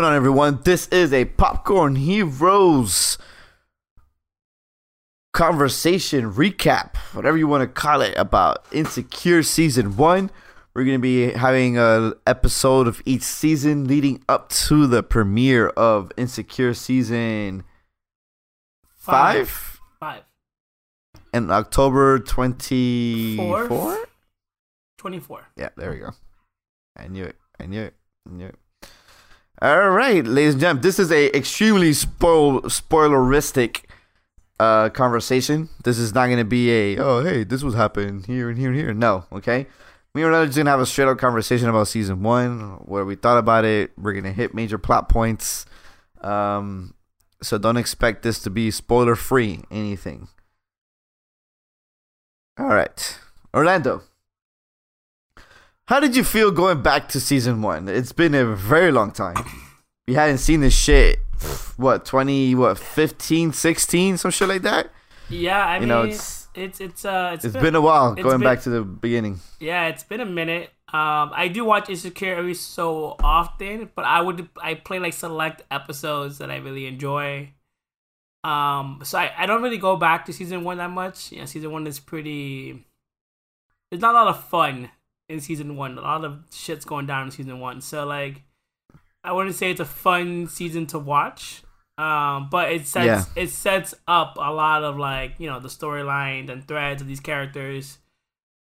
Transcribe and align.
going 0.00 0.12
on, 0.12 0.16
everyone? 0.16 0.58
This 0.64 0.88
is 0.88 1.12
a 1.12 1.26
Popcorn 1.26 1.94
Heroes 1.94 3.18
conversation 5.34 6.32
recap, 6.32 6.96
whatever 7.12 7.36
you 7.36 7.46
want 7.46 7.60
to 7.60 7.66
call 7.66 8.00
it, 8.00 8.14
about 8.16 8.64
Insecure 8.72 9.42
Season 9.42 9.98
1. 9.98 10.30
We're 10.72 10.84
going 10.84 10.96
to 10.96 11.02
be 11.02 11.32
having 11.32 11.76
a 11.76 12.14
episode 12.26 12.88
of 12.88 13.02
each 13.04 13.20
season 13.20 13.88
leading 13.88 14.24
up 14.26 14.48
to 14.48 14.86
the 14.86 15.02
premiere 15.02 15.68
of 15.68 16.10
Insecure 16.16 16.72
Season 16.72 17.62
5 18.96 19.80
Five. 20.00 20.22
in 21.34 21.50
October 21.50 22.20
24? 22.20 23.98
24. 24.96 25.46
Yeah, 25.58 25.68
there 25.76 25.90
we 25.90 25.98
go. 25.98 26.12
I 26.96 27.08
knew 27.08 27.24
it. 27.24 27.36
I 27.60 27.66
knew 27.66 27.82
it. 27.82 27.94
I 28.26 28.32
knew 28.32 28.46
it. 28.46 28.54
All 29.62 29.90
right, 29.90 30.24
ladies 30.24 30.54
and 30.54 30.60
gentlemen, 30.62 30.80
this 30.80 30.98
is 30.98 31.12
a 31.12 31.36
extremely 31.36 31.92
spoil 31.92 32.62
spoileristic 32.62 33.84
uh 34.58 34.88
conversation. 34.88 35.68
This 35.84 35.98
is 35.98 36.14
not 36.14 36.28
gonna 36.28 36.46
be 36.46 36.70
a 36.70 36.96
oh 36.98 37.22
hey 37.22 37.44
this 37.44 37.62
was 37.62 37.74
happening 37.74 38.22
here 38.22 38.48
and 38.48 38.58
here 38.58 38.70
and 38.70 38.78
here. 38.78 38.94
No, 38.94 39.26
okay. 39.30 39.66
We 40.14 40.22
are 40.22 40.46
just 40.46 40.56
gonna 40.56 40.70
have 40.70 40.80
a 40.80 40.86
straight 40.86 41.08
up 41.08 41.18
conversation 41.18 41.68
about 41.68 41.88
season 41.88 42.22
one, 42.22 42.80
what 42.86 43.04
we 43.04 43.16
thought 43.16 43.36
about 43.36 43.66
it. 43.66 43.92
We're 43.98 44.14
gonna 44.14 44.32
hit 44.32 44.54
major 44.54 44.78
plot 44.78 45.10
points. 45.10 45.66
Um, 46.22 46.94
so 47.42 47.58
don't 47.58 47.76
expect 47.76 48.22
this 48.22 48.40
to 48.40 48.50
be 48.50 48.70
spoiler 48.70 49.14
free 49.14 49.60
anything. 49.70 50.28
All 52.58 52.68
right, 52.68 53.18
Orlando. 53.54 54.04
How 55.90 55.98
did 55.98 56.14
you 56.14 56.22
feel 56.22 56.52
going 56.52 56.82
back 56.82 57.08
to 57.08 57.20
season 57.20 57.62
one? 57.62 57.88
It's 57.88 58.12
been 58.12 58.32
a 58.32 58.44
very 58.44 58.92
long 58.92 59.10
time. 59.10 59.34
We 60.06 60.14
hadn't 60.14 60.38
seen 60.38 60.60
this 60.60 60.72
shit. 60.72 61.18
What 61.76 62.04
twenty? 62.04 62.54
What 62.54 62.78
15, 62.78 63.52
16, 63.52 64.16
some 64.18 64.30
shit 64.30 64.46
like 64.48 64.62
that. 64.62 64.90
Yeah, 65.28 65.66
I 65.66 65.74
You 65.74 65.80
mean, 65.80 65.88
know, 65.88 66.02
it's 66.02 66.46
it's 66.54 66.80
it's 66.80 67.04
uh 67.04 67.32
it's 67.42 67.56
been 67.56 67.74
a 67.74 67.80
while 67.80 68.14
going 68.14 68.38
been- 68.38 68.40
back 68.40 68.60
to 68.62 68.70
the 68.70 68.82
beginning. 68.82 69.40
yeah, 69.58 69.88
it's 69.88 70.04
been 70.04 70.20
a 70.20 70.26
minute. 70.26 70.70
Um, 70.92 71.30
I 71.34 71.48
do 71.52 71.64
watch 71.64 71.88
Insecure 71.90 72.36
every 72.36 72.54
so 72.54 73.16
often, 73.20 73.90
but 73.96 74.04
I 74.04 74.20
would 74.20 74.48
I 74.62 74.74
play 74.74 75.00
like 75.00 75.12
select 75.12 75.62
episodes 75.72 76.38
that 76.38 76.52
I 76.52 76.58
really 76.58 76.86
enjoy. 76.86 77.52
Um, 78.44 79.00
so 79.02 79.18
I, 79.18 79.32
I 79.36 79.46
don't 79.46 79.62
really 79.62 79.78
go 79.78 79.96
back 79.96 80.24
to 80.26 80.32
season 80.32 80.62
one 80.62 80.78
that 80.78 80.90
much. 80.90 81.32
Yeah, 81.32 81.46
season 81.46 81.72
one 81.72 81.86
is 81.88 81.98
pretty. 81.98 82.84
There's 83.90 84.00
not 84.02 84.14
a 84.14 84.18
lot 84.18 84.28
of 84.28 84.44
fun 84.48 84.90
in 85.30 85.40
season 85.40 85.76
one. 85.76 85.96
A 85.96 86.00
lot 86.02 86.24
of 86.24 86.42
shit's 86.52 86.84
going 86.84 87.06
down 87.06 87.26
in 87.26 87.30
season 87.30 87.60
one. 87.60 87.80
So 87.80 88.04
like, 88.04 88.42
I 89.24 89.32
wouldn't 89.32 89.54
say 89.54 89.70
it's 89.70 89.80
a 89.80 89.84
fun 89.84 90.46
season 90.48 90.86
to 90.88 90.98
watch. 90.98 91.62
Um, 91.98 92.48
but 92.50 92.72
it 92.72 92.86
sets 92.86 93.06
Yeah. 93.06 93.42
it 93.42 93.48
sets 93.50 93.94
up 94.08 94.36
a 94.36 94.50
lot 94.52 94.82
of 94.84 94.96
like 94.96 95.34
you 95.38 95.46
know 95.48 95.60
the 95.60 95.68
storylines 95.68 96.48
and 96.48 96.66
threads 96.66 97.02
of 97.02 97.08
these 97.08 97.20
characters. 97.20 97.98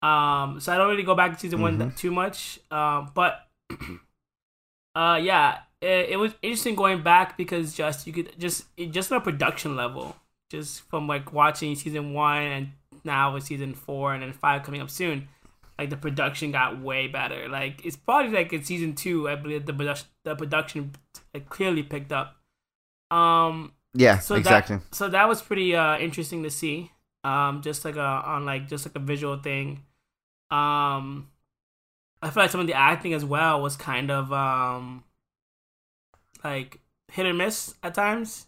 Um, 0.02 0.58
so 0.60 0.72
I 0.72 0.76
don't 0.78 0.88
really 0.88 1.02
go 1.02 1.14
back 1.14 1.32
to 1.34 1.38
season 1.38 1.60
one 1.60 1.78
Mhm. 1.78 1.96
too 1.96 2.10
much. 2.10 2.58
Um, 2.70 3.10
but 3.14 3.46
uh, 4.94 5.20
yeah, 5.22 5.58
it, 5.80 6.10
it 6.10 6.18
was 6.18 6.32
interesting 6.42 6.74
going 6.74 7.02
back 7.02 7.36
because 7.36 7.74
just 7.74 8.06
you 8.06 8.12
could 8.12 8.38
just 8.38 8.64
it, 8.76 8.90
just 8.92 9.10
on 9.12 9.18
a 9.18 9.20
production 9.20 9.76
level, 9.76 10.16
just 10.50 10.82
from 10.88 11.06
like 11.06 11.32
watching 11.32 11.74
season 11.74 12.12
one 12.14 12.42
and 12.42 12.68
now 13.04 13.34
with 13.34 13.44
season 13.44 13.74
four 13.74 14.14
and 14.14 14.22
then 14.22 14.32
five 14.32 14.62
coming 14.62 14.80
up 14.80 14.90
soon, 14.90 15.28
like 15.78 15.90
the 15.90 15.96
production 15.96 16.52
got 16.52 16.80
way 16.80 17.06
better. 17.06 17.48
Like 17.48 17.84
it's 17.84 17.96
probably 17.96 18.32
like 18.32 18.52
in 18.52 18.64
season 18.64 18.94
two, 18.94 19.28
I 19.28 19.36
believe 19.36 19.66
the 19.66 19.74
production 19.74 20.08
the 20.24 20.34
production 20.34 20.92
like, 21.34 21.48
clearly 21.48 21.82
picked 21.82 22.12
up. 22.12 22.36
Um, 23.10 23.72
Yeah, 23.94 24.18
so 24.18 24.34
exactly. 24.34 24.76
That, 24.76 24.94
so 24.94 25.08
that 25.08 25.28
was 25.28 25.42
pretty 25.42 25.74
uh, 25.74 25.98
interesting 25.98 26.42
to 26.42 26.50
see. 26.50 26.92
Um, 27.24 27.60
just 27.62 27.84
like 27.84 27.96
a 27.96 28.00
on 28.00 28.44
like 28.44 28.68
just 28.68 28.86
like 28.86 28.94
a 28.94 29.00
visual 29.00 29.36
thing. 29.36 29.82
Um, 30.50 31.28
I 32.22 32.30
feel 32.30 32.44
like 32.44 32.50
some 32.50 32.60
of 32.60 32.66
the 32.66 32.74
acting 32.74 33.14
as 33.14 33.24
well 33.24 33.60
was 33.60 33.76
kind 33.76 34.10
of 34.10 34.32
um, 34.32 35.04
like 36.44 36.80
hit 37.10 37.26
or 37.26 37.34
miss 37.34 37.74
at 37.82 37.94
times. 37.94 38.46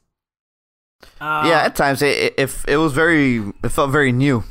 Uh, 1.20 1.44
yeah, 1.46 1.62
at 1.62 1.76
times 1.76 2.02
it, 2.02 2.16
it 2.16 2.34
if 2.38 2.66
it 2.68 2.76
was 2.76 2.92
very 2.92 3.38
it 3.62 3.68
felt 3.68 3.90
very 3.90 4.12
new. 4.12 4.44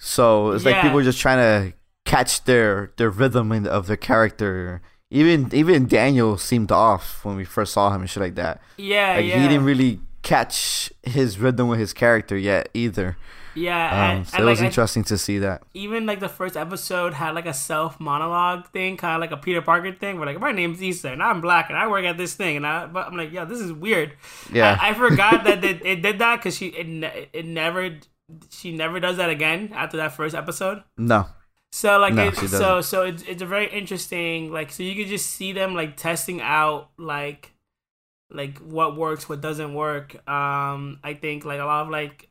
So 0.00 0.50
it's 0.50 0.64
like 0.64 0.82
people 0.82 0.96
were 0.96 1.02
just 1.02 1.20
trying 1.20 1.38
to 1.38 1.76
catch 2.04 2.44
their 2.44 2.92
their 2.96 3.10
rhythm 3.10 3.52
of 3.66 3.86
their 3.86 3.96
character. 3.96 4.82
Even 5.10 5.48
even 5.52 5.86
Daniel 5.86 6.36
seemed 6.38 6.72
off 6.72 7.24
when 7.24 7.36
we 7.36 7.44
first 7.44 7.72
saw 7.72 7.90
him 7.94 8.00
and 8.00 8.10
shit 8.10 8.22
like 8.22 8.34
that. 8.34 8.60
yeah, 8.76 9.14
Like 9.16 9.26
yeah, 9.26 9.40
he 9.42 9.48
didn't 9.48 9.64
really 9.64 10.00
catch 10.22 10.90
his 11.02 11.38
rhythm 11.38 11.68
with 11.68 11.78
his 11.78 11.92
character 11.92 12.36
yet 12.36 12.68
either. 12.74 13.16
yeah. 13.54 13.86
Um, 13.86 14.16
and, 14.16 14.26
so 14.26 14.36
and 14.38 14.42
it 14.42 14.50
was 14.50 14.58
like, 14.58 14.64
I- 14.64 14.66
interesting 14.68 15.04
to 15.04 15.18
see 15.18 15.38
that. 15.38 15.62
even 15.74 16.06
like 16.06 16.18
the 16.18 16.28
first 16.30 16.56
episode 16.56 17.12
had 17.14 17.34
like 17.36 17.46
a 17.46 17.54
self 17.54 18.00
monologue 18.00 18.66
thing, 18.72 18.96
kind 18.96 19.14
of 19.14 19.20
like 19.20 19.30
a 19.30 19.40
Peter 19.40 19.62
Parker 19.62 19.92
thing. 19.92 20.16
Where 20.18 20.26
like 20.26 20.40
my 20.40 20.50
name's 20.50 20.82
Issa 20.82 21.10
and 21.10 21.22
I'm 21.22 21.40
black 21.40 21.68
and 21.68 21.78
I 21.78 21.86
work 21.86 22.04
at 22.04 22.16
this 22.18 22.34
thing, 22.34 22.56
and 22.56 22.66
I 22.66 22.86
but 22.86 23.06
I'm 23.06 23.16
like, 23.16 23.30
yeah, 23.32 23.44
this 23.44 23.60
is 23.60 23.72
weird. 23.72 24.14
Yeah. 24.52 24.76
I, 24.80 24.90
I 24.90 24.94
forgot 24.94 25.44
that 25.44 25.62
it, 25.70 25.84
it 25.86 26.02
did 26.02 26.18
that 26.18 26.36
because 26.36 26.56
she 26.56 26.68
it, 26.68 27.28
it 27.32 27.44
never 27.46 27.98
she 28.50 28.72
never 28.72 28.98
does 28.98 29.18
that 29.18 29.30
again 29.30 29.70
after 29.74 29.98
that 29.98 30.12
first 30.16 30.34
episode. 30.34 30.82
No. 30.96 31.26
So 31.74 31.98
like 31.98 32.14
No, 32.14 32.28
it, 32.28 32.36
so 32.48 32.80
so 32.80 33.02
it's 33.02 33.24
it's 33.24 33.42
a 33.42 33.46
very 33.46 33.68
interesting 33.68 34.52
like 34.52 34.70
so 34.70 34.84
you 34.84 34.94
could 34.94 35.08
just 35.08 35.26
see 35.28 35.52
them 35.52 35.74
like 35.74 35.96
testing 35.96 36.40
out 36.40 36.90
like 36.96 37.52
like 38.30 38.58
what 38.58 38.96
works 38.96 39.28
what 39.28 39.40
doesn't 39.40 39.74
work. 39.74 40.16
Um 40.28 41.00
I 41.04 41.14
think 41.14 41.44
like 41.44 41.60
a 41.60 41.64
lot 41.64 41.82
of 41.84 41.90
like 41.90 42.30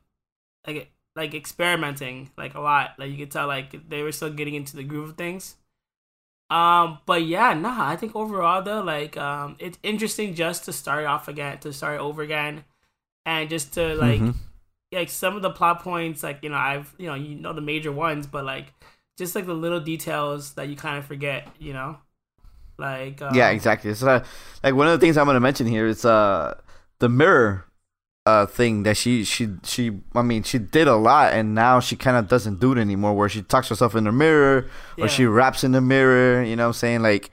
like 0.68 0.92
like 1.16 1.34
experimenting 1.36 2.32
like 2.38 2.56
a 2.56 2.62
lot. 2.62 2.92
Like 3.00 3.12
you 3.12 3.18
could 3.18 3.32
tell 3.32 3.48
like 3.48 3.90
they 3.90 4.04
were 4.04 4.14
still 4.14 4.32
getting 4.32 4.56
into 4.56 4.76
the 4.78 4.84
groove 4.84 5.12
of 5.12 5.18
things. 5.18 5.58
Um 6.50 7.00
but 7.06 7.24
yeah 7.26 7.54
nah 7.54 7.88
I 7.90 7.96
think 7.96 8.16
overall 8.16 8.62
though 8.62 8.82
like 8.82 9.18
um 9.18 9.56
it's 9.60 9.80
interesting 9.82 10.36
just 10.36 10.66
to 10.66 10.74
start 10.74 11.06
off 11.06 11.28
again 11.28 11.58
to 11.60 11.74
start 11.74 12.00
over 12.00 12.22
again 12.22 12.66
and 13.26 13.50
just 13.50 13.74
to 13.76 13.96
like 13.96 14.22
Mhm. 14.22 14.36
like 14.94 15.10
some 15.10 15.36
of 15.36 15.42
the 15.44 15.52
plot 15.52 15.82
points 15.84 16.24
like 16.24 16.44
you 16.44 16.50
know 16.50 16.58
i've 16.58 16.94
you 17.00 17.08
know 17.08 17.16
you 17.16 17.36
know 17.36 17.54
the 17.54 17.62
major 17.62 17.92
ones 17.92 18.28
but 18.28 18.46
like 18.46 18.74
just 19.18 19.36
like 19.36 19.46
the 19.46 19.54
little 19.54 19.80
details 19.80 20.54
that 20.54 20.68
you 20.70 20.76
kind 20.76 20.98
of 20.98 21.06
forget 21.06 21.48
you 21.60 21.74
know 21.74 21.98
like 22.78 23.22
um, 23.22 23.36
Yeah, 23.36 23.50
exactly. 23.50 23.94
So 23.94 24.08
uh, 24.08 24.24
like 24.64 24.74
one 24.74 24.88
of 24.88 25.00
the 25.00 25.06
things 25.06 25.18
I'm 25.18 25.26
gonna 25.28 25.40
mention 25.40 25.68
here 25.68 25.86
is 25.86 26.04
uh 26.06 26.56
the 27.00 27.08
mirror 27.10 27.66
uh 28.26 28.46
thing 28.46 28.84
that 28.84 28.98
she 28.98 29.24
she 29.24 29.50
she 29.64 29.92
I 30.16 30.22
mean 30.24 30.44
she 30.44 30.58
did 30.58 30.88
a 30.88 30.96
lot 30.96 31.34
and 31.34 31.54
now 31.54 31.80
she 31.80 31.96
kind 31.96 32.18
of 32.18 32.28
doesn't 32.28 32.60
do 32.60 32.72
it 32.72 32.78
anymore 32.80 33.14
where 33.14 33.30
she 33.30 33.42
talks 33.44 33.70
herself 33.70 33.96
in 33.96 34.06
the 34.06 34.12
mirror 34.12 34.60
or 34.98 35.06
Yeah. 35.06 35.08
she 35.08 35.26
raps 35.26 35.64
in 35.64 35.74
the 35.74 35.82
mirror 35.82 36.42
you 36.42 36.56
know 36.56 36.64
what 36.64 36.68
I'm 36.68 36.74
saying 36.74 37.02
like 37.04 37.30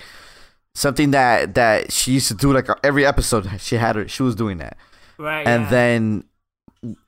something 0.75 1.13
that 1.13 1.55
that 1.55 1.91
she 1.93 2.13
used 2.13 2.29
to 2.29 2.35
do 2.35 2.53
like 2.53 2.69
every 2.85 3.07
episode 3.07 3.49
she 3.61 3.77
had 3.77 3.97
her 3.97 4.07
she 4.09 4.23
was 4.23 4.35
doing 4.35 4.59
that 4.59 4.77
right 5.19 5.47
and 5.47 5.63
yeah. 5.65 5.71
then 5.71 6.25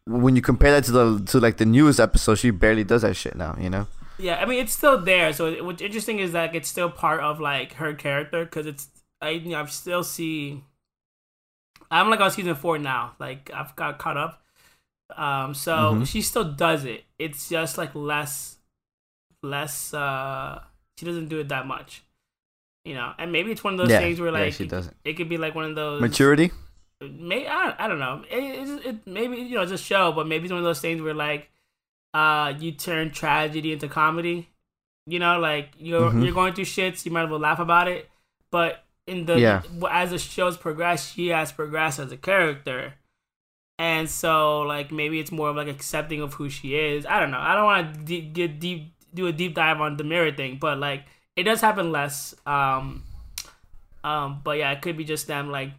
when 0.06 0.37
you 0.37 0.43
compare 0.43 0.71
that 0.71 0.84
to 0.84 0.93
the 0.93 1.22
to 1.27 1.38
like 1.41 1.56
the 1.59 1.66
newest 1.66 1.99
episode 2.00 2.37
she 2.37 2.50
barely 2.50 2.84
does 2.84 3.03
that 3.03 3.15
shit 3.15 3.34
now 3.37 3.56
you 3.61 3.69
know 3.71 3.87
yeah 4.19 4.37
i 4.41 4.45
mean 4.45 4.61
it's 4.61 4.73
still 4.73 4.99
there 4.99 5.33
so 5.33 5.65
what's 5.65 5.83
interesting 5.83 6.19
is 6.19 6.33
that 6.33 6.55
it's 6.55 6.69
still 6.69 6.91
part 6.91 7.21
of 7.21 7.41
like 7.41 7.75
her 7.75 7.95
character 7.95 8.45
because 8.45 8.67
it's 8.67 8.89
i 9.21 9.31
you 9.31 9.50
know 9.50 9.61
i 9.61 9.67
still 9.67 10.05
see 10.05 10.62
i'm 11.91 12.11
like 12.11 12.21
on 12.21 12.31
season 12.31 12.55
four 12.55 12.78
now 12.78 13.15
like 13.19 13.50
i've 13.55 13.75
got 13.77 13.99
caught 13.99 14.17
up 14.17 14.43
um 15.17 15.55
so 15.55 16.00
Mhm. 16.00 16.06
she 16.06 16.23
still 16.23 16.44
does 16.44 16.85
it. 16.87 17.05
It's 17.19 17.49
just 17.49 17.79
like 17.79 17.94
less 17.94 18.59
less 19.43 19.94
uh 19.94 20.62
she 20.99 21.06
doesn't 21.06 21.29
do 21.29 21.41
it 21.41 21.49
that 21.50 21.67
much 21.67 22.05
you 22.85 22.94
know? 22.94 23.12
And 23.19 23.32
maybe 23.32 23.53
it's 23.53 23.64
one 23.64 23.75
of 23.75 23.79
those 23.79 23.91
yeah, 23.91 23.99
things 23.99 24.20
where 24.20 24.32
yeah 24.32 24.44
like 24.44 24.53
she 24.53 24.67
doesn't. 24.67 24.97
it 25.05 25.14
could 25.14 25.29
be 25.29 25.38
like 25.38 25.55
one 25.55 25.67
of 25.67 25.76
those 25.76 26.00
maturity? 26.00 26.50
May 27.03 27.47
I, 27.49 27.75
I 27.79 27.88
don't 27.88 27.99
know. 27.99 28.25
It, 28.31 28.69
it, 28.69 28.87
it 28.87 29.06
maybe 29.06 29.37
you 29.37 29.56
know 29.56 29.62
it's 29.62 29.73
a 29.73 29.79
show, 29.79 30.12
but 30.12 30.26
maybe 30.29 30.44
it's 30.44 30.53
one 30.53 30.59
of 30.61 30.64
those 30.64 30.81
things 30.81 31.03
where 31.03 31.14
like 31.14 31.50
uh 32.14 32.53
you 32.59 32.73
turn 32.73 33.11
tragedy 33.11 33.73
into 33.73 33.88
comedy. 33.88 34.49
You 35.06 35.19
know, 35.19 35.38
like 35.38 35.70
you're 35.79 36.11
Mhm. 36.11 36.25
you're 36.25 36.35
going 36.35 36.55
through 36.55 36.64
shits, 36.67 37.05
you 37.05 37.11
might 37.11 37.25
as 37.25 37.31
well 37.31 37.41
laugh 37.41 37.59
about 37.59 37.88
it. 37.88 38.09
But 38.50 38.85
in 39.06 39.25
the 39.26 39.38
Yeah. 39.41 39.62
as 39.91 40.11
the 40.11 40.19
show's 40.19 40.56
progressed, 40.56 41.14
she 41.14 41.29
has 41.29 41.50
progressed 41.53 41.99
as 41.99 42.12
a 42.12 42.17
character. 42.17 42.94
And 43.79 44.09
so 44.09 44.61
like 44.61 44.93
maybe 44.93 45.19
it's 45.19 45.32
more 45.32 45.49
of 45.49 45.56
like 45.56 45.67
accepting 45.69 46.20
of 46.20 46.35
who 46.35 46.49
she 46.49 46.76
is. 46.76 47.05
I 47.06 47.19
don't 47.19 47.31
know. 47.32 47.41
I 47.41 47.55
don't 47.55 47.64
want 47.64 47.94
to 47.94 48.00
de- 48.00 48.20
get 48.20 48.61
deep 48.61 48.93
do 49.14 49.26
a 49.26 49.32
deep 49.32 49.55
dive 49.55 49.81
on 49.81 49.97
the 49.97 50.05
mirror 50.05 50.31
thing, 50.32 50.56
but 50.61 50.79
like 50.79 51.05
it 51.37 51.43
does 51.44 51.61
happen 51.61 51.91
less. 51.91 52.35
Um 52.47 53.03
um 54.05 54.41
but 54.44 54.59
yeah, 54.59 54.70
it 54.73 54.82
could 54.82 54.97
be 54.97 55.05
just 55.05 55.26
them 55.26 55.50
like 55.50 55.70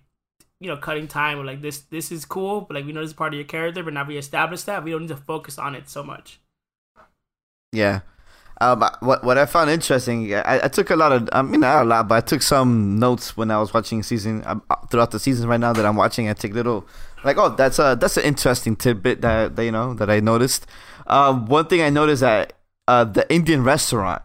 you 0.64 0.70
know 0.70 0.78
cutting 0.78 1.08
time 1.08 1.40
or 1.40 1.46
like 1.46 1.62
this 1.62 1.80
this 1.96 2.12
is 2.12 2.26
cool 2.26 2.62
but 2.62 2.76
like 2.76 2.86
we 2.86 2.94
know 2.94 3.02
this 3.02 3.10
is 3.10 3.14
part 3.14 3.34
of 3.34 3.38
your 3.38 3.46
character 3.46 3.84
but 3.84 3.94
now 3.94 4.06
we 4.06 4.18
established 4.18 4.66
that 4.66 4.84
we 4.84 4.92
don't 4.92 5.02
need 5.02 5.08
to 5.10 5.16
focus 5.18 5.60
on 5.60 5.76
it 5.76 5.90
so 5.90 6.02
much 6.04 6.40
Yeah, 7.74 8.02
Um, 8.62 8.86
what 9.02 9.24
what 9.24 9.38
I 9.38 9.46
found 9.46 9.70
interesting, 9.70 10.34
I, 10.34 10.66
I 10.66 10.68
took 10.70 10.90
a 10.90 10.96
lot 10.96 11.12
of, 11.12 11.28
I 11.34 11.42
mean 11.42 11.62
not 11.62 11.82
a 11.82 11.86
lot, 11.86 12.08
but 12.08 12.16
I 12.16 12.22
took 12.22 12.42
some 12.42 13.00
notes 13.00 13.36
when 13.36 13.52
I 13.52 13.58
was 13.60 13.74
watching 13.74 14.04
season 14.04 14.44
uh, 14.46 14.60
throughout 14.90 15.12
the 15.12 15.20
season. 15.20 15.50
Right 15.50 15.60
now 15.60 15.74
that 15.74 15.86
I'm 15.86 15.96
watching, 15.98 16.30
I 16.30 16.34
take 16.34 16.54
little, 16.54 16.88
like, 17.24 17.38
oh, 17.38 17.50
that's 17.50 17.80
a 17.80 17.98
that's 18.00 18.16
an 18.18 18.24
interesting 18.24 18.76
tidbit 18.76 19.22
that, 19.22 19.56
that 19.56 19.66
you 19.66 19.72
know 19.72 19.94
that 19.96 20.10
I 20.10 20.20
noticed. 20.20 20.68
Um, 21.08 21.48
one 21.48 21.66
thing 21.66 21.82
I 21.82 21.90
noticed 21.90 22.22
that 22.22 22.54
uh, 22.88 23.04
the 23.04 23.26
Indian 23.34 23.64
restaurant 23.64 24.22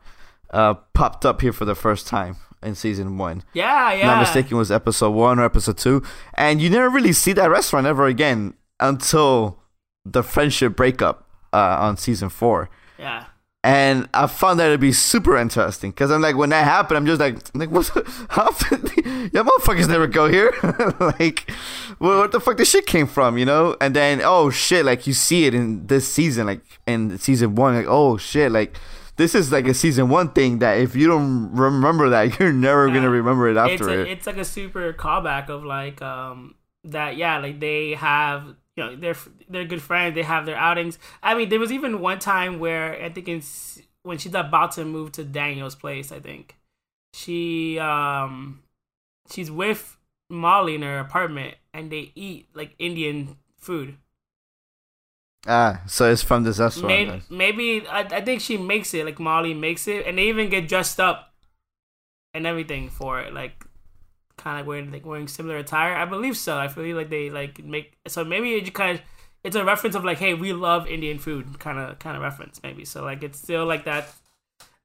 uh, 0.50 0.74
popped 0.92 1.24
up 1.26 1.40
here 1.40 1.52
for 1.52 1.64
the 1.64 1.74
first 1.74 2.06
time 2.06 2.36
in 2.62 2.74
season 2.74 3.18
one. 3.18 3.42
Yeah, 3.52 3.92
yeah. 3.92 4.06
Not 4.06 4.20
mistaken, 4.20 4.56
was 4.56 4.70
episode 4.70 5.10
one 5.10 5.38
or 5.38 5.44
episode 5.44 5.78
two, 5.78 6.02
and 6.34 6.60
you 6.60 6.70
never 6.70 6.88
really 6.88 7.12
see 7.12 7.32
that 7.34 7.50
restaurant 7.50 7.86
ever 7.86 8.06
again 8.06 8.54
until 8.80 9.60
the 10.04 10.22
friendship 10.22 10.76
breakup 10.76 11.28
uh, 11.52 11.76
on 11.80 11.96
season 11.96 12.28
four. 12.28 12.70
Yeah. 12.98 13.26
And 13.64 14.08
I 14.14 14.28
found 14.28 14.60
that 14.60 14.70
to 14.70 14.78
be 14.78 14.92
super 14.92 15.36
interesting 15.36 15.90
because 15.90 16.12
I'm 16.12 16.22
like, 16.22 16.36
when 16.36 16.50
that 16.50 16.64
happened, 16.64 16.96
I'm 16.96 17.06
just 17.06 17.20
like, 17.20 17.36
like 17.54 17.70
what? 17.70 17.90
How? 18.30 18.44
yeah, 18.70 19.42
motherfuckers 19.42 19.88
never 19.88 20.06
go 20.06 20.28
here. 20.28 20.54
like, 21.18 21.50
where, 21.98 22.18
where 22.18 22.28
the 22.28 22.40
fuck 22.40 22.56
this 22.56 22.70
shit 22.70 22.86
came 22.86 23.08
from, 23.08 23.36
you 23.36 23.44
know? 23.44 23.76
And 23.80 23.96
then, 23.96 24.20
oh 24.22 24.50
shit, 24.50 24.84
like 24.84 25.06
you 25.08 25.12
see 25.12 25.46
it 25.46 25.54
in 25.54 25.86
this 25.88 26.10
season, 26.10 26.46
like 26.46 26.60
in 26.86 27.18
season 27.18 27.56
one, 27.56 27.74
like 27.74 27.86
oh 27.88 28.16
shit, 28.16 28.52
like 28.52 28.78
this 29.18 29.34
is 29.34 29.52
like 29.52 29.66
a 29.66 29.74
season 29.74 30.08
one 30.08 30.30
thing 30.30 30.60
that 30.60 30.78
if 30.78 30.96
you 30.96 31.06
don't 31.06 31.52
remember 31.52 32.08
that, 32.10 32.38
you're 32.40 32.52
never 32.52 32.88
yeah. 32.88 32.94
gonna 32.94 33.10
remember 33.10 33.48
it 33.48 33.56
after 33.56 33.74
it's 33.74 33.82
a, 33.82 34.00
it. 34.00 34.08
It's 34.08 34.26
like 34.26 34.38
a 34.38 34.44
super 34.44 34.92
callback 34.94 35.50
of 35.50 35.64
like 35.64 36.00
um 36.00 36.54
that 36.84 37.16
yeah, 37.16 37.38
like 37.38 37.60
they 37.60 37.94
have 37.94 38.54
you 38.76 38.84
know 38.84 38.96
they're 38.96 39.16
they're 39.50 39.64
good 39.64 39.82
friends. 39.82 40.14
They 40.14 40.22
have 40.22 40.46
their 40.46 40.56
outings. 40.56 40.98
I 41.22 41.34
mean, 41.34 41.48
there 41.50 41.60
was 41.60 41.72
even 41.72 42.00
one 42.00 42.20
time 42.20 42.58
where 42.58 43.02
I 43.02 43.10
think 43.10 43.28
it's 43.28 43.82
when 44.04 44.18
she's 44.18 44.34
about 44.34 44.72
to 44.72 44.84
move 44.84 45.12
to 45.12 45.24
Daniel's 45.24 45.74
place. 45.74 46.12
I 46.12 46.20
think 46.20 46.56
she 47.12 47.78
um 47.78 48.62
she's 49.30 49.50
with 49.50 49.96
Molly 50.30 50.76
in 50.76 50.82
her 50.82 50.98
apartment 50.98 51.56
and 51.74 51.90
they 51.90 52.12
eat 52.14 52.48
like 52.54 52.74
Indian 52.78 53.36
food. 53.56 53.96
Ah, 55.46 55.82
so 55.86 56.10
it's 56.10 56.22
from 56.22 56.42
the 56.44 56.52
restaurant. 56.52 56.86
Maybe, 56.86 57.22
maybe 57.30 57.86
I, 57.86 58.00
I 58.00 58.20
think 58.20 58.40
she 58.40 58.56
makes 58.56 58.92
it 58.92 59.04
like 59.04 59.18
Molly 59.18 59.54
makes 59.54 59.86
it, 59.86 60.06
and 60.06 60.18
they 60.18 60.28
even 60.28 60.50
get 60.50 60.68
dressed 60.68 60.98
up 61.00 61.32
and 62.34 62.46
everything 62.46 62.90
for 62.90 63.20
it. 63.20 63.32
Like 63.32 63.64
kind 64.36 64.60
of 64.60 64.66
wearing 64.66 64.90
like 64.90 65.04
wearing 65.04 65.28
similar 65.28 65.58
attire. 65.58 65.94
I 65.94 66.04
believe 66.04 66.36
so. 66.36 66.58
I 66.58 66.68
feel 66.68 66.96
like 66.96 67.10
they 67.10 67.30
like 67.30 67.62
make 67.62 67.96
so 68.06 68.24
maybe 68.24 68.54
it 68.54 68.72
kind 68.74 68.98
of 68.98 69.04
it's 69.44 69.56
a 69.56 69.64
reference 69.64 69.94
of 69.94 70.04
like 70.04 70.18
hey 70.18 70.34
we 70.34 70.52
love 70.52 70.86
Indian 70.86 71.18
food 71.18 71.58
kind 71.58 71.78
of 71.78 71.98
kind 71.98 72.16
of 72.16 72.22
reference 72.22 72.60
maybe. 72.62 72.84
So 72.84 73.04
like 73.04 73.22
it's 73.22 73.38
still 73.38 73.66
like 73.66 73.84
that. 73.84 74.08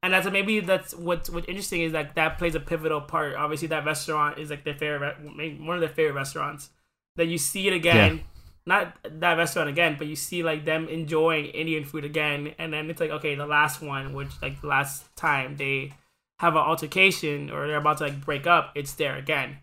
And 0.02 0.14
that's 0.14 0.30
maybe 0.30 0.60
that's 0.60 0.94
what's 0.94 1.30
what's 1.30 1.48
interesting 1.48 1.82
is 1.82 1.94
like 1.94 2.16
that 2.16 2.38
plays 2.38 2.56
a 2.56 2.60
pivotal 2.60 3.00
part. 3.00 3.36
Obviously, 3.36 3.70
that 3.70 3.86
restaurant 3.86 4.38
is 4.38 4.50
like 4.50 4.66
their 4.66 4.74
favorite, 4.74 5.16
one 5.62 5.78
of 5.78 5.80
their 5.80 5.90
favorite 5.90 6.16
restaurants. 6.16 6.70
That 7.16 7.28
you 7.28 7.38
see 7.38 7.68
it 7.68 7.74
again, 7.74 8.18
yeah. 8.18 8.24
Not 8.66 8.98
that 9.04 9.38
restaurant 9.38 9.70
again, 9.70 9.96
but 9.98 10.08
you 10.08 10.16
see 10.16 10.44
like 10.44 10.66
them 10.66 10.88
enjoying 10.88 11.46
Indian 11.46 11.84
food 11.84 12.06
again, 12.06 12.54
and 12.58 12.74
then 12.74 12.90
it's 12.90 13.00
like 13.00 13.12
okay, 13.12 13.36
the 13.36 13.46
last 13.46 13.82
one, 13.82 14.14
which 14.14 14.30
like 14.42 14.62
the 14.62 14.68
last 14.68 15.16
time 15.16 15.58
they 15.58 15.94
have 16.40 16.56
an 16.56 16.62
altercation 16.62 17.50
or 17.50 17.68
they're 17.68 17.78
about 17.78 17.98
to 17.98 18.06
like 18.06 18.24
break 18.24 18.48
up, 18.48 18.72
it's 18.76 18.94
there 18.94 19.18
again. 19.18 19.58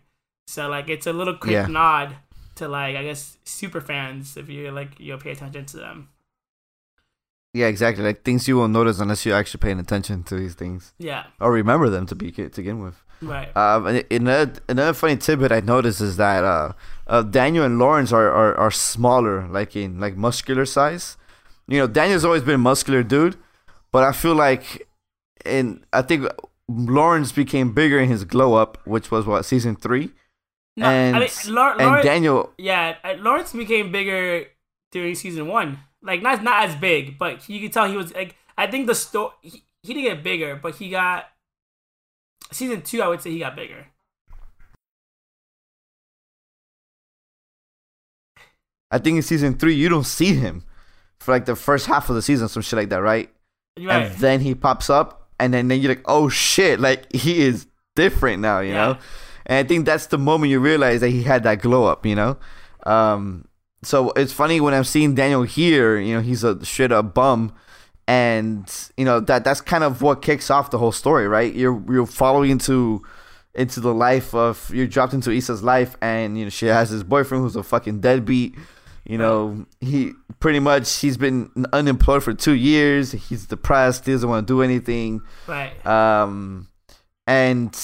So 0.47 0.67
like 0.67 0.89
it's 0.89 1.07
a 1.07 1.13
little 1.13 1.35
quick 1.35 1.53
yeah. 1.53 1.67
nod 1.67 2.15
to 2.55 2.67
like 2.67 2.95
I 2.95 3.03
guess 3.03 3.37
super 3.43 3.81
fans 3.81 4.37
if 4.37 4.49
you 4.49 4.71
like 4.71 4.99
you 4.99 5.17
pay 5.17 5.31
attention 5.31 5.65
to 5.67 5.77
them. 5.77 6.09
Yeah, 7.53 7.67
exactly. 7.67 8.03
Like 8.03 8.23
things 8.23 8.47
you 8.47 8.57
won't 8.57 8.73
notice 8.73 8.99
unless 8.99 9.25
you're 9.25 9.35
actually 9.35 9.59
paying 9.59 9.79
attention 9.79 10.23
to 10.23 10.35
these 10.35 10.55
things. 10.55 10.93
Yeah. 10.97 11.25
Or 11.39 11.51
remember 11.51 11.89
them 11.89 12.05
to 12.07 12.15
be 12.15 12.31
to 12.31 12.49
begin 12.49 12.81
with. 12.81 13.03
Right. 13.21 13.55
Um, 13.55 14.01
another 14.09 14.53
another 14.67 14.93
funny 14.93 15.17
tidbit 15.17 15.51
I 15.51 15.59
noticed 15.59 16.01
is 16.01 16.17
that 16.17 16.43
uh, 16.43 16.73
uh, 17.07 17.21
Daniel 17.21 17.63
and 17.63 17.77
Lawrence 17.77 18.11
are, 18.11 18.31
are 18.31 18.55
are 18.55 18.71
smaller, 18.71 19.47
like 19.47 19.75
in 19.75 19.99
like 19.99 20.17
muscular 20.17 20.65
size. 20.65 21.17
You 21.67 21.79
know, 21.79 21.87
Daniel's 21.87 22.25
always 22.25 22.41
been 22.41 22.55
a 22.55 22.57
muscular 22.57 23.03
dude, 23.03 23.37
but 23.91 24.03
I 24.03 24.11
feel 24.11 24.33
like 24.33 24.87
in 25.45 25.85
I 25.93 26.01
think 26.01 26.27
Lawrence 26.67 27.31
became 27.31 27.73
bigger 27.73 27.99
in 27.99 28.09
his 28.09 28.23
glow 28.23 28.55
up, 28.55 28.79
which 28.85 29.11
was 29.11 29.25
what 29.25 29.45
season 29.45 29.75
three. 29.75 30.11
No, 30.77 30.87
and 30.87 31.15
I 31.15 31.19
mean, 31.19 31.29
La- 31.47 31.71
and 31.73 31.81
Lawrence, 31.81 32.05
Daniel. 32.05 32.53
Yeah, 32.57 32.95
uh, 33.03 33.15
Lawrence 33.19 33.53
became 33.53 33.91
bigger 33.91 34.47
during 34.91 35.15
season 35.15 35.47
one. 35.47 35.79
Like 36.01 36.21
not 36.21 36.43
not 36.43 36.67
as 36.67 36.75
big, 36.75 37.19
but 37.19 37.47
you 37.47 37.59
could 37.59 37.73
tell 37.73 37.87
he 37.87 37.97
was 37.97 38.13
like. 38.13 38.35
I 38.57 38.67
think 38.67 38.85
the 38.85 38.95
story 38.95 39.31
he, 39.41 39.63
he 39.81 39.93
didn't 39.93 40.09
get 40.09 40.23
bigger, 40.23 40.55
but 40.55 40.75
he 40.75 40.89
got 40.89 41.25
season 42.51 42.81
two. 42.81 43.01
I 43.01 43.07
would 43.07 43.21
say 43.21 43.31
he 43.31 43.39
got 43.39 43.55
bigger. 43.55 43.87
I 48.91 48.97
think 48.97 49.15
in 49.15 49.23
season 49.23 49.57
three 49.57 49.73
you 49.73 49.87
don't 49.89 50.05
see 50.05 50.35
him 50.35 50.63
for 51.19 51.31
like 51.31 51.45
the 51.45 51.55
first 51.55 51.85
half 51.87 52.09
of 52.09 52.15
the 52.15 52.21
season, 52.21 52.49
some 52.49 52.61
shit 52.61 52.77
like 52.77 52.89
that, 52.89 53.01
right? 53.01 53.29
right. 53.79 54.11
And 54.11 54.15
then 54.15 54.41
he 54.41 54.53
pops 54.53 54.89
up 54.89 55.29
and 55.39 55.53
then, 55.53 55.69
then 55.69 55.79
you're 55.79 55.89
like, 55.89 56.03
oh 56.05 56.29
shit, 56.29 56.79
like 56.79 57.11
he 57.13 57.41
is 57.41 57.67
different 57.95 58.41
now, 58.41 58.59
you 58.59 58.73
yeah. 58.73 58.87
know? 58.87 58.97
And 59.45 59.65
I 59.65 59.67
think 59.67 59.85
that's 59.85 60.07
the 60.07 60.17
moment 60.17 60.51
you 60.51 60.59
realize 60.59 61.01
that 61.01 61.09
he 61.09 61.23
had 61.23 61.43
that 61.43 61.61
glow 61.61 61.85
up, 61.85 62.05
you 62.05 62.15
know? 62.15 62.37
Um, 62.85 63.47
so 63.83 64.11
it's 64.11 64.33
funny 64.33 64.59
when 64.61 64.73
I'm 64.73 64.83
seeing 64.83 65.15
Daniel 65.15 65.43
here, 65.43 65.97
you 65.97 66.15
know, 66.15 66.21
he's 66.21 66.43
a 66.43 66.63
straight 66.65 66.91
up 66.91 67.13
bum. 67.13 67.53
And, 68.07 68.69
you 68.97 69.05
know, 69.05 69.19
that 69.21 69.43
that's 69.43 69.61
kind 69.61 69.83
of 69.83 70.01
what 70.01 70.21
kicks 70.21 70.49
off 70.49 70.71
the 70.71 70.77
whole 70.77 70.91
story, 70.91 71.27
right? 71.27 71.53
You're 71.53 71.81
you're 71.89 72.05
following 72.05 72.51
into 72.51 73.03
into 73.53 73.79
the 73.79 73.93
life 73.93 74.33
of 74.33 74.71
you're 74.73 74.87
dropped 74.87 75.13
into 75.13 75.31
Issa's 75.31 75.61
life 75.61 75.97
and 76.01 76.37
you 76.37 76.45
know 76.45 76.49
she 76.49 76.67
has 76.67 76.89
this 76.89 77.03
boyfriend 77.03 77.43
who's 77.43 77.57
a 77.57 77.63
fucking 77.63 77.99
deadbeat 77.99 78.55
you 79.05 79.17
know, 79.17 79.65
he 79.79 80.13
pretty 80.39 80.59
much 80.59 80.99
he's 80.99 81.17
been 81.17 81.49
unemployed 81.73 82.23
for 82.23 82.33
two 82.33 82.53
years. 82.53 83.11
He's 83.11 83.45
depressed. 83.45 84.05
He 84.05 84.11
doesn't 84.11 84.29
want 84.29 84.47
to 84.47 84.53
do 84.53 84.61
anything. 84.61 85.21
Right. 85.47 85.85
Um, 85.85 86.67
and 87.25 87.75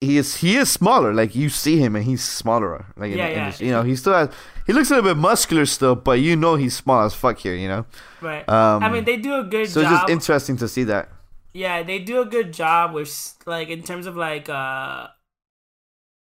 he 0.00 0.18
is 0.18 0.36
he 0.36 0.56
is 0.56 0.70
smaller. 0.70 1.12
Like 1.14 1.34
you 1.34 1.48
see 1.48 1.78
him, 1.78 1.96
and 1.96 2.04
he's 2.04 2.22
smaller. 2.22 2.86
Like 2.96 3.14
yeah, 3.14 3.26
in, 3.26 3.32
yeah. 3.32 3.44
In 3.44 3.50
this, 3.50 3.60
you 3.60 3.70
know, 3.70 3.82
he 3.82 3.96
still 3.96 4.12
has. 4.12 4.30
He 4.66 4.72
looks 4.72 4.90
a 4.90 4.96
little 4.96 5.14
bit 5.14 5.18
muscular 5.18 5.64
still, 5.64 5.94
but 5.94 6.20
you 6.20 6.36
know 6.36 6.56
he's 6.56 6.76
small 6.76 7.04
as 7.04 7.14
fuck 7.14 7.38
here. 7.38 7.54
You 7.54 7.68
know. 7.68 7.86
Right. 8.20 8.46
Um, 8.48 8.82
I 8.82 8.88
mean, 8.88 9.04
they 9.04 9.16
do 9.16 9.34
a 9.36 9.44
good. 9.44 9.66
Job. 9.66 9.72
So 9.72 9.82
job. 9.82 9.92
it's 9.92 10.00
just 10.00 10.10
interesting 10.10 10.56
to 10.58 10.68
see 10.68 10.84
that. 10.84 11.08
Yeah, 11.52 11.82
they 11.82 11.98
do 11.98 12.20
a 12.20 12.26
good 12.26 12.52
job 12.52 12.92
with 12.92 13.34
like 13.46 13.68
in 13.68 13.82
terms 13.82 14.06
of 14.06 14.16
like 14.16 14.48
uh, 14.48 15.08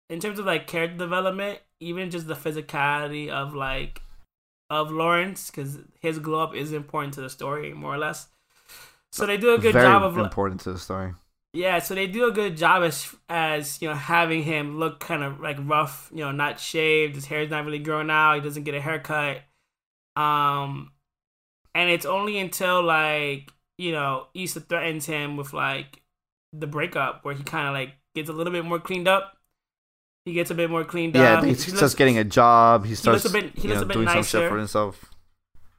in 0.09 0.19
terms 0.19 0.39
of 0.39 0.45
like 0.45 0.67
character 0.67 0.97
development, 0.97 1.59
even 1.79 2.09
just 2.09 2.27
the 2.27 2.35
physicality 2.35 3.29
of 3.29 3.53
like 3.53 4.01
of 4.69 4.91
Lawrence 4.91 5.51
because 5.51 5.79
his 5.99 6.19
glow 6.19 6.39
up 6.39 6.55
is 6.55 6.71
important 6.71 7.13
to 7.15 7.21
the 7.21 7.29
story, 7.29 7.73
more 7.73 7.93
or 7.93 7.97
less. 7.97 8.27
So 9.11 9.25
they 9.25 9.37
do 9.37 9.53
a 9.53 9.57
good 9.57 9.73
Very 9.73 9.85
job 9.85 10.03
of 10.03 10.17
important 10.17 10.61
to 10.61 10.73
the 10.73 10.79
story. 10.79 11.13
Yeah, 11.55 11.79
so 11.79 11.95
they 11.95 12.07
do 12.07 12.27
a 12.27 12.31
good 12.31 12.57
job 12.57 12.83
as 12.83 13.15
as 13.29 13.81
you 13.81 13.87
know 13.87 13.95
having 13.95 14.43
him 14.43 14.77
look 14.77 14.99
kind 14.99 15.23
of 15.23 15.39
like 15.39 15.57
rough, 15.59 16.09
you 16.13 16.19
know, 16.19 16.31
not 16.31 16.59
shaved. 16.59 17.15
His 17.15 17.25
hair's 17.25 17.49
not 17.49 17.65
really 17.65 17.79
growing 17.79 18.09
out. 18.09 18.35
He 18.35 18.41
doesn't 18.41 18.63
get 18.63 18.75
a 18.75 18.81
haircut. 18.81 19.41
Um, 20.15 20.91
and 21.73 21.89
it's 21.89 22.05
only 22.05 22.37
until 22.37 22.83
like 22.83 23.51
you 23.77 23.91
know 23.91 24.27
Issa 24.33 24.61
threatens 24.61 25.05
him 25.05 25.37
with 25.37 25.53
like 25.53 26.01
the 26.53 26.67
breakup 26.67 27.25
where 27.25 27.35
he 27.35 27.43
kind 27.43 27.67
of 27.67 27.73
like 27.73 27.95
gets 28.13 28.29
a 28.29 28.33
little 28.33 28.53
bit 28.53 28.63
more 28.63 28.79
cleaned 28.79 29.07
up 29.07 29.35
he 30.25 30.33
gets 30.33 30.49
a 30.49 30.55
bit 30.55 30.69
more 30.69 30.83
cleaned 30.83 31.15
yeah, 31.15 31.35
up. 31.35 31.43
Yeah, 31.43 31.49
he, 31.49 31.53
he 31.53 31.61
starts 31.61 31.81
looks, 31.81 31.95
getting 31.95 32.17
a 32.17 32.23
job. 32.23 32.85
He 32.85 32.95
starts 32.95 33.23
he 33.23 33.29
looks 33.29 33.35
a 33.37 33.41
bit, 33.41 33.61
he 33.61 33.67
looks 33.67 33.79
know, 33.79 33.83
a 33.83 33.85
bit 33.85 33.93
doing 33.93 34.05
nicer. 34.05 34.23
some 34.23 34.41
shit 34.41 34.49
for 34.49 34.57
himself. 34.57 35.05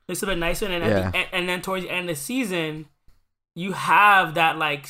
Looks 0.08 0.22
a 0.22 0.26
bit 0.26 0.38
nicer, 0.38 0.66
and 0.66 0.84
yeah. 0.84 1.10
the, 1.10 1.16
and, 1.16 1.28
and, 1.32 1.48
then 1.48 1.62
towards 1.62 1.84
the 1.84 1.90
end 1.90 2.08
of 2.08 2.16
the 2.16 2.22
season, 2.22 2.86
you 3.56 3.72
have 3.72 4.34
that 4.34 4.56
like 4.56 4.86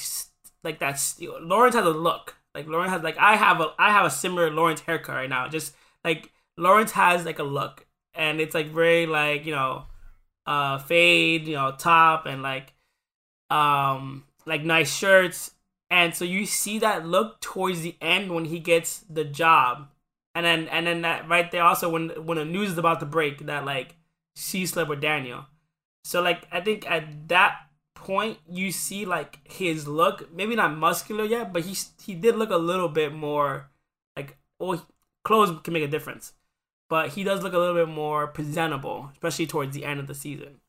like 0.67 0.81
that. 0.81 1.01
Lawrence 1.41 1.75
has 1.75 1.87
a 1.87 1.91
look. 1.91 2.37
Like 2.55 2.67
Lawrence 2.67 2.93
has 2.93 3.03
like 3.03 3.17
I 3.19 3.37
have 3.37 3.61
a 3.61 3.73
I 3.79 3.91
have 3.91 4.05
a 4.05 4.11
similar 4.11 4.51
Lawrence 4.51 4.81
haircut 4.81 5.15
right 5.15 5.31
now. 5.31 5.49
Just 5.49 5.75
like 6.05 6.31
Lawrence 6.59 6.93
has 6.93 7.25
like 7.25 7.39
a 7.39 7.45
look, 7.45 7.87
and 8.15 8.41
it's 8.41 8.55
like 8.55 8.69
very 8.69 9.07
like 9.07 9.47
you 9.47 9.55
know, 9.55 9.85
uh, 10.47 10.79
fade, 10.79 11.47
you 11.47 11.55
know, 11.55 11.75
top 11.79 12.27
and 12.27 12.43
like 12.43 12.75
um 13.49 14.25
like 14.45 14.65
nice 14.65 14.95
shirts 14.95 15.53
and 15.91 16.15
so 16.15 16.25
you 16.25 16.47
see 16.47 16.79
that 16.81 17.07
look 17.07 17.41
towards 17.41 17.83
the 17.83 17.97
end 18.01 18.33
when 18.33 18.47
he 18.47 18.59
gets 18.59 19.01
the 19.09 19.25
job. 19.25 19.89
And 20.35 20.45
then 20.45 20.69
and 20.69 20.87
then 20.87 21.03
that 21.03 21.29
right 21.29 21.51
there 21.51 21.63
also 21.63 21.89
when 21.89 22.11
when 22.27 22.39
the 22.39 22.45
news 22.45 22.73
is 22.73 22.79
about 22.79 23.01
to 23.01 23.07
break 23.07 23.47
that 23.47 23.65
like 23.65 23.97
she 24.35 24.67
slept 24.67 24.91
with 24.91 25.01
Daniel. 25.01 25.47
So 26.05 26.21
like 26.21 26.47
I 26.53 26.61
think 26.61 26.91
at 26.91 27.29
that 27.29 27.57
point 28.07 28.39
you 28.49 28.71
see 28.73 29.05
like 29.05 29.41
his 29.45 29.89
look, 29.89 30.33
maybe 30.33 30.55
not 30.57 30.77
muscular 30.77 31.25
yet, 31.25 31.53
but 31.53 31.65
he 31.65 31.75
he 32.07 32.15
did 32.15 32.37
look 32.37 32.51
a 32.51 32.57
little 32.71 32.89
bit 32.89 33.13
more 33.13 33.71
like 34.17 34.37
oh, 34.61 34.67
well 34.69 34.87
clothes 35.25 35.61
can 35.65 35.75
make 35.75 35.83
a 35.83 35.89
difference. 35.97 36.33
But 36.89 37.11
he 37.11 37.25
does 37.25 37.43
look 37.43 37.53
a 37.53 37.59
little 37.59 37.75
bit 37.75 37.93
more 37.93 38.29
presentable, 38.29 39.11
especially 39.13 39.47
towards 39.49 39.75
the 39.75 39.85
end 39.85 39.99
of 40.01 40.07
the 40.07 40.15
season. 40.15 40.61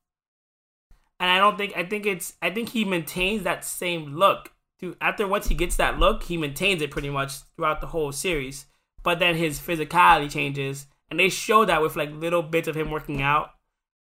and 1.20 1.30
I 1.30 1.38
don't 1.40 1.58
think 1.58 1.74
I 1.76 1.84
think 1.84 2.06
it's 2.06 2.34
I 2.42 2.50
think 2.50 2.70
he 2.70 2.86
maintains 2.86 3.44
that 3.44 3.66
same 3.66 4.16
look. 4.16 4.52
To 4.80 4.96
after 5.02 5.28
once 5.28 5.48
he 5.48 5.56
gets 5.56 5.76
that 5.78 6.00
look, 6.00 6.24
he 6.24 6.38
maintains 6.38 6.82
it 6.82 6.92
pretty 6.92 7.10
much 7.10 7.32
throughout 7.56 7.82
the 7.82 7.88
whole 7.88 8.12
series. 8.12 8.66
But 9.04 9.20
then 9.20 9.36
his 9.36 9.60
physicality 9.60 10.30
changes, 10.30 10.88
and 11.10 11.20
they 11.20 11.30
show 11.30 11.66
that 11.66 11.82
with 11.82 11.96
like 11.96 12.12
little 12.12 12.44
bits 12.44 12.68
of 12.68 12.76
him 12.76 12.92
working 12.92 13.22
out, 13.22 13.52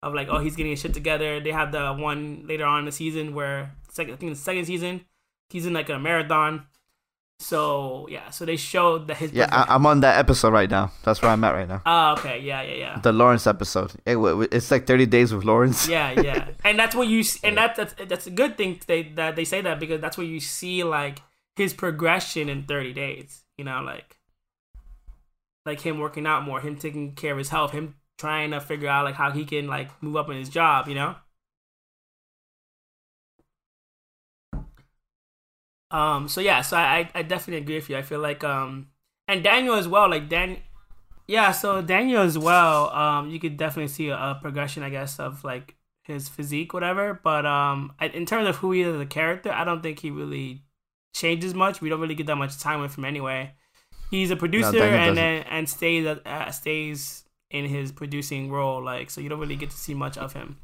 of 0.07 0.13
like 0.13 0.27
oh 0.29 0.39
he's 0.39 0.55
getting 0.55 0.71
his 0.71 0.81
shit 0.81 0.93
together. 0.93 1.39
They 1.39 1.51
have 1.51 1.71
the 1.71 1.93
one 1.93 2.45
later 2.47 2.65
on 2.65 2.79
in 2.79 2.85
the 2.85 2.91
season 2.91 3.35
where 3.35 3.71
second 3.89 4.13
I 4.13 4.17
think 4.17 4.31
the 4.31 4.39
second 4.39 4.65
season 4.65 5.01
he's 5.49 5.65
in 5.65 5.73
like 5.73 5.89
a 5.89 5.99
marathon. 5.99 6.65
So 7.39 8.07
yeah, 8.09 8.31
so 8.31 8.45
they 8.45 8.55
showed 8.55 9.07
that 9.07 9.17
his 9.17 9.31
Yeah, 9.31 9.47
I, 9.51 9.75
I'm 9.75 9.85
on 9.85 9.99
that 9.99 10.17
episode 10.17 10.53
right 10.53 10.69
now. 10.69 10.91
That's 11.03 11.21
where 11.21 11.29
I'm 11.29 11.43
at 11.43 11.53
right 11.53 11.67
now. 11.67 11.81
Oh, 11.85 12.13
okay, 12.13 12.39
yeah, 12.39 12.63
yeah, 12.63 12.73
yeah. 12.73 12.99
The 12.99 13.13
Lawrence 13.13 13.45
episode. 13.45 13.93
It, 14.07 14.17
it's 14.51 14.71
like 14.71 14.87
30 14.87 15.05
days 15.05 15.33
with 15.33 15.45
Lawrence. 15.45 15.87
yeah, 15.87 16.19
yeah, 16.19 16.47
and 16.65 16.79
that's 16.79 16.95
what 16.95 17.07
you 17.07 17.23
and 17.43 17.57
that, 17.57 17.75
that's 17.75 17.93
that's 18.07 18.25
a 18.25 18.31
good 18.31 18.57
thing 18.57 18.79
they 18.87 19.03
that 19.15 19.35
they 19.35 19.45
say 19.45 19.61
that 19.61 19.79
because 19.79 20.01
that's 20.01 20.17
where 20.17 20.25
you 20.25 20.39
see 20.39 20.83
like 20.83 21.21
his 21.55 21.73
progression 21.73 22.49
in 22.49 22.63
30 22.63 22.93
days. 22.93 23.43
You 23.55 23.65
know, 23.65 23.81
like 23.81 24.17
like 25.63 25.81
him 25.81 25.99
working 25.99 26.25
out 26.25 26.43
more, 26.43 26.59
him 26.59 26.75
taking 26.75 27.13
care 27.13 27.33
of 27.33 27.37
his 27.37 27.49
health, 27.49 27.71
him 27.71 27.95
trying 28.17 28.51
to 28.51 28.59
figure 28.59 28.89
out 28.89 29.05
like 29.05 29.15
how 29.15 29.31
he 29.31 29.45
can 29.45 29.67
like 29.67 29.89
move 30.01 30.15
up 30.15 30.29
in 30.29 30.37
his 30.37 30.49
job. 30.49 30.87
You 30.87 30.95
know. 30.95 31.15
Um. 35.91 36.27
So 36.27 36.41
yeah. 36.41 36.61
So 36.61 36.77
I 36.77 37.09
I 37.13 37.21
definitely 37.21 37.61
agree 37.61 37.75
with 37.75 37.89
you. 37.89 37.97
I 37.97 38.01
feel 38.01 38.19
like 38.19 38.43
um 38.43 38.89
and 39.27 39.43
Daniel 39.43 39.75
as 39.75 39.87
well. 39.87 40.09
Like 40.09 40.29
Dan. 40.29 40.57
Yeah. 41.27 41.51
So 41.51 41.81
Daniel 41.81 42.21
as 42.21 42.37
well. 42.37 42.89
Um. 42.91 43.29
You 43.29 43.39
could 43.39 43.57
definitely 43.57 43.89
see 43.89 44.09
a, 44.09 44.15
a 44.15 44.39
progression, 44.41 44.83
I 44.83 44.89
guess, 44.89 45.19
of 45.19 45.43
like 45.43 45.75
his 46.07 46.29
physique, 46.29 46.73
whatever. 46.73 47.19
But 47.21 47.45
um, 47.45 47.93
I, 47.99 48.07
in 48.07 48.25
terms 48.25 48.47
of 48.47 48.55
who 48.57 48.71
he 48.71 48.81
is 48.81 48.95
as 48.95 49.01
a 49.01 49.05
character, 49.05 49.51
I 49.51 49.63
don't 49.63 49.83
think 49.83 49.99
he 49.99 50.09
really 50.09 50.63
changes 51.13 51.53
much. 51.53 51.81
We 51.81 51.89
don't 51.89 51.99
really 51.99 52.15
get 52.15 52.27
that 52.27 52.37
much 52.37 52.57
time 52.57 52.81
with 52.81 52.97
him 52.97 53.05
anyway. 53.05 53.53
He's 54.09 54.31
a 54.31 54.37
producer 54.37 54.71
Daniel 54.71 54.99
and 54.99 55.17
then 55.17 55.43
and 55.49 55.69
stays 55.69 56.05
uh, 56.07 56.51
stays 56.51 57.25
in 57.49 57.65
his 57.65 57.91
producing 57.91 58.51
role. 58.51 58.83
Like 58.83 59.09
so, 59.09 59.21
you 59.21 59.29
don't 59.29 59.39
really 59.39 59.55
get 59.55 59.69
to 59.69 59.77
see 59.77 59.93
much 59.93 60.17
of 60.17 60.33
him. 60.33 60.57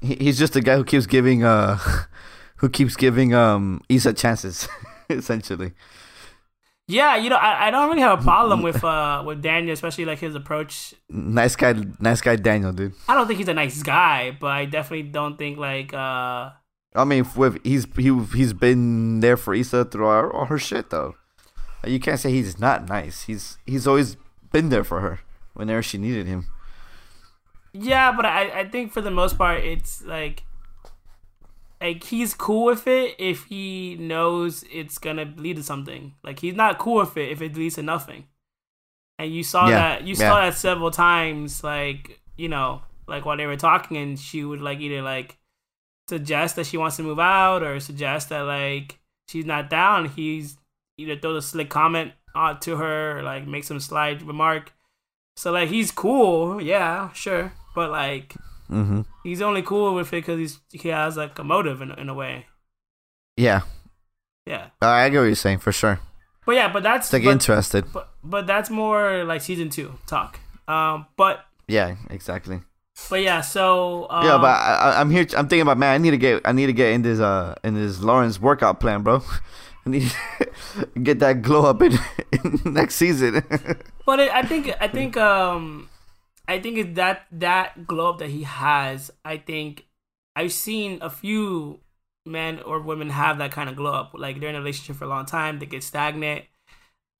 He's 0.00 0.38
just 0.38 0.54
a 0.56 0.60
guy 0.60 0.76
who 0.76 0.84
keeps 0.84 1.06
giving 1.06 1.44
uh, 1.44 1.78
who 2.56 2.68
keeps 2.68 2.96
giving 2.96 3.34
um 3.34 3.82
Issa 3.88 4.12
chances, 4.14 4.68
essentially. 5.08 5.72
Yeah, 6.86 7.16
you 7.16 7.30
know, 7.30 7.36
I, 7.36 7.68
I 7.68 7.70
don't 7.70 7.88
really 7.88 8.02
have 8.02 8.20
a 8.20 8.22
problem 8.22 8.62
with 8.62 8.84
uh 8.84 9.22
with 9.24 9.40
Daniel, 9.40 9.72
especially 9.72 10.04
like 10.04 10.18
his 10.18 10.34
approach. 10.34 10.94
Nice 11.08 11.56
guy, 11.56 11.74
nice 11.98 12.20
guy, 12.20 12.36
Daniel, 12.36 12.72
dude. 12.72 12.92
I 13.08 13.14
don't 13.14 13.26
think 13.26 13.38
he's 13.38 13.48
a 13.48 13.54
nice 13.54 13.82
guy, 13.82 14.36
but 14.38 14.48
I 14.48 14.66
definitely 14.66 15.08
don't 15.10 15.38
think 15.38 15.58
like 15.58 15.94
uh 15.94 16.50
I 16.96 17.04
mean, 17.04 17.26
with 17.34 17.58
he's 17.64 17.86
he 17.96 18.16
he's 18.34 18.52
been 18.52 19.20
there 19.20 19.36
for 19.36 19.54
Issa 19.54 19.86
through 19.86 20.06
all, 20.06 20.30
all 20.30 20.44
her 20.46 20.58
shit 20.58 20.90
though. 20.90 21.14
You 21.86 22.00
can't 22.00 22.20
say 22.20 22.30
he's 22.30 22.58
not 22.58 22.88
nice. 22.88 23.22
He's 23.22 23.58
he's 23.66 23.86
always 23.86 24.16
been 24.52 24.68
there 24.68 24.84
for 24.84 25.00
her 25.00 25.20
whenever 25.54 25.82
she 25.82 25.98
needed 25.98 26.26
him. 26.26 26.46
yeah, 27.72 28.12
but 28.12 28.24
I 28.26 28.60
I 28.60 28.68
think 28.68 28.92
for 28.92 29.00
the 29.00 29.10
most 29.10 29.36
part 29.38 29.64
it's 29.64 30.02
like 30.02 30.44
like 31.80 32.04
he's 32.04 32.34
cool 32.34 32.66
with 32.66 32.86
it 32.86 33.16
if 33.18 33.44
he 33.44 33.96
knows 33.96 34.64
it's 34.72 34.98
gonna 34.98 35.32
lead 35.36 35.56
to 35.56 35.62
something. 35.62 36.14
Like 36.22 36.40
he's 36.40 36.54
not 36.54 36.78
cool 36.78 36.96
with 37.00 37.16
it 37.16 37.30
if 37.30 37.42
it 37.42 37.56
leads 37.56 37.76
to 37.76 37.82
nothing. 37.82 38.28
And 39.18 39.32
you 39.34 39.44
saw 39.44 39.68
Yeah, 39.68 39.98
that 39.98 40.06
you 40.06 40.14
saw 40.16 40.40
that 40.40 40.54
several 40.54 40.90
times, 40.90 41.64
like 41.64 42.20
you 42.36 42.48
know, 42.48 42.82
like 43.08 43.24
while 43.24 43.36
they 43.36 43.46
were 43.46 43.56
talking, 43.56 43.96
and 43.96 44.18
she 44.18 44.44
would 44.44 44.60
like 44.62 44.80
either 44.80 45.02
like 45.02 45.38
suggest 46.08 46.56
that 46.56 46.66
she 46.66 46.76
wants 46.78 46.96
to 46.98 47.02
move 47.04 47.20
out 47.20 47.62
or 47.62 47.80
suggest 47.80 48.30
that 48.30 48.42
like 48.42 49.00
she's 49.28 49.46
not 49.46 49.70
down. 49.70 50.10
He's 50.10 50.58
either 50.98 51.16
throw 51.18 51.36
a 51.36 51.42
slick 51.42 51.70
comment 51.70 52.12
on 52.34 52.60
to 52.60 52.76
her 52.76 53.18
or 53.20 53.22
like 53.24 53.46
make 53.48 53.64
some 53.64 53.80
slight 53.80 54.22
remark. 54.22 54.73
So 55.36 55.52
like 55.52 55.68
he's 55.68 55.90
cool, 55.90 56.60
yeah, 56.62 57.12
sure, 57.12 57.52
but 57.74 57.90
like 57.90 58.34
Mm-hmm. 58.70 59.02
he's 59.22 59.42
only 59.42 59.60
cool 59.62 59.94
with 59.94 60.08
it 60.08 60.10
because 60.24 60.38
he's 60.38 60.58
he 60.72 60.88
has 60.88 61.16
like 61.16 61.38
a 61.38 61.44
motive 61.44 61.82
in 61.82 61.90
in 61.92 62.08
a 62.08 62.14
way. 62.14 62.46
Yeah, 63.36 63.62
Yeah, 64.46 64.68
I 64.80 65.08
get 65.10 65.18
what 65.18 65.24
you're 65.26 65.34
saying 65.34 65.58
for 65.58 65.70
sure. 65.72 66.00
but 66.46 66.54
yeah, 66.54 66.72
but 66.72 66.82
that's 66.82 67.12
like 67.12 67.24
but, 67.24 67.30
interested. 67.30 67.84
but 67.92 68.08
but 68.22 68.46
that's 68.46 68.70
more 68.70 69.24
like 69.24 69.42
season 69.42 69.68
two 69.70 69.92
talk. 70.06 70.38
Um, 70.66 71.06
but 71.16 71.44
Yeah, 71.68 71.96
exactly. 72.10 72.62
but 73.10 73.20
yeah, 73.22 73.42
so 73.42 74.06
um, 74.08 74.24
yeah, 74.24 74.38
but 74.38 74.46
I, 74.56 74.76
I- 74.96 75.00
I'm 75.00 75.10
here. 75.10 75.26
I'm 75.36 75.46
thinking 75.48 75.62
about 75.62 75.78
man. 75.78 75.92
I 75.94 75.98
need 75.98 76.12
to 76.12 76.16
get. 76.18 76.40
I 76.46 76.52
need 76.52 76.66
to 76.66 76.72
get 76.72 76.92
in 76.94 77.02
this. 77.02 77.20
Uh, 77.20 77.54
in 77.64 77.74
this 77.74 78.00
Lawrence 78.00 78.40
workout 78.40 78.80
plan, 78.80 79.02
bro. 79.02 79.22
Need 79.86 80.10
to 80.10 80.86
get 81.02 81.18
that 81.18 81.42
glow 81.42 81.66
up 81.66 81.82
in, 81.82 81.92
in 82.32 82.72
next 82.72 82.96
season. 82.96 83.42
But 84.06 84.20
it, 84.20 84.30
I 84.34 84.42
think 84.42 84.70
I 84.80 84.88
think 84.88 85.16
um 85.16 85.88
I 86.46 86.60
think 86.60 86.76
it's 86.76 86.96
that 86.96 87.26
that 87.32 87.86
glow 87.86 88.10
up 88.10 88.18
that 88.18 88.28
he 88.28 88.42
has. 88.42 89.10
I 89.24 89.38
think 89.38 89.86
I've 90.36 90.52
seen 90.52 90.98
a 91.00 91.08
few 91.08 91.80
men 92.26 92.60
or 92.60 92.80
women 92.80 93.10
have 93.10 93.38
that 93.38 93.52
kind 93.52 93.70
of 93.70 93.76
glow 93.76 93.92
up. 93.92 94.12
Like 94.14 94.40
they're 94.40 94.50
in 94.50 94.56
a 94.56 94.58
relationship 94.58 94.96
for 94.96 95.04
a 95.04 95.08
long 95.08 95.26
time, 95.26 95.58
they 95.58 95.66
get 95.66 95.82
stagnant. 95.82 96.44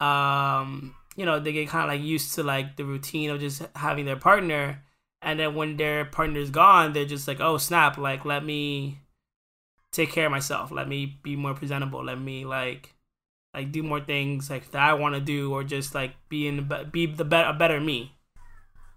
Um, 0.00 0.94
you 1.16 1.24
know, 1.24 1.40
they 1.40 1.52
get 1.52 1.68
kind 1.68 1.84
of 1.84 1.88
like 1.88 2.06
used 2.06 2.34
to 2.34 2.42
like 2.42 2.76
the 2.76 2.84
routine 2.84 3.30
of 3.30 3.40
just 3.40 3.62
having 3.76 4.04
their 4.04 4.16
partner, 4.16 4.82
and 5.22 5.38
then 5.40 5.54
when 5.54 5.76
their 5.76 6.04
partner's 6.04 6.50
gone, 6.50 6.92
they're 6.92 7.06
just 7.06 7.28
like, 7.28 7.40
oh 7.40 7.56
snap! 7.56 7.96
Like 7.96 8.24
let 8.24 8.44
me 8.44 8.98
take 9.94 10.10
care 10.10 10.26
of 10.26 10.32
myself. 10.32 10.70
Let 10.70 10.88
me 10.88 11.18
be 11.22 11.36
more 11.36 11.54
presentable. 11.54 12.04
Let 12.04 12.20
me 12.20 12.44
like 12.44 12.94
like 13.54 13.70
do 13.70 13.82
more 13.82 14.00
things 14.00 14.50
like 14.50 14.70
that 14.72 14.82
I 14.82 14.94
want 14.94 15.14
to 15.14 15.20
do, 15.20 15.52
or 15.52 15.64
just 15.64 15.94
like 15.94 16.12
be 16.28 16.48
in 16.48 16.68
be 16.90 17.06
the 17.06 17.24
better 17.24 17.48
a 17.48 17.52
better 17.52 17.80
me. 17.80 18.14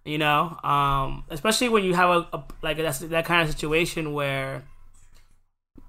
You 0.04 0.18
know, 0.18 0.58
um, 0.64 1.26
especially 1.30 1.70
when 1.70 1.84
you 1.84 1.94
have 1.94 2.10
a, 2.10 2.28
a 2.34 2.44
like 2.62 2.78
that's 2.78 3.00
that 3.00 3.26
kind 3.26 3.44
of 3.44 3.54
situation 3.54 4.14
where 4.14 4.64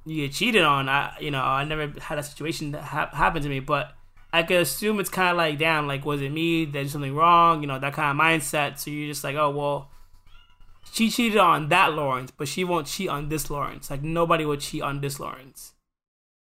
you 0.04 0.26
get 0.26 0.34
cheated 0.34 0.64
on. 0.64 0.88
I 0.88 1.16
you 1.20 1.30
know 1.30 1.42
I 1.42 1.64
never 1.64 1.98
had 2.00 2.18
a 2.18 2.22
situation 2.22 2.72
that 2.72 2.82
ha- 2.82 3.10
happen 3.12 3.42
to 3.42 3.48
me, 3.48 3.60
but 3.60 3.92
I 4.32 4.42
could 4.42 4.58
assume 4.58 5.00
it's 5.00 5.08
kind 5.08 5.30
of 5.30 5.36
like 5.36 5.58
damn, 5.58 5.86
like 5.86 6.04
was 6.04 6.20
it 6.20 6.30
me? 6.30 6.66
Did 6.66 6.76
I 6.76 6.82
do 6.82 6.88
something 6.88 7.14
wrong? 7.14 7.62
You 7.62 7.68
know 7.68 7.78
that 7.78 7.94
kind 7.94 8.10
of 8.10 8.22
mindset. 8.22 8.78
So 8.78 8.90
you're 8.90 9.08
just 9.08 9.24
like, 9.24 9.36
oh 9.36 9.50
well, 9.50 9.90
she 10.92 11.11
cheated 11.11 11.38
on 11.38 11.68
that 11.68 11.92
Lawrence, 11.95 12.30
but 12.30 12.49
she 12.49 12.64
won't 12.64 12.87
cheat 12.87 13.09
on 13.09 13.28
this 13.28 13.50
Lawrence. 13.50 13.90
Like 13.90 14.02
nobody 14.02 14.45
would 14.45 14.61
cheat 14.61 14.83
on 14.83 15.00
this 15.00 15.18
Lawrence. 15.21 15.73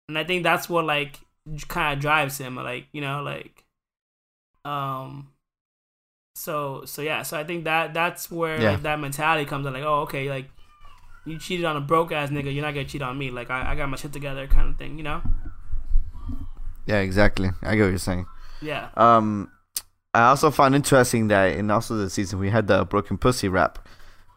And 0.09 0.19
I 0.19 0.25
think 0.25 0.43
that's 0.43 0.69
what 0.69 0.85
like 0.85 1.21
kind 1.69 1.95
of 1.95 2.01
drives 2.01 2.39
him. 2.39 2.57
Like 2.57 2.87
you 2.93 3.01
know, 3.01 3.23
like 3.23 3.65
um. 4.65 5.29
So 6.35 6.85
so 6.85 7.03
yeah, 7.03 7.23
so 7.23 7.37
I 7.39 7.45
think 7.45 7.65
that 7.65 7.95
that's 7.95 8.31
where 8.31 8.61
Yeah. 8.61 8.71
like, 8.73 8.83
that 8.83 9.01
mentality 9.01 9.45
comes 9.45 9.67
in. 9.67 9.73
Like 9.73 9.83
oh 9.83 10.01
okay, 10.03 10.31
like 10.31 10.49
you 11.27 11.39
cheated 11.39 11.65
on 11.65 11.77
a 11.77 11.81
broke 11.81 12.13
ass 12.13 12.31
nigga, 12.31 12.55
you're 12.55 12.65
not 12.65 12.75
gonna 12.75 12.87
cheat 12.87 13.03
on 13.03 13.19
me. 13.19 13.31
Like 13.31 13.51
I, 13.51 13.73
I 13.73 13.75
got 13.75 13.89
my 13.89 13.97
shit 13.97 14.13
together, 14.13 14.47
kind 14.47 14.69
of 14.69 14.77
thing. 14.77 14.99
You 14.99 15.05
know? 15.05 15.23
yeah, 16.87 17.01
exactly. 17.01 17.51
I 17.63 17.77
get 17.77 17.83
what 17.83 17.89
you're 17.91 17.99
saying. 17.99 18.27
Yeah. 18.63 18.89
Um, 18.97 19.51
I 20.15 20.29
also 20.29 20.51
found 20.51 20.75
interesting 20.75 21.29
that 21.29 21.57
in 21.57 21.71
also 21.71 21.97
the 21.97 22.09
season 22.09 22.39
we 22.39 22.51
had 22.51 22.67
the 22.67 22.85
broken 22.85 23.19
pussy 23.19 23.49
rap, 23.49 23.79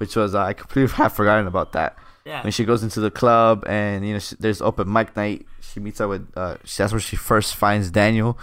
which 0.01 0.15
was 0.15 0.33
uh, 0.33 0.41
I 0.41 0.53
completely 0.53 0.91
have 0.97 1.13
forgotten 1.13 1.45
about 1.45 1.73
that. 1.73 1.95
Yeah. 2.25 2.41
When 2.43 2.51
she 2.51 2.65
goes 2.65 2.81
into 2.83 2.99
the 2.99 3.09
club 3.11 3.63
and 3.67 4.05
you 4.05 4.13
know 4.13 4.19
she, 4.19 4.35
there's 4.39 4.61
open 4.61 4.91
mic 4.91 5.15
night, 5.15 5.45
she 5.61 5.79
meets 5.79 6.01
up 6.01 6.09
with. 6.09 6.27
Uh, 6.35 6.57
that's 6.77 6.91
where 6.91 6.99
she 6.99 7.15
first 7.15 7.55
finds 7.55 7.89
Daniel, 7.91 8.37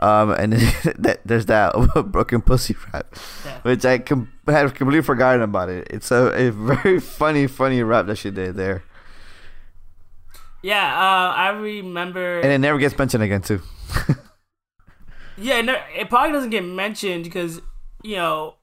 um, 0.00 0.30
and 0.30 0.52
that, 0.98 1.20
there's 1.24 1.46
that 1.46 1.72
broken 2.12 2.40
pussy 2.42 2.74
rap, 2.92 3.06
Yeah. 3.44 3.58
which 3.62 3.84
I 3.84 3.98
com- 3.98 4.30
had 4.46 4.74
completely 4.74 5.02
forgotten 5.02 5.42
about 5.42 5.68
it. 5.68 5.88
It's 5.90 6.10
a, 6.10 6.32
a 6.48 6.50
very 6.52 7.00
funny, 7.00 7.46
funny 7.48 7.82
rap 7.82 8.06
that 8.06 8.16
she 8.16 8.30
did 8.30 8.54
there, 8.56 8.82
Yeah, 10.62 10.86
uh, 10.86 11.32
I 11.36 11.48
remember. 11.50 12.40
and 12.40 12.50
it 12.52 12.58
never 12.58 12.78
gets 12.78 12.96
mentioned 12.96 13.22
again 13.24 13.42
too. 13.42 13.60
Yeah, 15.36 15.60
no, 15.60 15.76
it 15.96 16.08
probably 16.08 16.32
doesn't 16.32 16.50
get 16.50 16.64
mentioned 16.64 17.24
because 17.24 17.60
you 18.02 18.16
know 18.16 18.54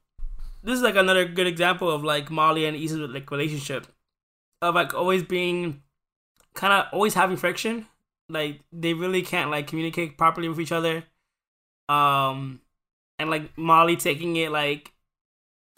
this 0.65 0.75
is 0.77 0.81
like 0.81 0.95
another 0.95 1.25
good 1.25 1.48
example 1.48 1.89
of 1.89 2.03
like 2.03 2.29
Molly 2.31 2.65
and 2.65 2.75
Issa's 2.75 2.98
like 3.10 3.29
relationship 3.31 3.88
of 4.62 4.75
like 4.75 4.93
always 4.93 5.24
being 5.24 5.84
kind 6.55 6.74
of 6.74 6.86
always 6.91 7.13
having 7.13 7.38
friction. 7.38 7.88
Like 8.29 8.62
they 8.72 8.93
really 8.93 9.22
can't 9.22 9.51
like 9.51 9.67
communicate 9.67 10.17
properly 10.17 10.50
with 10.50 10.60
each 10.60 10.72
other. 10.72 11.03
Um, 11.88 12.62
and 13.19 13.29
like 13.29 13.55
Molly 13.57 13.95
taking 13.95 14.36
it 14.38 14.51
like 14.51 14.91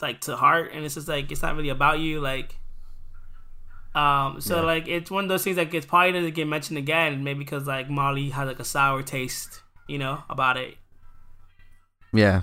like 0.02 0.22
to 0.22 0.36
heart, 0.38 0.72
and 0.74 0.86
it's 0.86 0.96
just 0.96 1.08
like 1.08 1.32
it's 1.32 1.42
not 1.42 1.56
really 1.56 1.70
about 1.70 2.00
you. 2.00 2.22
Like, 2.22 2.56
um, 3.96 4.40
so 4.40 4.58
Yeah. 4.58 4.62
like 4.62 4.88
it's 4.88 5.12
one 5.12 5.26
of 5.26 5.30
those 5.30 5.44
things 5.44 5.56
that 5.58 5.72
gets 5.72 5.86
probably 5.86 6.14
doesn't 6.14 6.36
get 6.36 6.48
mentioned 6.48 6.78
again, 6.78 7.24
maybe 7.24 7.40
because 7.40 7.68
like 7.68 7.90
Molly 7.90 8.30
has 8.30 8.48
like 8.48 8.60
a 8.60 8.64
sour 8.66 9.04
taste, 9.04 9.62
you 9.88 9.98
know, 9.98 10.24
about 10.30 10.56
it. 10.58 10.76
Yeah. 12.14 12.42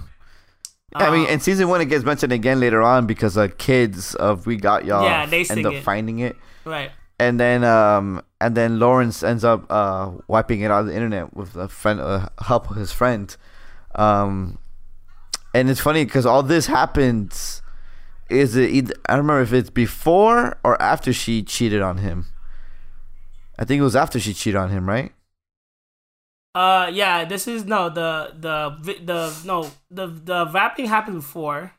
I 0.94 1.10
mean, 1.10 1.26
Um, 1.26 1.32
in 1.32 1.40
season 1.40 1.68
one, 1.68 1.80
it 1.80 1.86
gets 1.86 2.04
mentioned 2.04 2.32
again 2.32 2.60
later 2.60 2.80
on 2.80 3.06
because 3.06 3.36
uh, 3.36 3.48
kids 3.58 4.14
of 4.14 4.46
We 4.46 4.56
Got 4.56 4.84
Y'all 4.84 5.04
Yeah, 5.04 5.26
they 5.26 5.44
end 5.44 5.66
up 5.66 5.74
it. 5.74 5.82
finding 5.82 6.20
it, 6.20 6.36
right. 6.64 6.90
and 7.18 7.40
then 7.40 7.64
um, 7.64 8.22
and 8.40 8.56
then 8.56 8.78
Lawrence 8.78 9.22
ends 9.24 9.42
up 9.44 9.66
uh 9.70 10.12
wiping 10.28 10.60
it 10.60 10.70
out 10.70 10.80
of 10.82 10.86
the 10.86 10.94
internet 10.94 11.34
with 11.34 11.56
a 11.56 11.68
friend, 11.68 11.98
uh, 12.00 12.28
help 12.42 12.70
of 12.70 12.76
his 12.76 12.92
friend, 12.92 13.36
um, 13.96 14.58
and 15.52 15.68
it's 15.68 15.80
funny 15.80 16.04
because 16.04 16.26
all 16.26 16.42
this 16.44 16.66
happens. 16.66 17.60
Is 18.30 18.56
it? 18.56 18.70
Either, 18.70 18.94
I 19.08 19.16
don't 19.16 19.26
remember 19.26 19.42
if 19.42 19.52
it's 19.52 19.70
before 19.70 20.56
or 20.64 20.80
after 20.80 21.12
she 21.12 21.42
cheated 21.42 21.82
on 21.82 21.98
him. 21.98 22.26
I 23.58 23.64
think 23.64 23.80
it 23.80 23.84
was 23.84 23.96
after 23.96 24.18
she 24.18 24.32
cheated 24.32 24.56
on 24.56 24.70
him, 24.70 24.88
right? 24.88 25.12
Uh, 26.54 26.90
yeah. 26.92 27.24
This 27.24 27.48
is 27.48 27.64
no 27.64 27.88
the 27.88 28.32
the 28.38 28.96
the 29.04 29.36
no 29.44 29.70
the 29.90 30.06
the 30.06 30.48
rapping 30.52 30.86
happened 30.86 31.16
before. 31.16 31.72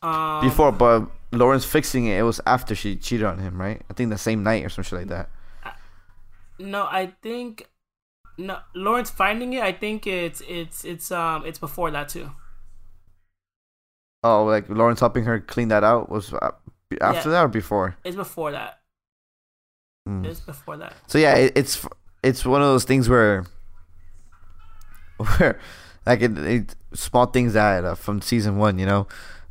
Um, 0.00 0.42
Before, 0.42 0.70
but 0.70 1.10
Lawrence 1.32 1.64
fixing 1.64 2.06
it, 2.06 2.18
it 2.18 2.22
was 2.22 2.40
after 2.46 2.76
she 2.76 2.94
cheated 2.94 3.26
on 3.26 3.38
him, 3.38 3.60
right? 3.60 3.82
I 3.90 3.94
think 3.94 4.10
the 4.10 4.18
same 4.18 4.44
night 4.44 4.64
or 4.64 4.68
some 4.68 4.84
shit 4.84 5.00
like 5.00 5.08
that. 5.08 5.28
No, 6.60 6.84
I 6.84 7.14
think 7.22 7.68
no 8.36 8.58
Lawrence 8.76 9.10
finding 9.10 9.54
it. 9.54 9.62
I 9.64 9.72
think 9.72 10.06
it's 10.06 10.40
it's 10.46 10.84
it's 10.84 11.10
um 11.10 11.44
it's 11.44 11.58
before 11.58 11.90
that 11.90 12.08
too. 12.08 12.30
Oh, 14.22 14.44
like 14.44 14.68
Lawrence 14.68 15.00
helping 15.00 15.24
her 15.24 15.40
clean 15.40 15.68
that 15.68 15.82
out 15.84 16.08
was 16.10 16.32
uh, 16.32 16.50
after 17.00 17.28
Yeah. 17.30 17.34
that 17.34 17.44
or 17.44 17.48
before? 17.48 17.96
It's 18.04 18.16
before 18.16 18.52
that. 18.52 18.80
Mm. 20.08 20.24
It's 20.26 20.40
before 20.40 20.76
that. 20.76 20.94
So 21.06 21.18
yeah, 21.18 21.34
it, 21.36 21.52
it's 21.56 21.84
it's 22.22 22.44
one 22.44 22.60
of 22.62 22.68
those 22.68 22.84
things 22.84 23.08
where 23.08 23.44
where 25.38 25.58
like 26.06 26.22
it, 26.22 26.38
it 26.38 26.74
small 26.94 27.26
things 27.26 27.52
that 27.52 27.84
uh, 27.84 27.94
from 27.94 28.22
season 28.22 28.58
one, 28.58 28.78
you 28.78 28.86
know, 28.86 29.06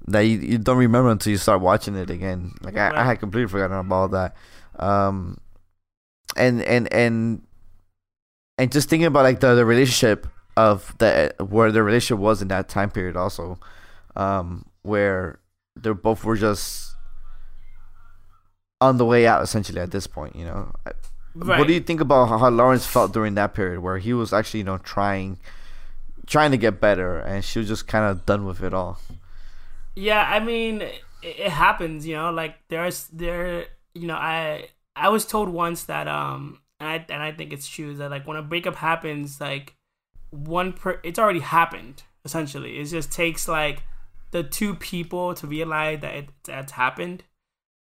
that 0.07 0.21
you, 0.21 0.39
you 0.39 0.57
don't 0.57 0.77
remember 0.77 1.09
until 1.09 1.31
you 1.31 1.37
start 1.37 1.61
watching 1.61 1.95
it 1.95 2.09
again. 2.09 2.53
Like 2.61 2.77
I, 2.77 3.01
I 3.01 3.03
had 3.03 3.19
completely 3.19 3.49
forgotten 3.49 3.77
about 3.77 4.11
that. 4.11 4.35
Um, 4.77 5.37
and 6.35 6.61
and 6.63 6.91
and 6.93 7.41
and 8.57 8.71
just 8.71 8.89
thinking 8.89 9.05
about 9.05 9.23
like 9.23 9.39
the, 9.39 9.55
the 9.55 9.65
relationship 9.65 10.27
of 10.55 10.95
the 10.97 11.33
where 11.39 11.71
the 11.71 11.83
relationship 11.83 12.19
was 12.19 12.41
in 12.41 12.47
that 12.47 12.69
time 12.69 12.89
period 12.89 13.15
also, 13.15 13.59
um, 14.15 14.65
where 14.81 15.39
they 15.75 15.91
both 15.91 16.23
were 16.23 16.35
just 16.35 16.95
on 18.81 18.97
the 18.97 19.05
way 19.05 19.27
out 19.27 19.43
essentially 19.43 19.79
at 19.79 19.91
this 19.91 20.07
point, 20.07 20.35
you 20.35 20.45
know. 20.45 20.71
Right. 21.35 21.59
What 21.59 21.67
do 21.67 21.73
you 21.73 21.79
think 21.79 22.01
about 22.01 22.29
how, 22.29 22.37
how 22.39 22.49
Lawrence 22.49 22.87
felt 22.87 23.13
during 23.13 23.35
that 23.35 23.53
period 23.53 23.81
where 23.81 23.99
he 23.99 24.13
was 24.13 24.33
actually, 24.33 24.61
you 24.61 24.63
know, 24.63 24.79
trying 24.79 25.37
trying 26.27 26.51
to 26.51 26.57
get 26.57 26.79
better 26.79 27.17
and 27.17 27.43
she 27.43 27.59
was 27.59 27.67
just 27.67 27.87
kind 27.87 28.05
of 28.05 28.25
done 28.25 28.45
with 28.45 28.61
it 28.61 28.73
all? 28.73 28.99
Yeah, 29.95 30.27
I 30.29 30.39
mean, 30.39 30.83
it, 31.23 31.49
happens, 31.49 32.05
you 32.05 32.15
know. 32.15 32.29
Like 32.31 32.55
there's 32.67 33.07
there, 33.07 33.65
you 33.95 34.05
know, 34.05 34.15
I 34.15 34.69
I 34.95 35.09
was 35.09 35.25
told 35.25 35.49
once 35.49 35.85
that 35.85 36.07
um, 36.07 36.59
and 36.79 36.89
I 36.89 37.05
and 37.09 37.23
I 37.23 37.31
think 37.31 37.51
it's 37.51 37.67
true 37.67 37.95
that 37.95 38.11
like 38.11 38.27
when 38.27 38.37
a 38.37 38.43
breakup 38.43 38.75
happens, 38.75 39.41
like 39.41 39.75
one 40.29 40.73
per, 40.73 40.99
it's 41.03 41.17
already 41.17 41.39
happened. 41.39 42.03
Essentially, 42.23 42.77
it 42.77 42.85
just 42.85 43.11
takes 43.11 43.47
like 43.47 43.83
the 44.31 44.43
two 44.43 44.75
people 44.75 45.33
to 45.33 45.47
realize 45.47 46.01
that 46.01 46.13
it, 46.13 46.29
that's 46.43 46.73
happened. 46.73 47.23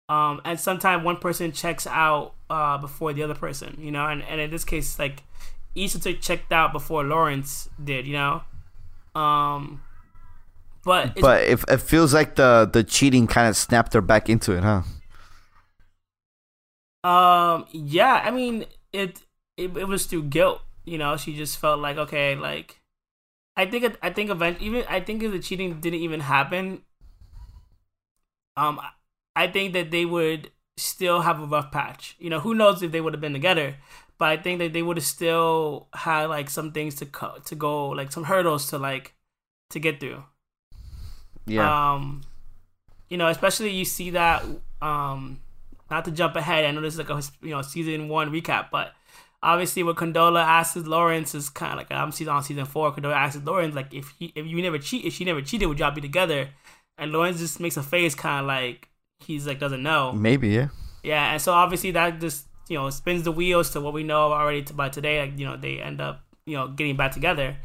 Um, 0.07 0.41
and 0.43 0.59
sometimes 0.59 1.03
one 1.03 1.17
person 1.17 1.51
checks 1.51 1.85
out 1.85 2.33
uh 2.49 2.79
before 2.79 3.13
the 3.13 3.21
other 3.21 3.35
person, 3.35 3.77
you 3.79 3.91
know, 3.91 4.07
and 4.07 4.23
and 4.23 4.41
in 4.41 4.49
this 4.49 4.65
case, 4.65 4.97
like 4.97 5.21
Took 5.75 6.21
checked 6.21 6.51
out 6.51 6.73
before 6.73 7.03
Lawrence 7.03 7.69
did, 7.81 8.05
you 8.07 8.13
know. 8.13 8.41
Um, 9.15 9.81
but 10.83 11.19
But 11.19 11.43
if 11.43 11.63
it 11.67 11.81
feels 11.81 12.13
like 12.13 12.35
the 12.35 12.69
the 12.71 12.83
cheating 12.83 13.27
kind 13.27 13.47
of 13.47 13.55
snapped 13.55 13.93
her 13.93 14.01
back 14.01 14.29
into 14.29 14.53
it, 14.53 14.63
huh? 14.63 14.81
Um. 17.03 17.65
Yeah. 17.71 18.21
I 18.23 18.31
mean, 18.31 18.65
it, 18.91 19.21
it. 19.57 19.75
It 19.77 19.87
was 19.87 20.05
through 20.05 20.23
guilt. 20.23 20.61
You 20.85 20.97
know, 20.97 21.17
she 21.17 21.35
just 21.35 21.57
felt 21.59 21.79
like 21.79 21.97
okay, 21.97 22.35
like 22.35 22.81
I 23.55 23.65
think. 23.65 23.83
It, 23.83 23.97
I 24.01 24.09
think 24.09 24.29
event. 24.29 24.61
Even 24.61 24.83
I 24.89 24.99
think 24.99 25.23
if 25.23 25.31
the 25.31 25.39
cheating 25.39 25.79
didn't 25.79 25.99
even 25.99 26.21
happen, 26.21 26.81
um, 28.57 28.81
I 29.35 29.47
think 29.47 29.73
that 29.73 29.91
they 29.91 30.05
would 30.05 30.51
still 30.77 31.21
have 31.21 31.39
a 31.41 31.45
rough 31.45 31.71
patch. 31.71 32.15
You 32.19 32.29
know, 32.29 32.39
who 32.39 32.53
knows 32.53 32.81
if 32.81 32.91
they 32.91 33.01
would 33.01 33.13
have 33.13 33.21
been 33.21 33.33
together, 33.33 33.75
but 34.19 34.29
I 34.29 34.37
think 34.37 34.59
that 34.59 34.73
they 34.73 34.83
would 34.83 34.97
have 34.97 35.05
still 35.05 35.87
had 35.93 36.25
like 36.25 36.49
some 36.49 36.71
things 36.71 36.95
to 36.95 37.05
co- 37.05 37.39
to 37.45 37.55
go, 37.55 37.89
like 37.89 38.11
some 38.11 38.25
hurdles 38.25 38.69
to 38.69 38.77
like 38.77 39.15
to 39.71 39.79
get 39.79 39.99
through. 39.99 40.23
Yeah. 41.47 41.93
Um, 41.93 42.21
you 43.09 43.17
know, 43.17 43.27
especially 43.27 43.71
you 43.71 43.85
see 43.85 44.11
that. 44.11 44.45
Um, 44.81 45.39
not 45.89 46.05
to 46.05 46.11
jump 46.11 46.35
ahead, 46.35 46.65
I 46.65 46.71
know 46.71 46.81
this 46.81 46.93
is 46.93 46.99
like 46.99 47.09
a 47.09 47.21
you 47.41 47.49
know 47.51 47.61
season 47.63 48.09
one 48.09 48.31
recap, 48.31 48.69
but 48.71 48.93
obviously 49.41 49.83
what 49.83 49.95
Condola 49.95 50.43
asks 50.43 50.75
Lawrence 50.75 51.33
is 51.33 51.49
kind 51.49 51.73
of 51.73 51.77
like 51.77 51.91
I'm 51.91 52.11
season 52.11 52.33
on 52.33 52.43
season 52.43 52.65
four. 52.65 52.93
Condola 52.93 53.15
asks 53.15 53.41
Lawrence 53.43 53.75
like 53.75 53.93
if 53.93 54.13
he 54.19 54.31
if 54.35 54.45
you 54.45 54.61
never 54.61 54.77
cheat 54.77 55.05
if 55.05 55.13
she 55.13 55.25
never 55.25 55.41
cheated 55.41 55.67
would 55.67 55.79
y'all 55.79 55.91
be 55.91 56.01
together? 56.01 56.49
And 56.97 57.11
Lawrence 57.11 57.39
just 57.39 57.59
makes 57.59 57.77
a 57.77 57.83
face 57.83 58.13
kind 58.15 58.41
of 58.41 58.47
like 58.47 58.89
he's 59.19 59.47
like 59.47 59.59
doesn't 59.59 59.81
know. 59.81 60.11
Maybe, 60.11 60.49
yeah. 60.49 60.69
Yeah, 61.03 61.31
and 61.31 61.41
so 61.41 61.53
obviously 61.53 61.91
that 61.91 62.19
just 62.19 62.45
you 62.69 62.77
know 62.77 62.89
spins 62.89 63.23
the 63.23 63.31
wheels 63.31 63.71
to 63.71 63.81
what 63.81 63.93
we 63.93 64.03
know 64.03 64.31
already 64.31 64.61
by 64.61 64.89
today. 64.89 65.19
Like 65.19 65.37
you 65.37 65.45
know 65.45 65.57
they 65.57 65.79
end 65.79 65.99
up 65.99 66.23
you 66.45 66.55
know 66.55 66.67
getting 66.69 66.95
back 66.95 67.11
together, 67.11 67.57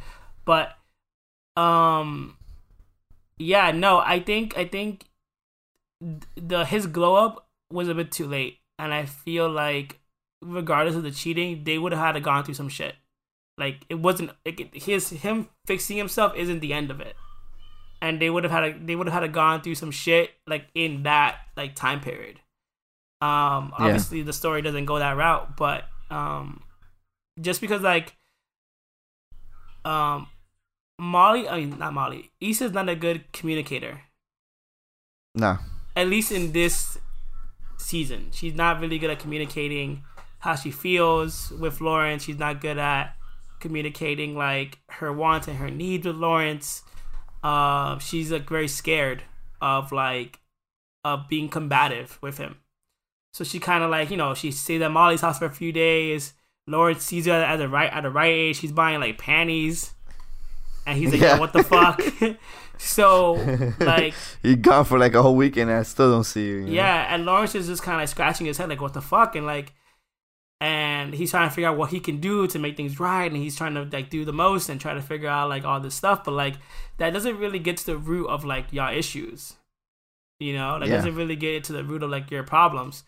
but 0.45 0.77
um, 1.57 2.37
yeah, 3.39 3.71
no, 3.71 3.99
I 3.99 4.21
think 4.21 4.57
I 4.57 4.65
think 4.65 5.05
the 6.37 6.65
his 6.65 6.87
glow 6.87 7.15
up 7.15 7.49
was 7.71 7.89
a 7.89 7.95
bit 7.95 8.13
too 8.13 8.27
late, 8.27 8.59
and 8.79 8.93
I 8.93 9.07
feel 9.07 9.49
like 9.49 10.01
regardless 10.43 10.97
of 10.97 11.03
the 11.03 11.11
cheating, 11.11 11.65
they 11.65 11.79
would 11.79 11.93
have 11.93 12.01
had 12.01 12.13
to 12.13 12.21
gone 12.21 12.45
through 12.45 12.55
some 12.55 12.69
shit. 12.69 12.95
Like 13.57 13.85
it 13.89 13.97
wasn't 13.97 14.33
his 14.73 15.11
him 15.11 15.49
fixing 15.67 15.97
himself 15.97 16.35
isn't 16.37 16.61
the 16.61 16.73
end 16.73 16.91
of 16.91 17.01
it, 17.01 17.17
and 18.03 18.21
they 18.21 18.31
would 18.31 18.45
have 18.45 18.53
had 18.53 18.65
a, 18.65 18.79
they 18.79 18.97
would 18.97 19.07
have 19.07 19.15
had 19.15 19.21
to 19.21 19.29
gone 19.29 19.61
through 19.61 19.77
some 19.77 19.91
shit 19.91 20.31
like 20.47 20.67
in 20.75 21.05
that 21.05 21.37
like 21.57 21.75
time 21.75 22.01
period. 22.01 22.41
Um, 23.25 23.73
Yeah. 23.79 23.87
obviously 23.87 24.23
the 24.23 24.33
story 24.33 24.61
doesn't 24.63 24.85
go 24.87 24.99
that 24.99 25.17
route, 25.17 25.57
but 25.57 25.85
um, 26.11 26.63
just 27.41 27.61
because 27.61 27.83
like 27.83 28.17
um, 29.85 30.27
Molly, 30.99 31.49
I 31.49 31.61
mean 31.61 31.79
not 31.79 31.93
Molly, 31.95 32.31
Issa's 32.41 32.73
not 32.73 32.89
a 32.89 32.97
good 32.97 33.33
communicator. 33.33 34.01
No. 35.35 35.59
At 35.97 36.09
least 36.09 36.33
in 36.33 36.53
this 36.53 36.99
season, 37.79 38.31
she's 38.33 38.55
not 38.55 38.81
really 38.81 38.99
good 38.99 39.11
at 39.11 39.19
communicating 39.19 40.05
how 40.41 40.55
she 40.55 40.71
feels 40.71 41.51
with 41.53 41.81
Lawrence. 41.81 42.25
She's 42.25 42.39
not 42.39 42.61
good 42.61 42.79
at 42.79 43.17
communicating 43.61 44.37
like 44.37 44.79
her 45.01 45.13
wants 45.13 45.49
and 45.49 45.57
her 45.59 45.71
needs 45.71 46.07
with 46.07 46.17
Lawrence. 46.17 46.83
Uh, 47.43 47.99
she's 47.99 48.31
like 48.33 48.49
very 48.49 48.69
scared 48.69 49.23
of 49.61 49.93
like 49.93 50.41
of 51.05 51.29
being 51.29 51.49
combative 51.49 52.19
with 52.23 52.39
him. 52.39 52.57
So 53.35 53.43
she 53.43 53.59
kind 53.59 53.83
of 53.83 53.91
like 53.91 54.11
you 54.11 54.17
know 54.17 54.33
she 54.35 54.53
stays 54.53 54.81
at 54.81 54.91
Molly's 54.93 55.21
house 55.21 55.39
for 55.41 55.47
a 55.47 55.51
few 55.51 55.73
days. 55.73 56.35
Lawrence 56.69 57.03
sees 57.05 57.27
her 57.27 57.33
at 57.33 57.57
the 57.57 57.69
right 57.69 57.93
at 57.93 58.03
the 58.03 58.11
Rite 58.11 58.31
Aid. 58.33 58.57
She's 58.57 58.71
buying 58.73 59.01
like 59.01 59.19
panties, 59.19 59.93
and 60.87 60.97
he's 60.97 61.11
like, 61.13 61.21
Yeah. 61.21 61.41
"What 61.41 61.53
the 61.53 61.65
fuck?" 61.65 62.01
so 62.79 63.33
like 63.81 64.15
you 64.43 64.55
gone 64.57 64.85
for 64.85 64.99
like 64.99 65.15
a 65.15 65.23
whole 65.23 65.35
weekend 65.37 65.69
and 65.71 65.81
I 65.81 65.83
still 65.83 66.11
don't 66.13 66.25
see 66.25 66.47
you. 66.47 66.57
you 66.59 66.65
know? 66.67 66.73
yeah, 66.73 67.13
and 67.15 67.27
Lawrence 67.27 67.55
is 67.57 67.67
just 67.67 67.83
kind 67.83 67.97
of 67.97 68.03
like 68.03 68.09
scratching 68.09 68.47
his 68.47 68.57
head, 68.57 68.69
like, 68.69 68.81
what 68.81 68.95
the 68.95 69.03
fuck? 69.03 69.35
And 69.37 69.47
like, 69.47 69.73
and 70.61 71.13
he's 71.13 71.31
trying 71.33 71.49
to 71.49 71.55
figure 71.55 71.69
out 71.69 71.77
what 71.77 71.91
he 71.91 72.01
can 72.01 72.21
do 72.21 72.47
to 72.47 72.59
make 72.61 72.77
things 72.77 72.99
right. 73.01 73.27
And 73.31 73.37
he's 73.37 73.57
trying 73.57 73.75
to 73.75 73.83
like 73.93 74.11
do 74.11 74.25
the 74.25 74.33
most 74.33 74.69
and 74.69 74.81
try 74.81 74.95
to 74.95 75.03
figure 75.03 75.29
out 75.29 75.49
like 75.49 75.65
all 75.65 75.81
this 75.81 75.95
stuff. 75.97 76.25
But 76.25 76.33
like, 76.33 76.55
that 76.99 77.13
doesn't 77.13 77.37
really 77.39 77.59
get 77.59 77.77
to 77.79 77.87
the 77.87 77.97
root 77.99 78.29
of 78.29 78.45
like 78.45 78.73
y'all 78.73 78.97
issues. 78.97 79.55
You 80.39 80.55
know, 80.55 80.79
that 80.79 80.89
Yeah. 80.89 80.97
doesn't 80.97 81.17
really 81.17 81.37
get 81.37 81.65
to 81.65 81.73
the 81.73 81.85
root 81.85 82.03
of 82.03 82.11
like 82.11 82.31
your 82.31 82.45
problems. 82.45 83.03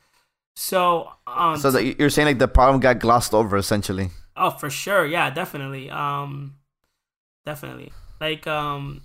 So, 0.56 1.12
um, 1.26 1.56
So 1.58 1.70
that 1.70 1.98
you're 1.98 2.10
saying 2.10 2.26
like 2.26 2.38
the 2.38 2.48
problem 2.48 2.80
got 2.80 2.98
glossed 2.98 3.34
over 3.34 3.56
essentially. 3.56 4.10
Oh, 4.36 4.50
for 4.50 4.70
sure. 4.70 5.06
Yeah, 5.06 5.30
definitely. 5.30 5.90
Um 5.90 6.56
definitely. 7.44 7.92
Like 8.20 8.46
um 8.46 9.02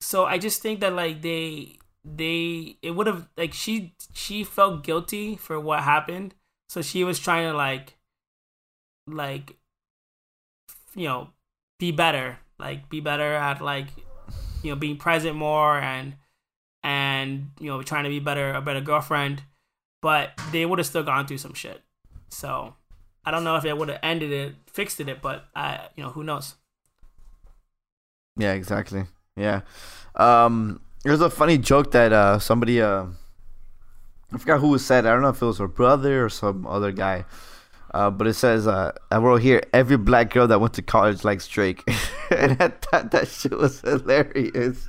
so 0.00 0.24
I 0.24 0.38
just 0.38 0.62
think 0.62 0.80
that 0.80 0.92
like 0.92 1.22
they 1.22 1.78
they 2.04 2.76
it 2.82 2.92
would 2.92 3.06
have 3.06 3.28
like 3.36 3.52
she 3.54 3.94
she 4.14 4.44
felt 4.44 4.84
guilty 4.84 5.36
for 5.36 5.58
what 5.60 5.82
happened. 5.82 6.34
So 6.68 6.82
she 6.82 7.04
was 7.04 7.18
trying 7.18 7.50
to 7.50 7.56
like 7.56 7.96
like 9.06 9.56
you 10.94 11.04
know, 11.08 11.30
be 11.78 11.92
better. 11.92 12.38
Like 12.58 12.88
be 12.88 13.00
better 13.00 13.34
at 13.34 13.60
like 13.60 13.88
you 14.62 14.70
know, 14.70 14.76
being 14.76 14.96
present 14.96 15.36
more 15.36 15.78
and 15.78 16.16
and 16.82 17.50
you 17.60 17.68
know, 17.68 17.82
trying 17.82 18.04
to 18.04 18.10
be 18.10 18.20
better 18.20 18.52
a 18.52 18.62
better 18.62 18.80
girlfriend. 18.80 19.42
But 20.00 20.38
they 20.52 20.64
would 20.64 20.78
have 20.78 20.86
still 20.86 21.02
gone 21.02 21.26
through 21.26 21.38
some 21.38 21.54
shit. 21.54 21.82
So 22.28 22.74
I 23.24 23.30
don't 23.30 23.44
know 23.44 23.56
if 23.56 23.64
it 23.64 23.76
would 23.76 23.88
have 23.88 24.00
ended 24.02 24.32
it, 24.32 24.54
fixed 24.66 25.00
it, 25.00 25.22
but 25.22 25.46
I, 25.54 25.88
you 25.96 26.02
know, 26.02 26.10
who 26.10 26.22
knows? 26.22 26.54
Yeah, 28.36 28.52
exactly. 28.52 29.04
Yeah. 29.36 29.62
Um, 30.14 30.80
there's 31.04 31.20
a 31.20 31.30
funny 31.30 31.58
joke 31.58 31.92
that 31.92 32.12
uh 32.12 32.38
somebody 32.38 32.80
uh 32.80 33.06
I 34.32 34.38
forgot 34.38 34.60
who 34.60 34.76
said. 34.78 35.06
I 35.06 35.12
don't 35.12 35.22
know 35.22 35.30
if 35.30 35.40
it 35.40 35.46
was 35.46 35.58
her 35.58 35.68
brother 35.68 36.24
or 36.24 36.28
some 36.28 36.66
other 36.66 36.92
guy. 36.92 37.24
Uh, 37.94 38.10
but 38.10 38.26
it 38.26 38.34
says 38.34 38.66
uh, 38.66 38.92
I 39.10 39.16
wrote 39.16 39.40
here 39.40 39.62
every 39.72 39.96
black 39.96 40.30
girl 40.30 40.46
that 40.46 40.60
went 40.60 40.74
to 40.74 40.82
college 40.82 41.24
likes 41.24 41.48
Drake, 41.48 41.82
and 42.30 42.52
I 42.60 42.68
thought 42.68 43.10
that 43.12 43.28
shit 43.28 43.56
was 43.56 43.80
hilarious. 43.80 44.86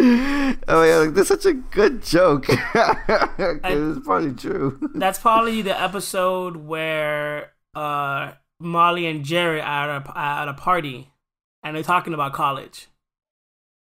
oh 0.68 0.82
yeah, 0.82 0.96
like, 0.96 1.14
that's 1.14 1.28
such 1.28 1.46
a 1.46 1.52
good 1.52 2.02
joke. 2.02 2.46
it's 2.48 4.06
probably 4.06 4.32
true. 4.32 4.78
That's 4.94 5.18
probably 5.18 5.62
the 5.62 5.78
episode 5.80 6.56
where 6.56 7.52
uh, 7.74 8.32
Molly 8.58 9.06
and 9.06 9.24
Jerry 9.24 9.60
are 9.60 9.90
at 9.90 10.06
a, 10.08 10.18
at 10.18 10.48
a 10.48 10.54
party, 10.54 11.10
and 11.62 11.76
they're 11.76 11.82
talking 11.82 12.14
about 12.14 12.32
college. 12.32 12.88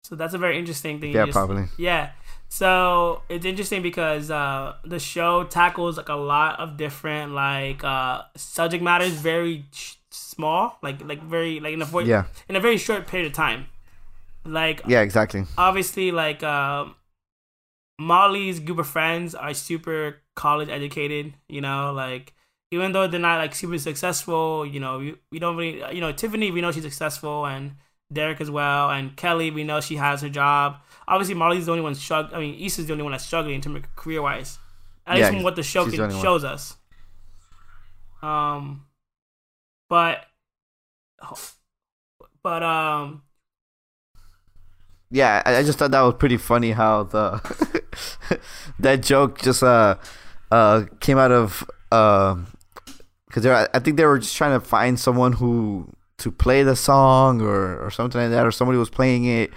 So 0.03 0.15
that's 0.15 0.35
a 0.35 0.37
very 0.37 0.59
interesting 0.59 1.01
thing. 1.01 1.13
Yeah, 1.13 1.25
probably. 1.31 1.65
Yeah. 1.77 2.11
So 2.47 3.23
it's 3.27 3.43
interesting 3.43 3.81
because 3.81 4.29
uh, 4.29 4.75
the 4.85 4.99
show 4.99 5.43
tackles 5.45 5.97
like 5.97 6.09
a 6.09 6.13
lot 6.15 6.59
of 6.59 6.77
different 6.77 7.31
like 7.33 7.83
uh, 7.83 8.21
subject 8.35 8.83
matters, 8.83 9.13
very 9.13 9.65
sh- 9.71 9.95
small, 10.11 10.77
like 10.83 11.03
like 11.03 11.23
very 11.23 11.59
like 11.59 11.73
in 11.73 11.81
a 11.81 11.85
vo- 11.85 11.99
Yeah. 11.99 12.25
in 12.47 12.55
a 12.55 12.59
very 12.59 12.77
short 12.77 13.07
period 13.07 13.27
of 13.27 13.33
time. 13.33 13.65
Like 14.45 14.81
Yeah, 14.87 15.01
exactly. 15.01 15.45
obviously 15.57 16.11
like 16.11 16.43
uh, 16.43 16.85
Molly's 17.99 18.59
group 18.59 18.79
of 18.79 18.87
friends 18.87 19.33
are 19.35 19.53
super 19.53 20.21
college 20.35 20.69
educated, 20.69 21.33
you 21.47 21.61
know, 21.61 21.91
like 21.93 22.33
even 22.71 22.91
though 22.91 23.07
they're 23.07 23.19
not 23.19 23.37
like 23.39 23.55
super 23.55 23.77
successful, 23.77 24.65
you 24.65 24.79
know, 24.79 24.99
we, 24.99 25.15
we 25.31 25.39
don't 25.39 25.55
really 25.57 25.81
you 25.95 26.01
know, 26.01 26.11
Tiffany 26.11 26.51
we 26.51 26.61
know 26.61 26.71
she's 26.71 26.83
successful 26.83 27.45
and 27.45 27.75
Derek 28.13 28.39
as 28.41 28.51
well 28.51 28.91
and 28.91 29.15
Kelly 29.15 29.49
we 29.49 29.63
know 29.63 29.81
she 29.81 29.95
has 29.95 30.21
her 30.21 30.29
job. 30.29 30.77
Obviously 31.07 31.35
Molly's 31.35 31.65
the 31.65 31.71
only 31.71 31.83
one 31.83 31.95
struggling 31.95 32.35
I 32.35 32.39
mean 32.39 32.59
Issa's 32.59 32.85
the 32.87 32.93
only 32.93 33.03
one 33.03 33.13
that's 33.13 33.25
struggling 33.25 33.55
in 33.55 33.61
terms 33.61 33.77
of 33.77 33.95
career 33.95 34.21
wise. 34.21 34.59
At 35.07 35.17
least 35.17 35.29
from 35.31 35.43
what 35.43 35.55
the 35.55 35.63
show 35.63 35.85
the 35.85 35.97
can, 35.97 36.09
one. 36.13 36.21
shows 36.21 36.43
us. 36.43 36.77
Um 38.21 38.85
but 39.89 40.25
but 42.43 42.63
um 42.63 43.21
Yeah, 45.11 45.41
I, 45.45 45.57
I 45.57 45.63
just 45.63 45.77
thought 45.79 45.91
that 45.91 46.01
was 46.01 46.15
pretty 46.15 46.37
funny 46.37 46.71
how 46.71 47.03
the 47.03 47.41
that 48.79 49.01
joke 49.03 49.39
just 49.41 49.63
uh 49.63 49.95
uh 50.51 50.85
came 50.99 51.17
out 51.17 51.31
of 51.31 51.69
uh 51.91 52.35
because 53.27 53.45
I 53.45 53.79
think 53.79 53.97
they 53.97 54.05
were 54.05 54.19
just 54.19 54.35
trying 54.35 54.57
to 54.59 54.65
find 54.65 54.99
someone 54.99 55.33
who 55.33 55.89
to 56.19 56.31
play 56.31 56.63
the 56.63 56.75
song 56.75 57.41
or 57.41 57.77
or 57.79 57.91
something 57.91 58.19
like 58.21 58.31
that 58.31 58.45
or 58.45 58.51
somebody 58.51 58.77
was 58.77 58.89
playing 58.89 59.25
it. 59.25 59.51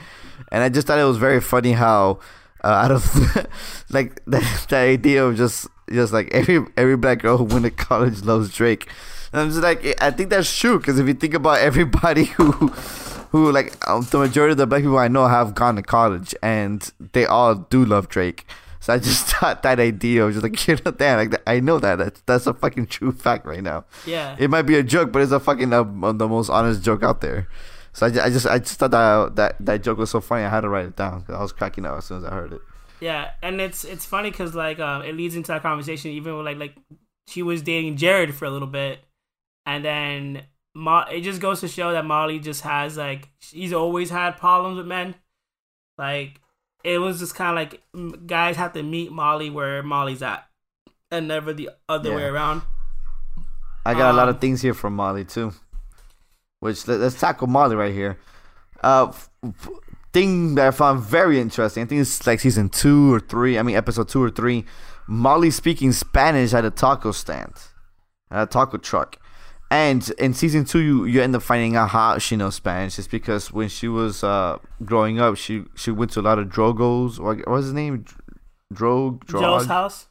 And 0.50 0.62
I 0.62 0.68
just 0.68 0.86
thought 0.86 0.98
it 0.98 1.04
was 1.04 1.18
very 1.18 1.40
funny 1.40 1.72
how 1.72 2.18
uh, 2.64 2.66
out 2.84 2.90
of 2.90 3.46
like 3.90 4.24
the, 4.26 4.40
the 4.68 4.76
idea 4.76 5.24
of 5.24 5.36
just 5.36 5.68
just 5.90 6.12
like 6.12 6.28
every 6.32 6.64
every 6.76 6.96
black 6.96 7.20
girl 7.20 7.38
who 7.38 7.44
went 7.44 7.64
to 7.64 7.70
college 7.70 8.22
loves 8.22 8.52
Drake. 8.52 8.88
And 9.32 9.42
I'm 9.42 9.48
just 9.50 9.62
like 9.62 10.00
I 10.02 10.10
think 10.10 10.30
that's 10.30 10.54
true 10.56 10.78
because 10.78 10.98
if 10.98 11.06
you 11.06 11.14
think 11.14 11.34
about 11.34 11.60
everybody 11.60 12.24
who 12.24 12.72
who 13.30 13.50
like 13.52 13.76
um, 13.88 14.06
the 14.10 14.18
majority 14.18 14.52
of 14.52 14.58
the 14.58 14.66
black 14.66 14.82
people 14.82 14.98
I 14.98 15.08
know 15.08 15.26
have 15.26 15.54
gone 15.54 15.76
to 15.76 15.82
college 15.82 16.34
and 16.42 16.90
they 17.12 17.26
all 17.26 17.54
do 17.54 17.84
love 17.84 18.08
Drake. 18.08 18.46
So 18.80 18.94
I 18.94 18.98
just 18.98 19.26
thought 19.32 19.62
that 19.62 19.80
idea 19.80 20.24
was 20.24 20.36
just 20.36 20.42
like 20.42 20.66
you 20.68 20.76
know 20.84 20.92
damn 20.92 21.18
like 21.18 21.42
I 21.46 21.60
know 21.60 21.78
that 21.78 21.96
that's 21.98 22.20
that's 22.22 22.46
a 22.46 22.54
fucking 22.54 22.86
true 22.86 23.12
fact 23.26 23.46
right 23.46 23.62
now. 23.62 23.84
yeah. 24.06 24.36
It 24.38 24.50
might 24.50 24.62
be 24.62 24.76
a 24.76 24.82
joke, 24.82 25.12
but 25.12 25.22
it's 25.22 25.32
a 25.32 25.40
fucking 25.40 25.72
uh, 25.72 25.82
the 25.82 26.28
most 26.28 26.50
honest 26.50 26.82
joke 26.82 27.02
out 27.02 27.20
there. 27.20 27.48
So 27.92 28.06
I, 28.06 28.08
I 28.26 28.30
just 28.30 28.46
I 28.46 28.58
just 28.58 28.78
thought 28.78 28.92
that 28.92 29.36
that 29.36 29.56
that 29.60 29.82
joke 29.82 29.98
was 29.98 30.10
so 30.10 30.20
funny. 30.20 30.44
I 30.44 30.48
had 30.48 30.60
to 30.60 30.68
write 30.68 30.86
it 30.86 30.96
down 30.96 31.20
because 31.20 31.34
I 31.34 31.42
was 31.42 31.52
cracking 31.52 31.84
up 31.84 31.98
as 31.98 32.04
soon 32.04 32.18
as 32.18 32.24
I 32.24 32.30
heard 32.30 32.52
it. 32.52 32.60
Yeah, 33.00 33.30
and 33.42 33.60
it's 33.60 33.84
it's 33.84 34.04
funny 34.04 34.30
because 34.30 34.54
like 34.54 34.78
um, 34.78 35.02
it 35.02 35.16
leads 35.16 35.36
into 35.36 35.52
that 35.52 35.62
conversation. 35.62 36.10
Even 36.12 36.36
with, 36.36 36.46
like 36.46 36.58
like 36.58 36.76
she 37.26 37.42
was 37.42 37.62
dating 37.62 37.96
Jared 37.96 38.34
for 38.34 38.44
a 38.44 38.50
little 38.50 38.68
bit, 38.68 39.00
and 39.66 39.84
then 39.84 40.42
It 40.74 41.22
just 41.22 41.40
goes 41.40 41.60
to 41.60 41.68
show 41.68 41.92
that 41.92 42.04
Molly 42.04 42.38
just 42.38 42.62
has 42.62 42.96
like 42.96 43.28
she's 43.40 43.72
always 43.72 44.10
had 44.10 44.36
problems 44.36 44.76
with 44.76 44.86
men. 44.86 45.14
Like 45.96 46.40
it 46.84 46.98
was 46.98 47.18
just 47.18 47.34
kind 47.34 47.50
of 47.50 47.56
like 47.56 48.26
guys 48.26 48.56
have 48.56 48.72
to 48.74 48.82
meet 48.82 49.10
Molly 49.10 49.50
where 49.50 49.82
Molly's 49.82 50.22
at, 50.22 50.46
and 51.10 51.28
never 51.28 51.52
the 51.52 51.70
other 51.88 52.14
way 52.14 52.24
around. 52.24 52.62
I 53.84 53.94
got 53.94 54.12
a 54.12 54.16
lot 54.16 54.28
Um, 54.28 54.34
of 54.34 54.40
things 54.40 54.62
here 54.62 54.74
from 54.74 54.94
Molly 54.94 55.24
too. 55.24 55.52
Which 56.60 56.86
let, 56.88 57.00
us 57.00 57.18
tackle 57.18 57.46
Molly 57.46 57.76
right 57.76 57.94
here. 57.94 58.18
Uh, 58.82 59.12
thing 60.12 60.54
that 60.56 60.66
I 60.68 60.70
found 60.70 61.00
very 61.02 61.40
interesting. 61.40 61.82
I 61.82 61.86
think 61.86 62.00
it's 62.00 62.26
like 62.26 62.40
season 62.40 62.68
two 62.68 63.12
or 63.14 63.20
three. 63.20 63.58
I 63.58 63.62
mean, 63.62 63.76
episode 63.76 64.08
two 64.08 64.22
or 64.22 64.30
three. 64.30 64.64
Molly 65.06 65.50
speaking 65.50 65.92
Spanish 65.92 66.52
at 66.52 66.64
a 66.64 66.70
taco 66.70 67.12
stand, 67.12 67.54
at 68.30 68.42
a 68.42 68.46
taco 68.46 68.76
truck. 68.76 69.16
And 69.70 70.08
in 70.18 70.32
season 70.32 70.64
two, 70.64 70.78
you, 70.80 71.04
you 71.04 71.20
end 71.20 71.36
up 71.36 71.42
finding 71.42 71.76
out 71.76 71.90
how 71.90 72.16
she 72.18 72.36
knows 72.36 72.54
Spanish. 72.54 72.98
It's 72.98 73.06
because 73.06 73.52
when 73.52 73.68
she 73.68 73.86
was 73.86 74.24
uh, 74.24 74.58
growing 74.84 75.20
up, 75.20 75.36
she 75.36 75.64
she 75.74 75.90
went 75.90 76.10
to 76.12 76.20
a 76.20 76.22
lot 76.22 76.38
of 76.38 76.48
drogos. 76.48 77.18
Or 77.18 77.34
what 77.34 77.46
was 77.48 77.66
his 77.66 77.74
name? 77.74 78.04
Drog. 78.72 79.26
Joe's 79.26 79.66
house, 79.66 80.08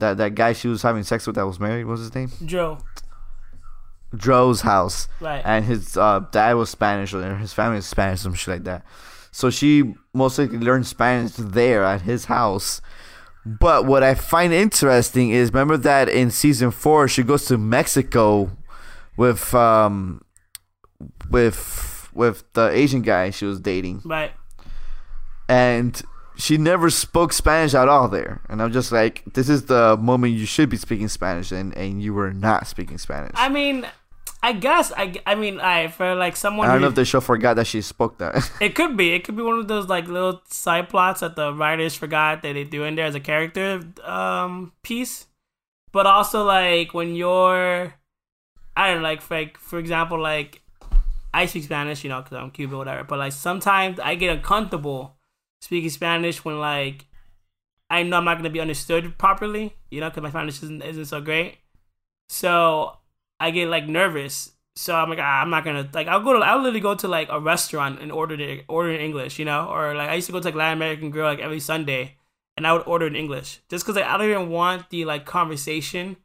That 0.00 0.16
that 0.16 0.34
guy 0.34 0.52
she 0.54 0.66
was 0.68 0.82
having 0.82 1.04
sex 1.04 1.26
with 1.26 1.36
that 1.36 1.46
was 1.46 1.60
married. 1.60 1.84
What 1.84 1.92
was 1.92 2.00
his 2.00 2.14
name? 2.14 2.30
Joe, 2.44 2.78
Dro's 4.14 4.62
house. 4.62 5.08
right? 5.20 5.42
and 5.44 5.64
his 5.64 5.96
uh, 5.96 6.20
dad 6.32 6.54
was 6.54 6.70
Spanish 6.70 7.12
or 7.14 7.36
his 7.36 7.52
family 7.52 7.76
was 7.76 7.86
Spanish, 7.86 8.20
some 8.20 8.34
shit 8.34 8.48
like 8.54 8.64
that. 8.64 8.84
So 9.30 9.50
she 9.50 9.94
most 10.14 10.38
likely 10.38 10.58
learned 10.58 10.86
Spanish 10.86 11.32
there 11.32 11.84
at 11.84 12.02
his 12.02 12.24
house. 12.26 12.80
But 13.46 13.86
what 13.86 14.02
I 14.02 14.14
find 14.14 14.52
interesting 14.52 15.30
is 15.30 15.52
remember 15.52 15.76
that 15.76 16.08
in 16.08 16.32
season 16.32 16.72
four 16.72 17.06
she 17.06 17.22
goes 17.22 17.44
to 17.46 17.56
Mexico 17.56 18.50
with 19.16 19.54
um 19.54 20.20
with 21.30 22.10
with 22.12 22.44
the 22.54 22.68
Asian 22.70 23.02
guy 23.02 23.30
she 23.30 23.44
was 23.44 23.60
dating 23.60 24.02
right. 24.04 24.32
and 25.48 26.02
she 26.36 26.58
never 26.58 26.90
spoke 26.90 27.32
Spanish 27.32 27.74
at 27.74 27.88
all 27.88 28.08
there. 28.08 28.42
And 28.48 28.62
I'm 28.62 28.72
just 28.72 28.92
like, 28.92 29.22
this 29.32 29.48
is 29.48 29.66
the 29.66 29.96
moment 29.96 30.34
you 30.34 30.46
should 30.46 30.68
be 30.68 30.76
speaking 30.76 31.08
Spanish 31.08 31.50
and, 31.50 31.76
and 31.76 32.02
you 32.02 32.12
were 32.12 32.32
not 32.32 32.66
speaking 32.66 32.98
Spanish. 32.98 33.32
I 33.34 33.48
mean, 33.48 33.86
I 34.46 34.52
guess 34.52 34.92
I, 34.96 35.20
I 35.26 35.34
mean 35.34 35.58
I 35.58 35.88
for 35.88 36.14
like 36.14 36.36
someone 36.36 36.68
I 36.68 36.72
don't 36.72 36.78
who- 36.78 36.82
know 36.82 36.88
if 36.90 36.94
the 36.94 37.04
show 37.04 37.20
forgot 37.20 37.54
that 37.56 37.66
she 37.66 37.80
spoke 37.82 38.18
that. 38.18 38.48
It 38.60 38.74
could 38.76 38.96
be. 38.96 39.12
It 39.12 39.24
could 39.24 39.34
be 39.36 39.42
one 39.42 39.58
of 39.58 39.66
those 39.66 39.88
like 39.88 40.06
little 40.06 40.40
side 40.48 40.88
plots 40.88 41.20
that 41.20 41.34
the 41.34 41.52
writers 41.52 41.94
forgot 41.96 42.42
that 42.42 42.52
they 42.52 42.62
do 42.62 42.84
in 42.84 42.94
there 42.94 43.06
as 43.06 43.16
a 43.16 43.20
character 43.20 43.82
um 44.04 44.72
piece. 44.82 45.26
But 45.90 46.06
also 46.06 46.44
like 46.44 46.94
when 46.94 47.16
you're, 47.16 47.94
I 48.76 48.86
don't 48.88 49.02
know, 49.02 49.08
like 49.08 49.20
for, 49.20 49.34
like 49.34 49.58
for 49.58 49.78
example, 49.80 50.18
like 50.20 50.62
I 51.34 51.46
speak 51.46 51.64
Spanish, 51.64 52.04
you 52.04 52.10
know, 52.10 52.22
because 52.22 52.38
I'm 52.38 52.50
Cuban, 52.52 52.74
or 52.76 52.78
whatever. 52.78 53.04
But 53.04 53.18
like 53.18 53.32
sometimes 53.32 53.98
I 53.98 54.14
get 54.14 54.30
uncomfortable 54.36 55.16
speaking 55.60 55.90
Spanish 55.90 56.44
when 56.44 56.60
like 56.60 57.06
I 57.90 58.04
know 58.04 58.18
I'm 58.18 58.24
not 58.24 58.36
gonna 58.38 58.50
be 58.50 58.60
understood 58.60 59.18
properly, 59.18 59.74
you 59.90 60.00
know, 60.00 60.08
because 60.10 60.22
my 60.22 60.30
Spanish 60.30 60.62
isn't 60.62 60.82
isn't 60.82 61.06
so 61.06 61.20
great. 61.20 61.58
So 62.28 62.98
I 63.40 63.50
get 63.50 63.68
like 63.68 63.86
nervous. 63.88 64.52
So 64.76 64.94
I'm 64.94 65.08
like, 65.08 65.18
ah, 65.20 65.40
I'm 65.42 65.50
not 65.50 65.64
gonna 65.64 65.88
like. 65.94 66.06
I'll 66.08 66.20
go 66.22 66.34
to. 66.34 66.44
I'll 66.44 66.58
literally 66.58 66.80
go 66.80 66.94
to 66.94 67.08
like 67.08 67.28
a 67.30 67.40
restaurant 67.40 68.00
and 68.00 68.12
order 68.12 68.36
the 68.36 68.62
order 68.68 68.92
in 68.92 69.00
English, 69.00 69.38
you 69.38 69.44
know, 69.44 69.68
or 69.68 69.94
like 69.94 70.10
I 70.10 70.14
used 70.14 70.26
to 70.26 70.32
go 70.32 70.40
to 70.40 70.44
like 70.44 70.54
Latin 70.54 70.78
American 70.78 71.10
Girl 71.10 71.26
like 71.26 71.38
every 71.40 71.60
Sunday, 71.60 72.16
and 72.56 72.66
I 72.66 72.72
would 72.72 72.86
order 72.86 73.06
in 73.06 73.16
English 73.16 73.60
just 73.68 73.84
because 73.84 73.96
like, 73.96 74.04
I 74.04 74.18
don't 74.18 74.28
even 74.30 74.50
want 74.50 74.90
the 74.90 75.04
like 75.06 75.24
conversation 75.24 76.16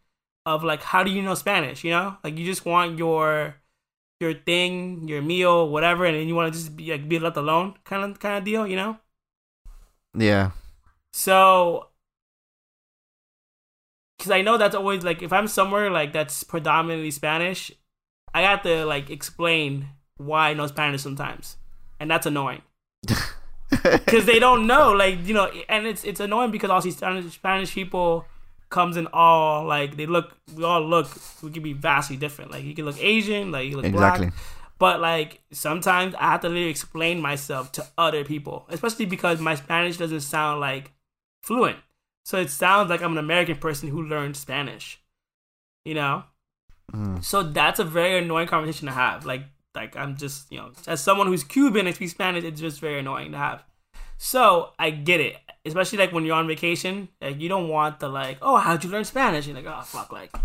of 0.46 0.64
like 0.64 0.82
how 0.84 1.04
do 1.04 1.12
you 1.12 1.22
know 1.22 1.36
Spanish, 1.36 1.84
you 1.84 1.92
know, 1.92 2.18
like 2.24 2.38
you 2.38 2.46
just 2.46 2.66
want 2.66 2.98
your 2.98 3.56
your 4.20 4.34
thing, 4.34 5.08
your 5.08 5.22
meal, 5.22 5.70
whatever, 5.70 6.06
and 6.06 6.16
then 6.16 6.28
you 6.28 6.36
want 6.36 6.54
to 6.54 6.60
just 6.60 6.76
be 6.76 6.92
like 6.92 7.08
be 7.10 7.20
left 7.20 7.38
alone, 7.38 7.76
kind 7.86 8.04
of 8.04 8.20
kind 8.20 8.38
of 8.38 8.44
deal, 8.44 8.68
you 8.68 8.76
know. 8.76 9.00
yeah. 10.18 10.52
So, 11.14 11.90
because 14.22 14.32
I 14.32 14.44
know 14.44 14.56
that's 14.60 14.76
always 14.76 15.04
like 15.04 15.24
if 15.24 15.34
I'm 15.34 15.48
somewhere 15.48 15.90
like 15.90 16.14
that's 16.14 16.44
predominantly 16.44 17.10
Spanish, 17.10 17.72
I 18.36 18.42
have 18.44 18.62
to 18.62 18.86
like 18.86 19.10
explain 19.10 19.88
why 20.18 20.52
I 20.52 20.54
know 20.54 20.68
Spanish 20.68 21.02
sometimes, 21.02 21.58
and 22.00 22.10
that's 22.12 22.28
annoying 22.28 22.62
because 23.72 24.26
they 24.28 24.38
don't 24.38 24.68
know, 24.68 24.92
like 24.92 25.26
you 25.26 25.34
know, 25.34 25.52
and 25.68 25.88
it's 25.88 26.04
it's 26.04 26.20
annoying 26.20 26.52
because 26.52 26.70
all 26.70 26.82
these 26.82 26.98
Spanish 26.98 27.34
Spanish 27.34 27.74
people 27.74 28.26
comes 28.70 28.96
in 28.96 29.08
all 29.08 29.66
like 29.66 29.98
they 29.98 30.06
look, 30.06 30.38
we 30.56 30.64
all 30.64 30.82
look, 30.82 31.10
we 31.42 31.50
can 31.50 31.64
be 31.64 31.74
vastly 31.74 32.16
different. 32.16 32.52
Like 32.52 32.64
you 32.64 32.76
can 32.76 32.86
look 32.86 33.02
Asian, 33.02 33.52
like 33.52 33.70
you 33.70 33.76
look 33.76 33.86
Exactly. 33.86 34.28
black. 34.28 34.40
But 34.78 35.02
like 35.02 35.42
sometimes 35.52 36.14
I 36.14 36.30
have 36.30 36.42
to 36.42 36.48
literally 36.48 36.70
explain 36.70 37.22
myself 37.22 37.72
to 37.72 37.88
other 37.98 38.24
people, 38.24 38.68
especially 38.70 39.06
because 39.08 39.40
my 39.40 39.56
Spanish 39.56 39.98
doesn't 39.98 40.22
sound 40.22 40.60
like 40.60 40.92
fluent. 41.42 41.78
So 42.26 42.38
it 42.38 42.50
sounds 42.50 42.90
like 42.90 43.02
I'm 43.02 43.14
an 43.14 43.18
American 43.18 43.58
person 43.58 43.90
who 43.90 44.02
learned 44.02 44.38
Spanish. 44.38 45.02
You 45.86 45.96
know? 45.96 46.24
Mm. 46.94 47.24
So 47.24 47.44
that's 47.44 47.80
a 47.80 47.84
very 47.84 48.24
annoying 48.24 48.48
conversation 48.48 48.88
to 48.88 48.94
have. 48.94 49.26
Like 49.26 49.44
like 49.74 49.96
I'm 49.96 50.18
just 50.18 50.52
you 50.52 50.58
know 50.58 50.72
as 50.88 51.02
someone 51.02 51.28
who's 51.28 51.44
Cuban 51.44 51.88
and 51.88 51.96
speaks 51.96 52.12
Spanish, 52.12 52.44
it's 52.44 52.60
just 52.60 52.80
very 52.80 53.00
annoying 53.00 53.32
to 53.32 53.38
have. 53.38 53.64
So 54.18 54.74
I 54.78 54.92
get 54.92 55.20
it, 55.20 55.38
especially 55.66 55.98
like 55.98 56.12
when 56.12 56.26
you're 56.26 56.36
on 56.36 56.48
vacation. 56.48 57.10
Like 57.22 57.40
you 57.40 57.50
don't 57.50 57.70
want 57.70 58.00
the 58.00 58.10
like, 58.10 58.38
oh, 58.42 58.58
how'd 58.58 58.84
you 58.84 58.90
learn 58.90 59.06
Spanish? 59.06 59.48
You're 59.48 59.56
like, 59.56 59.66
oh 59.66 59.82
fuck, 59.82 60.12
like, 60.12 60.36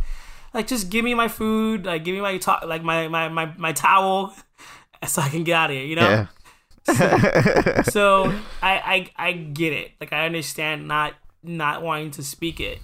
like 0.54 0.66
just 0.66 0.88
give 0.88 1.04
me 1.04 1.14
my 1.14 1.28
food, 1.28 1.84
like 1.84 2.04
give 2.04 2.14
me 2.14 2.20
my 2.20 2.38
to- 2.38 2.66
like 2.66 2.82
my 2.82 3.08
my 3.08 3.28
my 3.28 3.52
my 3.56 3.72
towel, 3.72 4.34
so 5.06 5.22
I 5.22 5.28
can 5.28 5.44
get 5.44 5.54
out 5.54 5.70
of 5.70 5.76
here. 5.76 5.84
You 5.84 5.96
know. 5.96 6.08
Yeah. 6.08 6.26
So, 6.84 7.82
so 7.90 8.34
I, 8.62 9.10
I 9.16 9.28
I 9.28 9.32
get 9.32 9.72
it. 9.72 9.92
Like 10.00 10.12
I 10.12 10.24
understand 10.24 10.86
not 10.86 11.14
not 11.46 11.82
wanting 11.82 12.10
to 12.12 12.22
speak 12.22 12.60
it, 12.60 12.78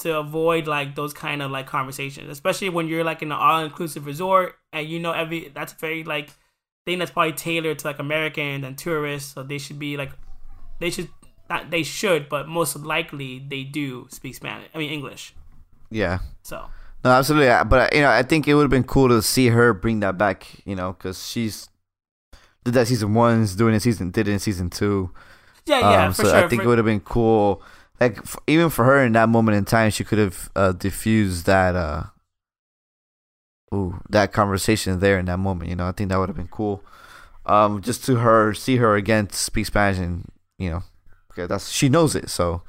to 0.00 0.18
avoid 0.18 0.66
like 0.66 0.94
those 0.94 1.12
kind 1.12 1.42
of 1.42 1.50
like 1.50 1.66
conversations, 1.66 2.28
especially 2.28 2.68
when 2.68 2.88
you're 2.88 3.04
like 3.04 3.22
in 3.22 3.30
an 3.30 3.38
all 3.38 3.62
inclusive 3.64 4.06
resort 4.06 4.56
and 4.72 4.88
you 4.88 4.98
know 4.98 5.12
every 5.12 5.50
that's 5.54 5.72
very 5.74 6.04
like 6.04 6.30
thing 6.86 6.98
that's 6.98 7.10
probably 7.10 7.32
tailored 7.32 7.78
to 7.78 7.86
like 7.86 7.98
Americans 7.98 8.64
and 8.64 8.76
tourists. 8.76 9.34
So 9.34 9.42
they 9.42 9.58
should 9.58 9.78
be 9.78 9.96
like 9.96 10.10
they 10.80 10.90
should 10.90 11.08
not 11.48 11.70
they 11.70 11.82
should, 11.82 12.28
but 12.28 12.48
most 12.48 12.76
likely 12.76 13.44
they 13.46 13.62
do 13.62 14.08
speak 14.10 14.34
Spanish. 14.34 14.68
I 14.74 14.78
mean 14.78 14.90
English. 14.90 15.34
yeah. 15.90 16.18
So 16.42 16.66
No, 17.04 17.10
absolutely. 17.10 17.52
But 17.68 17.94
you 17.94 18.00
know, 18.00 18.10
I 18.10 18.22
think 18.22 18.48
it 18.48 18.54
would 18.54 18.62
have 18.62 18.70
been 18.70 18.84
cool 18.84 19.08
to 19.08 19.22
see 19.22 19.48
her 19.48 19.72
bring 19.72 20.00
that 20.00 20.18
back. 20.18 20.46
You 20.64 20.74
know, 20.74 20.92
because 20.92 21.26
she's 21.26 21.68
did 22.64 22.74
that 22.74 22.88
season 22.88 23.14
one, 23.14 23.42
is 23.42 23.56
doing 23.56 23.74
it 23.74 23.80
season 23.80 24.10
did 24.10 24.26
it 24.26 24.32
in 24.32 24.38
season 24.38 24.70
two. 24.70 25.10
Yeah, 25.66 25.80
yeah, 25.80 26.06
Um, 26.06 26.12
for 26.12 26.22
so 26.24 26.28
sure. 26.30 26.44
I 26.44 26.48
think 26.48 26.62
for- 26.62 26.66
it 26.66 26.68
would 26.68 26.78
have 26.78 26.84
been 26.86 27.00
cool. 27.00 27.62
Like 28.00 28.18
f- 28.18 28.36
even 28.46 28.70
for 28.70 28.84
her 28.84 29.04
in 29.04 29.12
that 29.12 29.28
moment 29.28 29.56
in 29.56 29.64
time, 29.64 29.90
she 29.90 30.04
could 30.04 30.18
have 30.18 30.50
uh, 30.56 30.72
diffused 30.72 31.46
that 31.46 31.74
uh, 31.76 32.04
ooh, 33.74 34.00
that 34.10 34.32
conversation 34.32 35.00
there 35.00 35.18
in 35.18 35.26
that 35.26 35.38
moment. 35.38 35.70
You 35.70 35.76
know, 35.76 35.86
I 35.88 35.92
think 35.92 36.10
that 36.10 36.18
would 36.18 36.28
have 36.28 36.36
been 36.36 36.48
cool. 36.48 36.82
Um, 37.46 37.82
just 37.82 38.04
to 38.06 38.16
her 38.16 38.54
see 38.54 38.76
her 38.76 38.96
again 38.96 39.30
speak 39.30 39.66
Spanish 39.66 39.98
and 39.98 40.30
you 40.58 40.70
know, 40.70 40.82
okay, 41.32 41.46
that's 41.46 41.70
she 41.70 41.88
knows 41.88 42.14
it. 42.16 42.30
So 42.30 42.62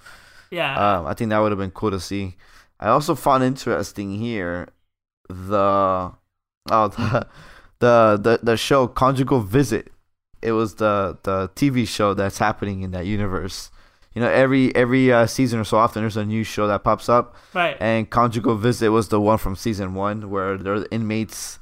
yeah. 0.52 1.00
um, 1.00 1.08
I 1.08 1.14
think 1.14 1.30
that 1.30 1.40
would 1.40 1.52
have 1.52 1.60
been 1.60 1.72
cool 1.72 1.92
to 1.92 2.00
see. 2.00 2.36
I 2.80 2.90
also 2.90 3.16
found 3.16 3.44
interesting 3.44 4.20
here 4.20 4.68
the 5.30 6.12
oh 6.70 6.88
the 6.90 7.28
the 7.80 8.20
the, 8.22 8.40
the 8.44 8.58
show 8.58 8.88
Conjugal 8.88 9.42
Visit. 9.42 9.92
It 10.46 10.52
was 10.52 10.76
the 10.76 11.18
the 11.24 11.50
TV 11.50 11.88
show 11.88 12.14
that's 12.14 12.38
happening 12.38 12.84
in 12.84 12.92
that 12.92 13.06
universe. 13.06 13.72
You 14.14 14.22
know, 14.22 14.30
every 14.30 14.74
every 14.76 15.12
uh, 15.12 15.26
season 15.26 15.60
or 15.60 15.64
so 15.64 15.78
often 15.78 16.04
there's 16.04 16.16
a 16.16 16.24
new 16.26 16.44
show 16.44 16.68
that 16.68 16.84
pops 16.84 17.10
up, 17.10 17.36
right. 17.54 17.76
and 17.80 18.10
Conjugal 18.10 18.56
Visit 18.56 18.90
was 18.90 19.10
the 19.10 19.20
one 19.20 19.38
from 19.38 19.56
season 19.56 19.94
one 19.94 20.30
where 20.30 20.58
the 20.58 20.88
inmates. 20.92 21.60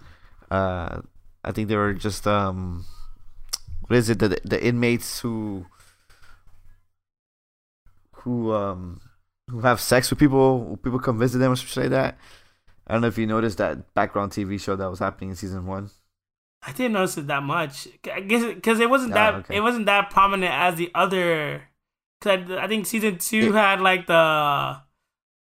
Uh, 0.51 1.01
I 1.43 1.51
think 1.51 1.67
they 1.67 1.75
were 1.75 1.93
just 1.93 2.27
um, 2.27 2.85
what 3.87 3.97
is 3.97 4.09
it? 4.09 4.19
The 4.19 4.37
the 4.43 4.63
inmates 4.63 5.21
who 5.21 5.65
who 8.17 8.53
um 8.53 9.01
who 9.49 9.61
have 9.61 9.79
sex 9.79 10.09
with 10.09 10.19
people. 10.19 10.77
People 10.83 10.99
come 10.99 11.17
visit 11.17 11.39
them 11.39 11.53
or 11.53 11.55
something 11.55 11.83
like 11.83 11.91
that. 11.91 12.17
I 12.85 12.93
don't 12.93 13.01
know 13.01 13.07
if 13.07 13.17
you 13.17 13.25
noticed 13.25 13.57
that 13.59 13.93
background 13.93 14.31
TV 14.31 14.59
show 14.59 14.75
that 14.75 14.89
was 14.89 14.99
happening 14.99 15.29
in 15.31 15.35
season 15.35 15.65
one. 15.65 15.89
I 16.65 16.71
didn't 16.71 16.93
notice 16.93 17.17
it 17.17 17.27
that 17.27 17.43
much. 17.43 17.87
I 18.11 18.21
guess 18.21 18.43
because 18.53 18.79
it 18.79 18.89
wasn't 18.89 19.11
Ah, 19.13 19.15
that 19.15 19.33
okay. 19.35 19.55
it 19.57 19.59
wasn't 19.61 19.85
that 19.87 20.09
prominent 20.09 20.53
as 20.53 20.75
the 20.75 20.89
other. 20.95 21.63
Cause 22.21 22.49
I, 22.51 22.63
I 22.63 22.67
think 22.67 22.85
season 22.85 23.17
two 23.17 23.49
It- 23.49 23.53
had 23.53 23.81
like 23.81 24.07
the 24.07 24.81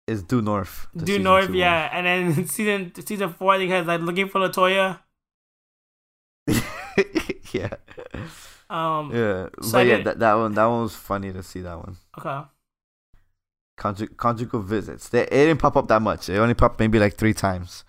It's 0.08 0.22
Due 0.22 0.42
North. 0.42 0.88
due 0.96 1.18
north, 1.20 1.46
two 1.48 1.54
yeah, 1.54 1.88
and 1.92 2.06
then 2.06 2.46
season 2.54 2.92
season 3.04 3.32
four 3.32 3.52
I 3.54 3.58
think 3.58 3.70
has 3.70 3.86
like 3.86 4.00
looking 4.00 4.28
for 4.28 4.40
Latoya. 4.40 5.00
yeah, 7.52 7.70
Um, 8.70 9.10
yeah. 9.14 9.48
So 9.62 9.78
I 9.78 9.82
but 9.82 9.86
yeah, 9.86 10.02
that, 10.02 10.18
that 10.18 10.34
one 10.34 10.54
that 10.54 10.64
one 10.66 10.82
was 10.82 10.94
funny 10.96 11.32
to 11.32 11.42
see 11.42 11.60
that 11.60 11.76
one. 11.78 11.96
okay, 12.18 12.42
Conjug- 13.78 14.16
conjugal 14.16 14.60
visits. 14.60 15.08
They, 15.08 15.22
it 15.22 15.30
didn't 15.30 15.58
pop 15.60 15.76
up 15.76 15.88
that 15.88 16.02
much. 16.02 16.28
It 16.28 16.38
only 16.38 16.54
popped 16.54 16.78
maybe 16.80 16.98
like 16.98 17.14
three 17.16 17.34
times. 17.34 17.84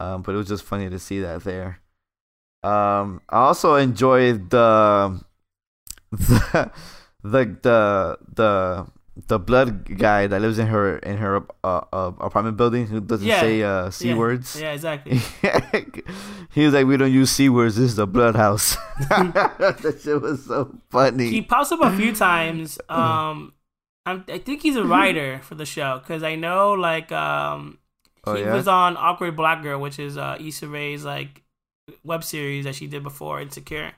Um, 0.00 0.22
but 0.22 0.34
it 0.34 0.38
was 0.38 0.48
just 0.48 0.62
funny 0.64 0.88
to 0.88 0.98
see 0.98 1.20
that 1.20 1.42
there. 1.44 1.80
Um, 2.62 3.20
I 3.28 3.38
also 3.46 3.74
enjoyed 3.76 4.50
the 4.50 5.20
the 6.10 6.70
the 7.22 7.56
the 7.62 8.18
the, 8.34 8.86
the 9.26 9.38
blood 9.38 9.98
guy 9.98 10.26
that 10.26 10.40
lives 10.40 10.58
in 10.58 10.66
her 10.66 10.98
in 10.98 11.18
her 11.18 11.44
uh, 11.62 11.80
uh, 11.92 12.12
apartment 12.20 12.56
building 12.56 12.86
who 12.86 13.00
doesn't 13.00 13.26
Yeah. 13.26 13.40
say 13.40 13.62
uh, 13.62 13.90
c 13.90 14.08
yeah. 14.08 14.16
words. 14.16 14.58
Yeah, 14.60 14.72
exactly. 14.72 15.18
he 16.52 16.64
was 16.64 16.74
like, 16.74 16.86
"We 16.86 16.96
don't 16.96 17.12
use 17.12 17.30
c 17.30 17.48
words. 17.48 17.76
This 17.76 17.92
is 17.92 17.98
a 17.98 18.06
blood 18.06 18.36
house." 18.36 18.76
that 19.10 20.00
shit 20.02 20.20
was 20.20 20.44
so 20.46 20.74
funny. 20.90 21.30
he 21.30 21.42
pops 21.42 21.70
up 21.72 21.80
a 21.80 21.96
few 21.96 22.14
times. 22.14 22.78
Um, 22.88 23.52
I'm, 24.06 24.24
I 24.28 24.38
think 24.38 24.62
he's 24.62 24.76
a 24.76 24.84
writer 24.84 25.40
for 25.42 25.54
the 25.54 25.66
show 25.66 25.98
because 25.98 26.22
I 26.22 26.34
know 26.34 26.72
like 26.72 27.12
um 27.12 27.78
oh 28.24 28.34
he 28.34 28.42
yeah. 28.42 28.54
was 28.54 28.66
on 28.66 28.96
Awkward 28.96 29.36
Black 29.36 29.62
Girl, 29.62 29.80
which 29.80 29.98
is 29.98 30.16
uh 30.16 30.36
Issa 30.40 30.66
Rae's 30.66 31.04
like 31.04 31.42
web 32.04 32.24
series 32.24 32.64
that 32.64 32.74
she 32.74 32.86
did 32.86 33.02
before 33.02 33.40
Insecure. 33.40 33.92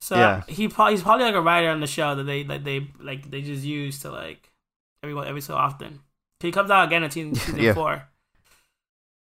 So 0.00 0.16
Yeah. 0.16 0.42
he 0.48 0.68
probably 0.68 0.94
he's 0.94 1.02
probably 1.02 1.26
like 1.26 1.34
a 1.34 1.40
writer 1.40 1.68
on 1.70 1.80
the 1.80 1.86
show 1.86 2.14
that 2.14 2.24
they 2.24 2.42
that 2.44 2.64
they 2.64 2.88
like 3.00 3.30
they 3.30 3.42
just 3.42 3.64
use 3.64 4.00
to 4.00 4.10
like 4.10 4.50
every 5.02 5.16
every 5.26 5.40
so 5.40 5.54
often. 5.54 6.00
He 6.40 6.50
comes 6.50 6.70
out 6.70 6.86
again 6.88 7.04
in 7.04 7.10
season, 7.10 7.34
season 7.36 7.60
Yeah. 7.60 7.74
four. 7.74 8.08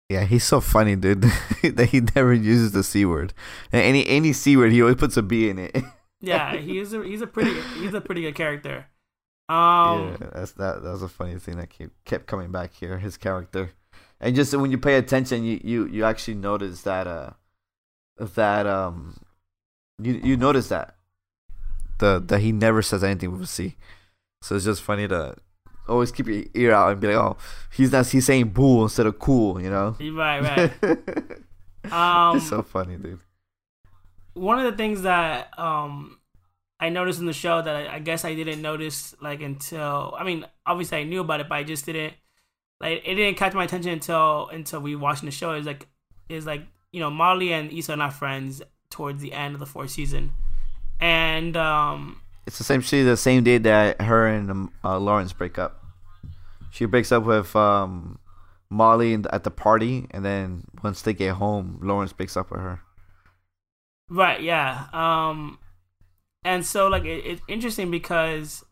Yeah, 0.08 0.24
he's 0.24 0.44
so 0.44 0.60
funny, 0.60 0.94
dude. 0.96 1.22
that 1.62 1.88
he 1.90 2.00
never 2.14 2.32
uses 2.32 2.72
the 2.72 2.82
c 2.84 3.04
word. 3.04 3.32
Any 3.72 4.06
any 4.06 4.32
c 4.32 4.56
word, 4.56 4.72
he 4.72 4.80
always 4.80 4.96
puts 4.96 5.16
a 5.16 5.22
b 5.22 5.48
in 5.48 5.58
it. 5.58 5.76
Yeah, 6.22 6.56
he's 6.56 6.94
a 6.94 7.04
he's 7.04 7.20
a 7.20 7.26
pretty 7.26 7.60
he's 7.78 7.92
a 7.92 8.00
pretty 8.00 8.22
good 8.22 8.34
character. 8.34 8.86
Um, 9.50 10.16
yeah, 10.20 10.28
that's 10.32 10.52
that. 10.52 10.82
That 10.82 10.90
was 10.90 11.02
a 11.02 11.08
funny 11.08 11.38
thing 11.38 11.58
that 11.58 11.68
kept 11.68 12.04
kept 12.06 12.26
coming 12.26 12.50
back 12.50 12.72
here. 12.72 12.98
His 12.98 13.16
character, 13.18 13.70
and 14.20 14.34
just 14.34 14.54
when 14.56 14.70
you 14.70 14.78
pay 14.78 14.96
attention, 14.96 15.44
you 15.44 15.60
you 15.62 15.86
you 15.86 16.04
actually 16.04 16.34
notice 16.34 16.82
that 16.82 17.06
uh 17.06 17.30
that 18.18 18.66
um 18.66 19.16
you 20.02 20.20
you 20.22 20.36
notice 20.36 20.68
that 20.68 20.94
the 21.98 22.22
that 22.26 22.40
he 22.40 22.52
never 22.52 22.82
says 22.82 23.02
anything 23.04 23.32
with 23.32 23.42
a 23.42 23.46
c. 23.46 23.76
So 24.42 24.56
it's 24.56 24.64
just 24.64 24.82
funny 24.82 25.08
to 25.08 25.36
always 25.88 26.12
keep 26.12 26.26
your 26.26 26.44
ear 26.54 26.72
out 26.72 26.92
and 26.92 27.00
be 27.00 27.08
like, 27.08 27.16
oh, 27.16 27.36
he's 27.72 27.92
not 27.92 28.06
he's 28.08 28.26
saying 28.26 28.48
bull 28.50 28.82
instead 28.84 29.06
of 29.06 29.18
cool, 29.18 29.60
you 29.60 29.70
know. 29.70 29.96
right, 30.00 30.40
right. 30.82 30.98
Um, 31.90 32.38
it's 32.38 32.48
so 32.48 32.62
funny, 32.62 32.96
dude. 32.96 33.20
one 34.34 34.58
of 34.58 34.64
the 34.70 34.76
things 34.76 35.02
that 35.02 35.56
um 35.58 36.18
I 36.78 36.90
noticed 36.90 37.20
in 37.20 37.26
the 37.26 37.32
show 37.32 37.62
that 37.62 37.74
I, 37.74 37.94
I 37.96 37.98
guess 38.00 38.24
I 38.24 38.34
didn't 38.34 38.60
notice 38.60 39.14
like 39.20 39.40
until 39.40 40.14
I 40.18 40.24
mean 40.24 40.44
obviously 40.66 40.98
I 40.98 41.04
knew 41.04 41.20
about 41.20 41.40
it 41.40 41.48
but 41.48 41.54
I 41.56 41.62
just 41.64 41.86
didn't 41.86 42.14
like 42.80 43.02
it 43.04 43.14
didn't 43.14 43.36
catch 43.36 43.54
my 43.54 43.64
attention 43.64 43.92
until 43.92 44.48
until 44.48 44.80
we 44.80 44.96
watching 44.96 45.26
the 45.26 45.32
show 45.32 45.54
is 45.54 45.66
like 45.66 45.86
is 46.28 46.46
like 46.46 46.62
you 46.92 47.00
know 47.00 47.10
Molly 47.10 47.52
and 47.52 47.72
Issa 47.72 47.94
are 47.94 47.96
not 47.96 48.12
friends 48.12 48.62
towards 48.90 49.20
the 49.22 49.32
end 49.32 49.54
of 49.54 49.60
the 49.60 49.66
fourth 49.66 49.90
season 49.90 50.32
and 51.00 51.56
um 51.56 52.20
It's 52.46 52.60
essentially 52.60 53.02
the 53.02 53.16
same 53.16 53.44
day 53.44 53.58
that 53.58 54.00
her 54.00 54.26
and 54.26 54.50
um, 54.50 54.72
uh, 54.84 54.98
Lawrence 54.98 55.32
break 55.32 55.58
up. 55.58 55.82
She 56.70 56.84
breaks 56.84 57.10
up 57.10 57.24
with 57.24 57.56
um, 57.56 58.18
Molly 58.68 59.14
at 59.30 59.44
the 59.44 59.50
party, 59.50 60.06
and 60.10 60.24
then 60.24 60.64
once 60.82 61.00
they 61.00 61.14
get 61.14 61.34
home, 61.34 61.80
Lawrence 61.82 62.12
breaks 62.12 62.36
up 62.36 62.50
with 62.50 62.60
her. 62.60 62.80
Right, 64.08 64.40
yeah. 64.40 64.86
Um 64.92 65.58
and 66.44 66.64
so 66.64 66.86
like 66.88 67.04
it, 67.04 67.26
it's 67.26 67.42
interesting 67.48 67.90
because 67.90 68.64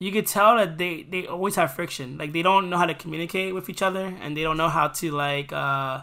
you 0.00 0.10
could 0.12 0.26
tell 0.26 0.56
that 0.56 0.78
they 0.78 1.02
they 1.02 1.26
always 1.26 1.56
have 1.56 1.74
friction. 1.74 2.18
Like 2.18 2.32
they 2.32 2.42
don't 2.42 2.70
know 2.70 2.78
how 2.78 2.86
to 2.86 2.94
communicate 2.94 3.54
with 3.54 3.68
each 3.68 3.82
other 3.82 4.06
and 4.20 4.36
they 4.36 4.42
don't 4.42 4.56
know 4.56 4.68
how 4.68 4.88
to 4.88 5.10
like 5.12 5.52
uh 5.52 6.02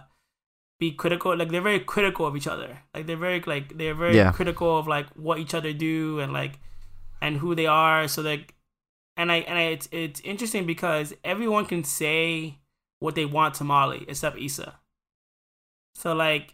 be 0.80 0.92
critical. 0.92 1.36
Like 1.36 1.50
they're 1.50 1.62
very 1.62 1.80
critical 1.80 2.26
of 2.28 2.36
each 2.38 2.48
other. 2.48 2.80
Like 2.94 3.08
they're 3.08 3.18
very 3.18 3.42
like 3.42 3.78
they're 3.78 3.96
very 3.96 4.16
Yeah. 4.18 4.32
critical 4.32 4.78
of 4.78 4.88
like 4.88 5.08
what 5.16 5.40
each 5.40 5.54
other 5.56 5.74
do 5.74 6.20
and 6.20 6.32
like 6.32 6.60
and 7.22 7.38
who 7.38 7.56
they 7.56 7.66
are. 7.66 8.08
So 8.08 8.22
like 8.22 8.54
and 9.18 9.32
I 9.32 9.38
and 9.38 9.58
I, 9.58 9.64
it's 9.64 9.90
it's 9.92 10.20
interesting 10.22 10.68
because 10.68 11.14
everyone 11.24 11.66
can 11.66 11.84
say 11.84 12.60
what 13.00 13.16
they 13.16 13.26
want 13.26 13.56
to 13.56 13.64
Molly 13.64 14.06
except 14.08 14.38
Issa. 14.38 14.80
So 15.96 16.14
like 16.14 16.54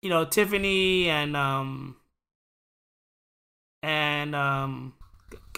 you 0.00 0.08
know 0.08 0.24
Tiffany 0.24 1.10
and 1.10 1.36
um 1.36 1.96
and 3.82 4.34
um 4.34 4.94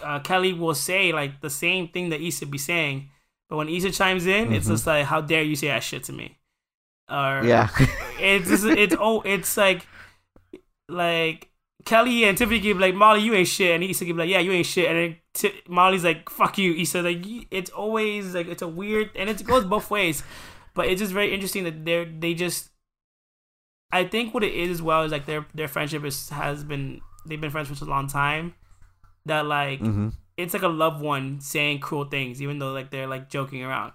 uh, 0.04 0.20
Kelly 0.20 0.52
will 0.52 0.74
say 0.74 1.12
like 1.12 1.40
the 1.40 1.50
same 1.50 1.88
thing 1.88 2.10
that 2.10 2.20
Issa 2.20 2.46
be 2.46 2.58
saying, 2.58 3.10
but 3.48 3.56
when 3.56 3.68
Issa 3.68 3.90
chimes 3.90 4.26
in, 4.26 4.52
it's 4.52 4.66
Mhm. 4.66 4.70
just 4.70 4.86
like, 4.86 5.06
"How 5.06 5.20
dare 5.20 5.42
you 5.42 5.56
say 5.56 5.68
that 5.68 5.82
shit 5.82 6.04
to 6.04 6.12
me?" 6.12 6.38
Or 7.10 7.42
Yeah, 7.44 7.68
it's 8.20 8.48
just, 8.48 8.64
it's 8.64 8.94
oh 8.98 9.20
it's 9.22 9.56
like 9.56 9.86
like 10.88 11.50
Kelly 11.84 12.24
and 12.24 12.36
Tiffany 12.36 12.60
give 12.60 12.78
like 12.78 12.94
Molly 12.94 13.20
you 13.20 13.34
ain't 13.34 13.48
shit. 13.48 13.74
And 13.74 13.84
Issa 13.84 14.04
give 14.04 14.16
like 14.16 14.30
yeah 14.30 14.38
you 14.40 14.52
ain't 14.52 14.66
shit. 14.66 14.88
And 14.88 14.96
then 14.98 15.16
T- 15.34 15.60
Molly's 15.68 16.04
like 16.04 16.28
fuck 16.30 16.56
you 16.58 16.74
Issa. 16.74 17.02
Like 17.02 17.24
it's 17.50 17.70
always 17.70 18.34
like 18.34 18.46
it's 18.48 18.62
a 18.62 18.68
weird 18.68 19.10
and 19.16 19.28
it 19.28 19.44
goes 19.44 19.64
both 19.64 19.90
ways. 19.90 20.22
But 20.74 20.86
it's 20.86 21.00
just 21.00 21.12
very 21.12 21.32
interesting 21.32 21.64
that 21.64 21.84
they 21.84 21.94
are 21.96 22.04
they 22.06 22.34
just 22.34 22.70
I 23.92 24.04
think 24.04 24.34
what 24.34 24.42
it 24.42 24.54
is 24.54 24.70
as 24.70 24.82
well 24.82 25.02
is 25.02 25.12
like 25.12 25.26
their 25.26 25.46
their 25.54 25.68
friendship 25.68 26.04
is 26.04 26.28
has 26.30 26.64
been 26.64 27.00
they've 27.26 27.40
been 27.40 27.50
friends 27.50 27.68
for 27.68 27.74
such 27.74 27.86
a 27.86 27.90
long 27.90 28.06
time 28.08 28.54
that 29.26 29.46
like 29.46 29.80
Mm-hmm. 29.80 30.08
it's 30.36 30.54
like 30.54 30.62
a 30.62 30.68
loved 30.68 31.00
one 31.02 31.40
saying 31.40 31.80
cruel 31.80 32.04
things 32.04 32.42
even 32.42 32.58
though 32.58 32.72
like 32.72 32.90
they're 32.90 33.06
like 33.06 33.28
joking 33.28 33.62
around. 33.64 33.92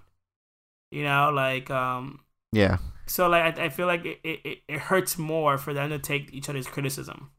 You 0.90 1.04
know, 1.04 1.30
like 1.34 1.70
um 1.70 2.20
Yeah. 2.52 2.78
so 3.06 3.28
like 3.28 3.58
I, 3.58 3.66
I 3.66 3.68
feel 3.70 3.86
like 3.86 4.04
it, 4.06 4.20
it, 4.24 4.62
it 4.68 4.80
hurts 4.80 5.18
more 5.18 5.58
for 5.58 5.74
them 5.74 5.90
to 5.90 5.98
take 5.98 6.32
each 6.32 6.48
other's 6.48 6.66
criticism. 6.68 7.30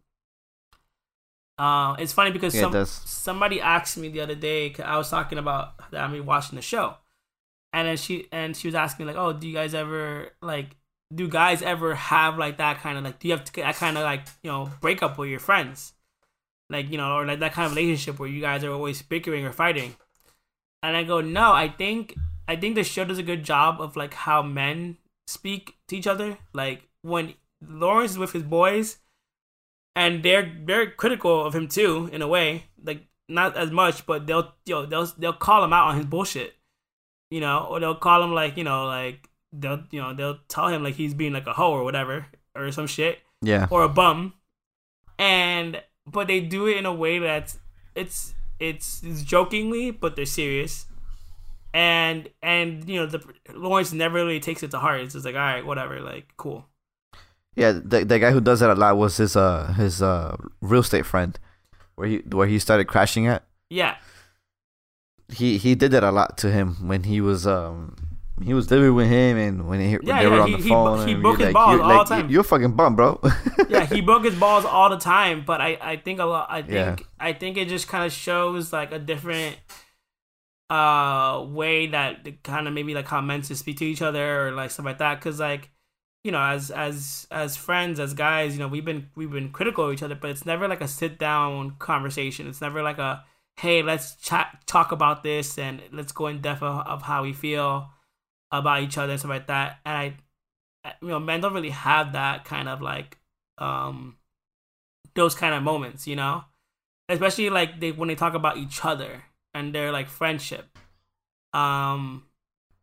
Uh, 1.57 1.95
it's 1.99 2.13
funny 2.13 2.31
because 2.31 2.53
Yeah, 2.53 2.61
some, 2.61 2.81
somebody 3.03 3.61
asked 3.61 3.97
me 3.97 4.09
the 4.09 4.21
other 4.21 4.35
day 4.35 4.73
I 4.83 4.97
was 4.97 5.09
talking 5.09 5.37
about 5.37 5.91
that 5.91 6.01
I'm 6.03 6.25
watching 6.25 6.55
the 6.55 6.61
show, 6.61 6.95
and 7.73 7.87
then 7.87 7.97
she 7.97 8.27
and 8.31 8.55
she 8.57 8.67
was 8.67 8.75
asking 8.75 9.07
like, 9.07 9.17
oh, 9.17 9.33
do 9.33 9.47
you 9.47 9.53
guys 9.53 9.73
ever 9.75 10.31
like 10.41 10.77
do 11.13 11.27
guys 11.29 11.61
ever 11.63 11.95
have 11.95 12.37
like 12.37 12.57
that 12.57 12.79
kind 12.81 12.97
of 12.97 13.03
like 13.05 13.19
do 13.19 13.29
you 13.29 13.35
have 13.35 13.45
to, 13.45 13.61
that 13.61 13.75
kind 13.75 13.97
of 13.97 14.03
like 14.03 14.27
you 14.43 14.51
know 14.51 14.71
breakup 14.81 15.17
with 15.17 15.29
your 15.29 15.39
friends, 15.39 15.93
like 16.71 16.89
you 16.89 16.97
know 16.97 17.13
or 17.17 17.25
like 17.25 17.39
that 17.39 17.53
kind 17.53 17.65
of 17.67 17.75
relationship 17.75 18.17
where 18.19 18.29
you 18.29 18.41
guys 18.41 18.63
are 18.63 18.71
always 18.71 19.01
bickering 19.01 19.45
or 19.45 19.51
fighting, 19.51 19.95
and 20.81 20.95
I 20.97 21.03
go 21.03 21.21
no, 21.21 21.51
I 21.51 21.67
think 21.69 22.15
I 22.47 22.55
think 22.55 22.75
the 22.75 22.83
show 22.83 23.05
does 23.05 23.17
a 23.19 23.23
good 23.23 23.43
job 23.43 23.79
of 23.81 23.95
like 23.95 24.13
how 24.13 24.41
men 24.41 24.97
speak 25.27 25.75
to 25.89 25.95
each 25.95 26.07
other. 26.07 26.37
Like 26.53 26.87
when 27.03 27.33
Lawrence 27.61 28.11
is 28.11 28.17
with 28.17 28.31
his 28.33 28.43
boys, 28.43 28.97
and 29.95 30.23
they're 30.23 30.51
very 30.63 30.87
critical 30.91 31.45
of 31.45 31.53
him 31.53 31.67
too, 31.67 32.09
in 32.11 32.21
a 32.21 32.27
way. 32.27 32.65
Like 32.83 33.05
not 33.29 33.55
as 33.55 33.71
much, 33.71 34.05
but 34.05 34.25
they'll 34.27 34.53
yo 34.65 34.85
they'll 34.85 35.05
they'll 35.17 35.33
call 35.33 35.63
him 35.63 35.73
out 35.73 35.89
on 35.89 35.97
his 35.97 36.05
bullshit, 36.05 36.55
you 37.29 37.39
know, 37.39 37.67
or 37.69 37.79
they'll 37.79 37.95
call 37.95 38.23
him 38.23 38.33
like 38.33 38.57
you 38.57 38.63
know 38.63 38.85
like 38.85 39.29
they'll 39.53 39.83
you 39.91 40.01
know 40.01 40.13
they'll 40.13 40.39
tell 40.47 40.67
him 40.69 40.83
like 40.83 40.95
he's 40.95 41.13
being 41.13 41.33
like 41.33 41.47
a 41.47 41.53
hoe 41.53 41.71
or 41.71 41.83
whatever 41.83 42.25
or 42.55 42.71
some 42.71 42.87
shit 42.87 43.19
Yeah. 43.41 43.67
or 43.69 43.83
a 43.83 43.89
bum, 43.89 44.33
and 45.19 45.81
but 46.05 46.27
they 46.27 46.39
do 46.41 46.67
it 46.67 46.77
in 46.77 46.85
a 46.85 46.93
way 46.93 47.19
that's 47.19 47.59
it's 47.95 48.33
it's, 48.59 49.01
it's 49.03 49.23
jokingly, 49.23 49.91
but 49.91 50.15
they're 50.15 50.25
serious, 50.25 50.85
and 51.73 52.29
and 52.41 52.87
you 52.87 52.99
know 52.99 53.05
the 53.05 53.23
Lawrence 53.53 53.93
never 53.93 54.15
really 54.15 54.39
takes 54.39 54.63
it 54.63 54.71
to 54.71 54.79
heart. 54.79 55.01
It's 55.01 55.13
just 55.13 55.25
like 55.25 55.35
all 55.35 55.41
right, 55.41 55.65
whatever, 55.65 55.99
like 55.99 56.33
cool. 56.37 56.67
Yeah, 57.55 57.73
the 57.73 58.05
the 58.05 58.19
guy 58.19 58.31
who 58.31 58.41
does 58.41 58.59
that 58.61 58.69
a 58.69 58.75
lot 58.75 58.97
was 58.97 59.17
his 59.17 59.35
uh 59.35 59.73
his 59.73 60.01
uh 60.01 60.37
real 60.61 60.81
estate 60.81 61.05
friend, 61.05 61.37
where 61.95 62.07
he 62.07 62.17
where 62.29 62.47
he 62.47 62.59
started 62.59 62.85
crashing 62.85 63.27
at. 63.27 63.43
Yeah, 63.69 63.95
He 65.29 65.57
he 65.57 65.75
did 65.75 65.91
that 65.91 66.03
a 66.03 66.11
lot 66.11 66.37
to 66.39 66.51
him 66.51 66.87
when 66.87 67.03
he 67.03 67.21
was 67.21 67.47
um 67.47 67.95
he 68.43 68.53
was 68.53 68.69
living 68.71 68.93
with 68.95 69.07
him 69.07 69.37
and 69.37 69.67
when, 69.67 69.79
he, 69.79 69.93
when 69.97 70.05
Yeah, 70.07 70.21
they 70.23 70.27
were 70.27 70.41
on 70.41 70.49
he- 70.49 70.55
the 70.57 70.63
he 70.63 70.69
phone. 70.69 71.07
he 71.07 71.13
and 71.13 71.21
broke 71.21 71.39
you're 71.39 71.47
his 71.47 71.53
like, 71.55 71.65
balls 71.65 71.79
all 71.81 71.87
like, 71.89 72.07
the 72.07 72.15
time. 72.15 72.29
You're 72.29 72.43
fucking 72.43 72.75
bum, 72.75 72.95
bro. 72.95 73.19
yeah, 73.69 73.85
he 73.85 74.01
broke 74.01 74.23
his 74.25 74.35
balls 74.35 74.65
all 74.65 74.89
the 74.89 74.97
time, 74.97 75.43
but 75.45 75.61
I, 75.61 75.77
I 75.81 75.95
think 75.97 76.19
a 76.19 76.25
lot. 76.25 76.47
I 76.49 76.61
think 76.61 76.73
Yeah. 76.73 76.95
I 77.19 77.33
think 77.33 77.57
it 77.57 77.67
just 77.67 77.87
kind 77.87 78.05
of 78.05 78.11
shows 78.11 78.71
like 78.73 78.91
a 78.91 78.99
different 78.99 79.57
uh 80.69 81.43
way 81.49 81.87
that 81.87 82.43
kind 82.43 82.67
of 82.67 82.73
maybe 82.73 82.93
like 82.93 83.07
how 83.07 83.19
men 83.19 83.41
to 83.41 83.55
speak 83.55 83.77
to 83.77 83.85
each 83.85 84.01
other 84.01 84.47
or 84.47 84.51
like 84.51 84.71
stuff 84.71 84.85
like 84.85 84.99
that. 84.99 85.15
Because 85.15 85.39
like 85.39 85.69
you 86.23 86.31
know, 86.31 86.39
as 86.41 86.71
as 86.71 87.27
as 87.31 87.57
friends, 87.57 87.99
as 87.99 88.13
guys, 88.13 88.53
you 88.53 88.59
know, 88.59 88.67
we've 88.67 88.85
been 88.85 89.09
we've 89.15 89.31
been 89.31 89.51
critical 89.51 89.87
of 89.87 89.93
each 89.93 90.03
other, 90.03 90.15
but 90.15 90.29
it's 90.29 90.45
never 90.45 90.67
like 90.67 90.81
a 90.81 90.87
sit 90.87 91.17
down 91.19 91.71
conversation. 91.79 92.47
It's 92.47 92.61
never 92.61 92.81
like 92.83 92.99
a 92.99 93.23
hey, 93.57 93.81
let's 93.83 94.15
chat 94.15 94.59
talk 94.65 94.91
about 94.91 95.23
this 95.23 95.57
and 95.57 95.81
let's 95.91 96.11
go 96.13 96.27
in 96.27 96.39
depth 96.41 96.63
of, 96.63 96.87
of 96.87 97.01
how 97.03 97.23
we 97.23 97.33
feel 97.33 97.89
about 98.51 98.83
each 98.83 98.97
other 98.97 99.11
and 99.11 99.19
stuff 99.19 99.29
like 99.29 99.47
that. 99.47 99.79
And 99.85 100.15
I, 100.85 100.93
you 101.01 101.09
know, 101.09 101.19
men 101.19 101.41
don't 101.41 101.53
really 101.53 101.69
have 101.69 102.13
that 102.13 102.45
kind 102.45 102.67
of 102.67 102.81
like 102.81 103.17
um 103.57 104.17
those 105.13 105.35
kind 105.35 105.53
of 105.53 105.63
moments, 105.63 106.07
you 106.07 106.15
know, 106.15 106.43
especially 107.09 107.49
like 107.49 107.79
they 107.79 107.91
when 107.91 108.07
they 108.07 108.15
talk 108.15 108.33
about 108.33 108.57
each 108.57 108.83
other 108.83 109.23
and 109.53 109.73
their 109.73 109.91
like 109.91 110.07
friendship. 110.07 110.77
Um, 111.53 112.23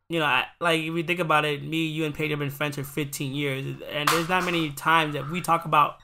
you 0.09 0.19
know, 0.19 0.25
I, 0.25 0.45
like 0.59 0.79
if 0.79 0.93
you 0.93 1.03
think 1.03 1.19
about 1.19 1.45
it, 1.45 1.63
me, 1.63 1.85
you, 1.85 2.05
and 2.05 2.13
Paige 2.13 2.31
have 2.31 2.39
been 2.39 2.49
friends 2.49 2.75
for 2.75 2.83
15 2.83 3.33
years, 3.33 3.65
and 3.91 4.09
there's 4.09 4.29
not 4.29 4.43
many 4.43 4.71
times 4.71 5.13
that 5.13 5.29
we 5.29 5.41
talk 5.41 5.65
about 5.65 5.97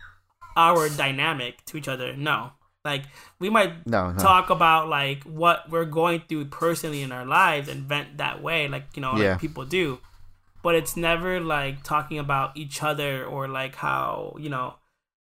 our 0.55 0.89
dynamic 0.89 1.63
to 1.65 1.77
each 1.77 1.87
other. 1.87 2.15
No, 2.15 2.51
like 2.85 3.03
we 3.39 3.49
might 3.49 3.85
no, 3.87 4.11
no. 4.11 4.17
talk 4.17 4.49
about 4.49 4.87
like 4.87 5.23
what 5.23 5.69
we're 5.69 5.85
going 5.85 6.21
through 6.29 6.45
personally 6.45 7.01
in 7.01 7.11
our 7.11 7.25
lives 7.25 7.67
and 7.67 7.83
vent 7.83 8.17
that 8.17 8.41
way, 8.41 8.67
like 8.67 8.85
you 8.95 9.01
know, 9.01 9.15
Yeah. 9.17 9.31
like 9.31 9.41
people 9.41 9.65
do. 9.65 9.99
But 10.63 10.75
it's 10.75 10.95
never 10.95 11.39
like 11.41 11.83
talking 11.83 12.17
about 12.19 12.55
each 12.55 12.81
other 12.81 13.25
or 13.25 13.47
like 13.47 13.75
how 13.75 14.35
you 14.39 14.49
know 14.49 14.75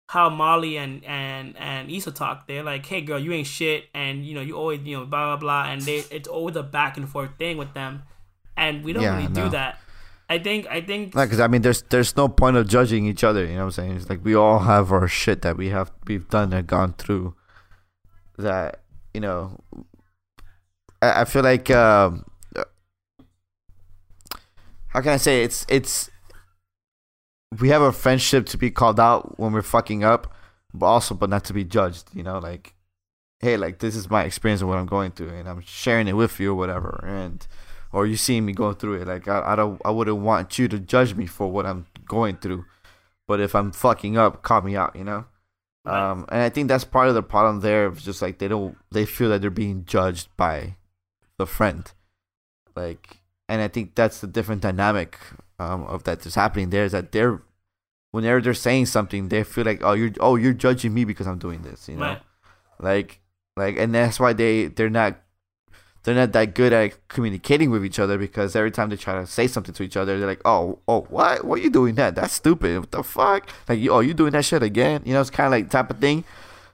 how 0.10 0.30
Molly 0.30 0.76
and 0.78 1.04
and 1.06 1.56
and 1.58 1.90
Issa 1.90 2.12
talk. 2.12 2.46
They're 2.48 2.64
like, 2.64 2.86
"Hey, 2.86 3.02
girl, 3.02 3.18
you 3.18 3.32
ain't 3.32 3.48
shit," 3.48 3.86
and 3.94 4.26
you 4.26 4.36
know, 4.36 4.42
you 4.42 4.58
always 4.58 4.82
you 4.84 4.98
know 4.98 5.06
blah 5.06 5.28
blah 5.28 5.38
blah, 5.38 5.72
and 5.72 5.82
they 5.82 6.04
it's 6.12 6.28
always 6.28 6.56
a 6.58 6.64
back 6.64 6.98
and 6.98 7.08
forth 7.08 7.32
thing 7.40 7.58
with 7.58 7.74
them, 7.74 8.04
and 8.58 8.84
we 8.84 8.92
don't 8.94 9.04
Yeah, 9.04 9.16
really 9.18 9.30
no. 9.34 9.44
do 9.46 9.50
that. 9.50 9.80
I 10.30 10.38
think 10.38 10.68
I 10.68 10.80
think 10.82 11.14
because 11.14 11.40
I 11.40 11.48
mean, 11.48 11.62
there's 11.62 11.82
there's 11.90 12.16
no 12.16 12.28
point 12.30 12.56
of 12.58 12.68
judging 12.68 13.06
each 13.06 13.24
other. 13.24 13.42
You 13.44 13.54
know 13.56 13.66
what 13.66 13.66
I'm 13.66 13.72
saying? 13.72 13.92
It's 13.98 14.10
like 14.10 14.24
we 14.24 14.36
all 14.36 14.60
have 14.60 14.92
our 14.92 15.08
shit 15.08 15.42
that 15.42 15.58
we 15.58 15.70
have 15.70 15.92
we've 16.08 16.28
done 16.30 16.54
and 16.54 16.68
gone 16.68 16.94
through. 16.98 17.34
That 18.42 18.82
you 19.14 19.22
know, 19.22 19.60
I, 21.02 21.22
I 21.22 21.26
feel 21.26 21.44
like 21.44 21.70
um, 21.72 22.26
how 24.88 25.02
can 25.02 25.14
I 25.14 25.18
say 25.18 25.44
it's 25.44 25.66
it's 25.70 26.10
we 27.60 27.70
have 27.70 27.82
a 27.82 27.92
friendship 27.92 28.46
to 28.48 28.58
be 28.58 28.72
called 28.72 29.00
out 29.00 29.40
when 29.40 29.52
we're 29.54 29.62
fucking 29.62 30.04
up, 30.04 30.34
but 30.74 30.86
also 30.86 31.16
but 31.16 31.30
not 31.30 31.44
to 31.46 31.54
be 31.54 31.64
judged. 31.64 32.10
You 32.14 32.24
know, 32.24 32.40
like 32.40 32.74
hey, 33.40 33.58
like 33.58 33.80
this 33.80 33.96
is 33.96 34.10
my 34.10 34.24
experience 34.24 34.62
of 34.62 34.68
what 34.68 34.78
I'm 34.78 34.86
going 34.86 35.12
through, 35.12 35.30
and 35.30 35.50
I'm 35.50 35.62
sharing 35.62 36.08
it 36.08 36.14
with 36.14 36.40
you 36.40 36.52
or 36.52 36.56
whatever, 36.56 37.04
and 37.08 37.46
or 37.92 38.06
you 38.06 38.16
seeing 38.16 38.46
me 38.46 38.54
going 38.54 38.76
through 38.76 39.02
it. 39.02 39.08
Like 39.08 39.28
I, 39.28 39.54
I 39.54 39.56
don't, 39.56 39.82
I 39.84 39.92
wouldn't 39.92 40.18
want 40.18 40.58
you 40.60 40.68
to 40.68 40.80
judge 40.80 41.16
me 41.16 41.26
for 41.26 41.52
what 41.52 41.66
I'm 41.66 41.88
going 42.06 42.38
through, 42.38 42.66
but 43.28 43.40
if 43.40 43.56
I'm 43.56 43.72
fucking 43.72 44.18
up, 44.18 44.44
call 44.44 44.62
me 44.62 44.76
out. 44.76 44.96
You 44.96 45.04
know. 45.04 45.26
Um, 45.86 46.26
and 46.30 46.42
I 46.42 46.50
think 46.50 46.68
that's 46.68 46.84
part 46.84 47.08
of 47.08 47.16
the 47.16 47.24
problem 47.24 47.62
there. 47.62 47.88
It's 47.88 48.04
just 48.04 48.22
like 48.22 48.38
they 48.38 48.48
don't, 48.48 48.78
they 48.92 49.06
feel 49.06 49.30
that 49.30 49.42
they're 49.42 49.50
being 49.50 49.86
judged 49.86 50.30
by 50.38 50.76
the 51.38 51.48
friend, 51.48 51.92
like, 52.76 53.18
and 53.50 53.62
I 53.62 53.68
think 53.68 53.96
that's 53.96 54.22
the 54.22 54.28
different 54.28 54.62
dynamic 54.62 55.18
um, 55.60 55.84
of 55.84 56.04
that 56.04 56.22
that's 56.22 56.36
happening 56.36 56.70
there. 56.70 56.86
Is 56.86 56.92
that 56.92 57.12
they're 57.12 57.42
whenever 58.12 58.42
they're 58.42 58.54
saying 58.54 58.86
something, 58.86 59.30
they 59.30 59.44
feel 59.44 59.66
like, 59.66 59.82
oh, 59.84 59.94
you're, 59.94 60.12
oh, 60.20 60.36
you're 60.36 60.54
judging 60.54 60.94
me 60.94 61.04
because 61.04 61.28
I'm 61.28 61.40
doing 61.40 61.64
this. 61.64 61.90
You 61.90 61.96
know 61.96 62.06
right. 62.06 62.22
like 62.80 63.20
like 63.58 63.78
and 63.78 63.94
that's 63.94 64.20
why 64.20 64.34
they 64.34 64.68
they're 64.68 64.90
not 64.90 65.20
they're 66.04 66.16
not 66.16 66.32
that 66.32 66.56
good 66.56 66.74
at 66.74 67.08
communicating 67.08 67.70
with 67.70 67.86
each 67.86 68.00
other 68.00 68.18
because 68.18 68.56
every 68.56 68.72
time 68.72 68.90
they 68.90 68.96
try 68.96 69.20
to 69.20 69.28
say 69.28 69.48
something 69.48 69.74
to 69.74 69.84
each 69.84 69.96
other 69.98 70.18
they're 70.18 70.28
like 70.28 70.42
oh 70.46 70.80
oh 70.88 71.02
what? 71.10 71.46
What 71.46 71.60
are 71.60 71.62
you 71.62 71.70
doing 71.70 71.96
that? 71.96 72.16
That's 72.16 72.34
stupid. 72.34 72.80
What 72.80 72.92
the 72.92 73.04
fuck? 73.04 73.50
Like 73.70 73.80
you 73.80 73.92
oh 73.92 74.00
you 74.00 74.14
doing 74.14 74.32
that 74.32 74.46
shit 74.46 74.64
again? 74.64 75.02
You 75.06 75.14
know 75.14 75.22
it's 75.22 75.30
kind 75.30 75.46
of 75.46 75.52
like 75.52 75.70
type 75.70 75.90
of 75.90 76.00
thing. 76.00 76.24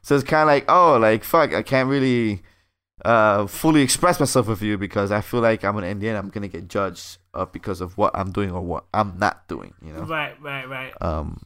So 0.01 0.15
it's 0.15 0.23
kind 0.23 0.43
of 0.43 0.47
like 0.47 0.65
oh 0.69 0.97
like 0.97 1.23
fuck 1.25 1.53
i 1.53 1.61
can't 1.61 1.89
really 1.89 2.41
uh 3.03 3.45
fully 3.45 3.81
express 3.81 4.19
myself 4.19 4.47
with 4.47 4.61
you 4.61 4.77
because 4.77 5.11
i 5.11 5.21
feel 5.21 5.41
like 5.41 5.63
i'm 5.63 5.73
gonna 5.73 5.87
in 5.87 5.99
the 5.99 6.07
end 6.07 6.17
i'm 6.17 6.29
gonna 6.29 6.47
get 6.47 6.67
judged 6.67 7.17
uh, 7.33 7.45
because 7.45 7.81
of 7.81 7.97
what 7.97 8.11
i'm 8.17 8.31
doing 8.31 8.51
or 8.51 8.61
what 8.61 8.85
i'm 8.93 9.19
not 9.19 9.47
doing 9.47 9.73
you 9.85 9.93
know? 9.93 10.03
Right, 10.03 10.41
right, 10.41 10.67
right. 10.67 10.93
um 11.01 11.41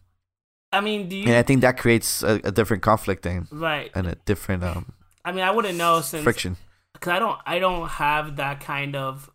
I 0.71 0.79
mean, 0.79 1.09
do 1.09 1.17
you 1.17 1.25
and 1.25 1.35
i 1.35 1.41
think 1.41 1.61
that 1.61 1.77
creates 1.77 2.23
a, 2.23 2.39
a 2.43 2.51
different 2.51 2.83
conflict 2.83 3.23
thing. 3.23 3.47
right? 3.51 3.91
and 3.95 4.07
a 4.07 4.15
different 4.25 4.63
um 4.63 4.93
I 5.25 5.31
mean, 5.31 5.43
I 5.43 5.51
wouldn't 5.51 5.77
know 5.77 6.01
since 6.01 6.23
friction 6.23 6.55
because 7.01 7.15
I 7.15 7.19
don't 7.19 7.39
I 7.45 7.59
don't 7.59 7.87
have 7.89 8.35
that 8.35 8.59
kind 8.59 8.95
of 8.95 9.29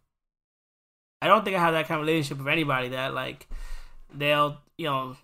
I 1.21 1.27
don't 1.27 1.45
think 1.45 1.57
I 1.57 1.61
have 1.61 1.75
that 1.75 1.89
kind 1.89 2.01
of 2.01 2.07
relationship 2.07 2.39
with 2.39 2.47
anybody 2.47 2.91
that 2.91 3.13
like 3.13 3.49
they'll 4.15 4.59
you 4.79 4.87
know 4.87 5.17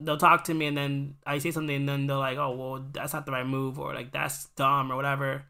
they'll 0.00 0.16
talk 0.16 0.44
to 0.44 0.54
me 0.54 0.66
and 0.66 0.76
then 0.76 1.14
I 1.26 1.38
say 1.38 1.50
something 1.50 1.76
and 1.76 1.88
then 1.88 2.06
they're 2.06 2.16
like 2.16 2.38
oh 2.38 2.56
well 2.56 2.84
that's 2.92 3.12
not 3.12 3.26
the 3.26 3.32
right 3.32 3.46
move 3.46 3.78
or 3.78 3.94
like 3.94 4.10
that's 4.10 4.46
dumb 4.56 4.90
or 4.90 4.96
whatever. 4.96 5.44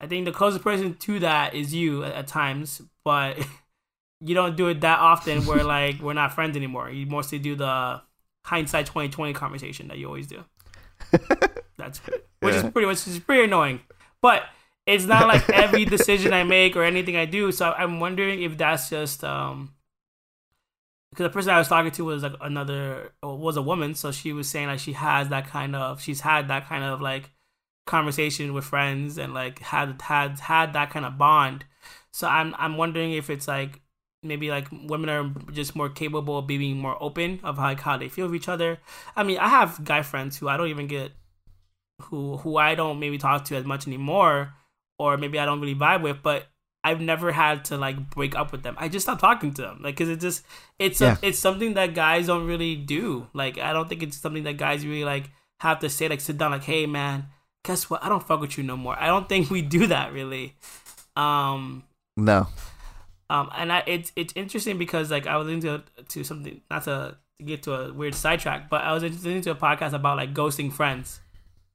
I 0.00 0.06
think 0.06 0.26
the 0.26 0.32
closest 0.32 0.62
person 0.62 0.94
to 0.94 1.18
that 1.20 1.54
is 1.54 1.74
you 1.74 2.04
at, 2.04 2.12
at 2.12 2.26
times, 2.26 2.82
but 3.04 3.38
you 4.20 4.34
don't 4.34 4.56
do 4.56 4.68
it 4.68 4.80
that 4.82 5.00
often 5.00 5.44
where 5.44 5.64
like 5.64 6.00
we're 6.00 6.12
not 6.12 6.34
friends 6.34 6.56
anymore. 6.56 6.88
You 6.90 7.06
mostly 7.06 7.40
do 7.40 7.56
the 7.56 8.00
hindsight 8.44 8.86
twenty 8.86 9.08
twenty 9.08 9.32
conversation 9.32 9.88
that 9.88 9.98
you 9.98 10.06
always 10.06 10.28
do. 10.28 10.44
That's 11.76 11.98
which 12.38 12.54
is 12.54 12.62
pretty 12.62 12.86
which 12.86 13.08
is 13.08 13.18
pretty 13.18 13.44
annoying. 13.44 13.80
But 14.20 14.44
it's 14.86 15.04
not 15.04 15.28
like 15.28 15.48
every 15.52 15.84
decision 15.84 16.32
I 16.32 16.44
make 16.44 16.76
or 16.76 16.84
anything 16.84 17.16
I 17.16 17.24
do. 17.24 17.52
So 17.52 17.72
I'm 17.72 18.00
wondering 18.00 18.42
if 18.42 18.56
that's 18.56 18.90
just 18.90 19.24
um 19.24 19.74
because 21.10 21.24
the 21.24 21.30
person 21.30 21.50
I 21.50 21.58
was 21.58 21.68
talking 21.68 21.92
to 21.92 22.04
was 22.04 22.22
like 22.24 22.34
another 22.40 23.12
was 23.22 23.56
a 23.56 23.62
woman, 23.62 23.94
so 23.94 24.10
she 24.10 24.32
was 24.32 24.48
saying 24.48 24.66
like 24.66 24.80
she 24.80 24.92
has 24.94 25.28
that 25.28 25.46
kind 25.46 25.76
of 25.76 26.02
she's 26.02 26.20
had 26.20 26.48
that 26.48 26.68
kind 26.68 26.84
of 26.84 27.00
like 27.00 27.30
conversation 27.86 28.54
with 28.54 28.64
friends 28.64 29.18
and 29.18 29.34
like 29.34 29.60
had 29.60 30.00
had 30.02 30.40
had 30.40 30.72
that 30.72 30.90
kind 30.90 31.04
of 31.06 31.18
bond. 31.18 31.64
So 32.12 32.28
I'm 32.28 32.54
I'm 32.58 32.76
wondering 32.76 33.12
if 33.12 33.30
it's 33.30 33.48
like 33.48 33.80
maybe 34.22 34.50
like 34.50 34.66
women 34.72 35.10
are 35.10 35.30
just 35.52 35.76
more 35.76 35.88
capable 35.90 36.38
of 36.38 36.46
being 36.46 36.78
more 36.78 37.00
open 37.02 37.40
of 37.44 37.58
like 37.58 37.80
how 37.80 37.96
they 37.96 38.08
feel 38.08 38.26
with 38.26 38.36
each 38.36 38.48
other. 38.48 38.78
I 39.14 39.22
mean, 39.22 39.38
I 39.38 39.48
have 39.48 39.84
guy 39.84 40.02
friends 40.02 40.38
who 40.38 40.48
I 40.48 40.56
don't 40.56 40.68
even 40.68 40.86
get 40.88 41.12
who 42.02 42.38
who 42.38 42.56
I 42.56 42.74
don't 42.74 42.98
maybe 42.98 43.18
talk 43.18 43.44
to 43.46 43.56
as 43.56 43.64
much 43.64 43.86
anymore 43.86 44.52
or 44.98 45.16
maybe 45.16 45.38
I 45.38 45.44
don't 45.44 45.60
really 45.60 45.74
vibe 45.74 46.02
with, 46.02 46.22
but 46.22 46.46
I've 46.82 47.00
never 47.00 47.32
had 47.32 47.64
to 47.66 47.76
like 47.78 48.10
break 48.10 48.36
up 48.36 48.52
with 48.52 48.62
them. 48.62 48.76
I 48.78 48.88
just 48.88 49.06
stopped 49.06 49.20
talking 49.20 49.54
to 49.54 49.62
them, 49.62 49.80
like, 49.82 49.96
cause 49.96 50.08
it 50.08 50.20
just 50.20 50.44
it's 50.78 51.00
Yeah. 51.00 51.16
a, 51.22 51.28
it's 51.28 51.38
something 51.38 51.74
that 51.74 51.94
guys 51.94 52.26
don't 52.26 52.46
really 52.46 52.76
do. 52.76 53.26
Like, 53.32 53.58
I 53.58 53.72
don't 53.72 53.88
think 53.88 54.02
it's 54.02 54.16
something 54.18 54.44
that 54.44 54.58
guys 54.58 54.84
really 54.86 55.04
like 55.04 55.30
have 55.60 55.78
to 55.80 55.88
say, 55.88 56.08
like, 56.08 56.20
sit 56.20 56.36
down, 56.36 56.50
like, 56.50 56.64
hey 56.64 56.84
man, 56.86 57.26
guess 57.64 57.88
what? 57.88 58.04
I 58.04 58.08
don't 58.10 58.22
fuck 58.26 58.40
with 58.40 58.58
you 58.58 58.64
no 58.64 58.76
more. 58.76 58.96
I 58.98 59.06
don't 59.06 59.28
think 59.28 59.48
we 59.50 59.62
do 59.62 59.86
that 59.86 60.12
really. 60.12 60.56
Um, 61.16 61.84
No. 62.16 62.48
um, 63.30 63.50
and 63.56 63.72
I, 63.72 63.82
it's 63.86 64.12
it's 64.16 64.32
interesting 64.36 64.78
because 64.78 65.10
like 65.10 65.26
I 65.26 65.36
was 65.36 65.48
into 65.48 65.82
to 66.08 66.24
something 66.24 66.60
not 66.70 66.84
to 66.84 67.16
get 67.44 67.62
to 67.64 67.74
a 67.74 67.92
weird 67.92 68.14
sidetrack, 68.14 68.68
but 68.68 68.82
I 68.82 68.92
was 68.92 69.02
listening 69.02 69.40
to 69.42 69.50
a 69.52 69.54
podcast 69.54 69.92
about 69.92 70.16
like 70.18 70.34
ghosting 70.34 70.72
friends, 70.72 71.20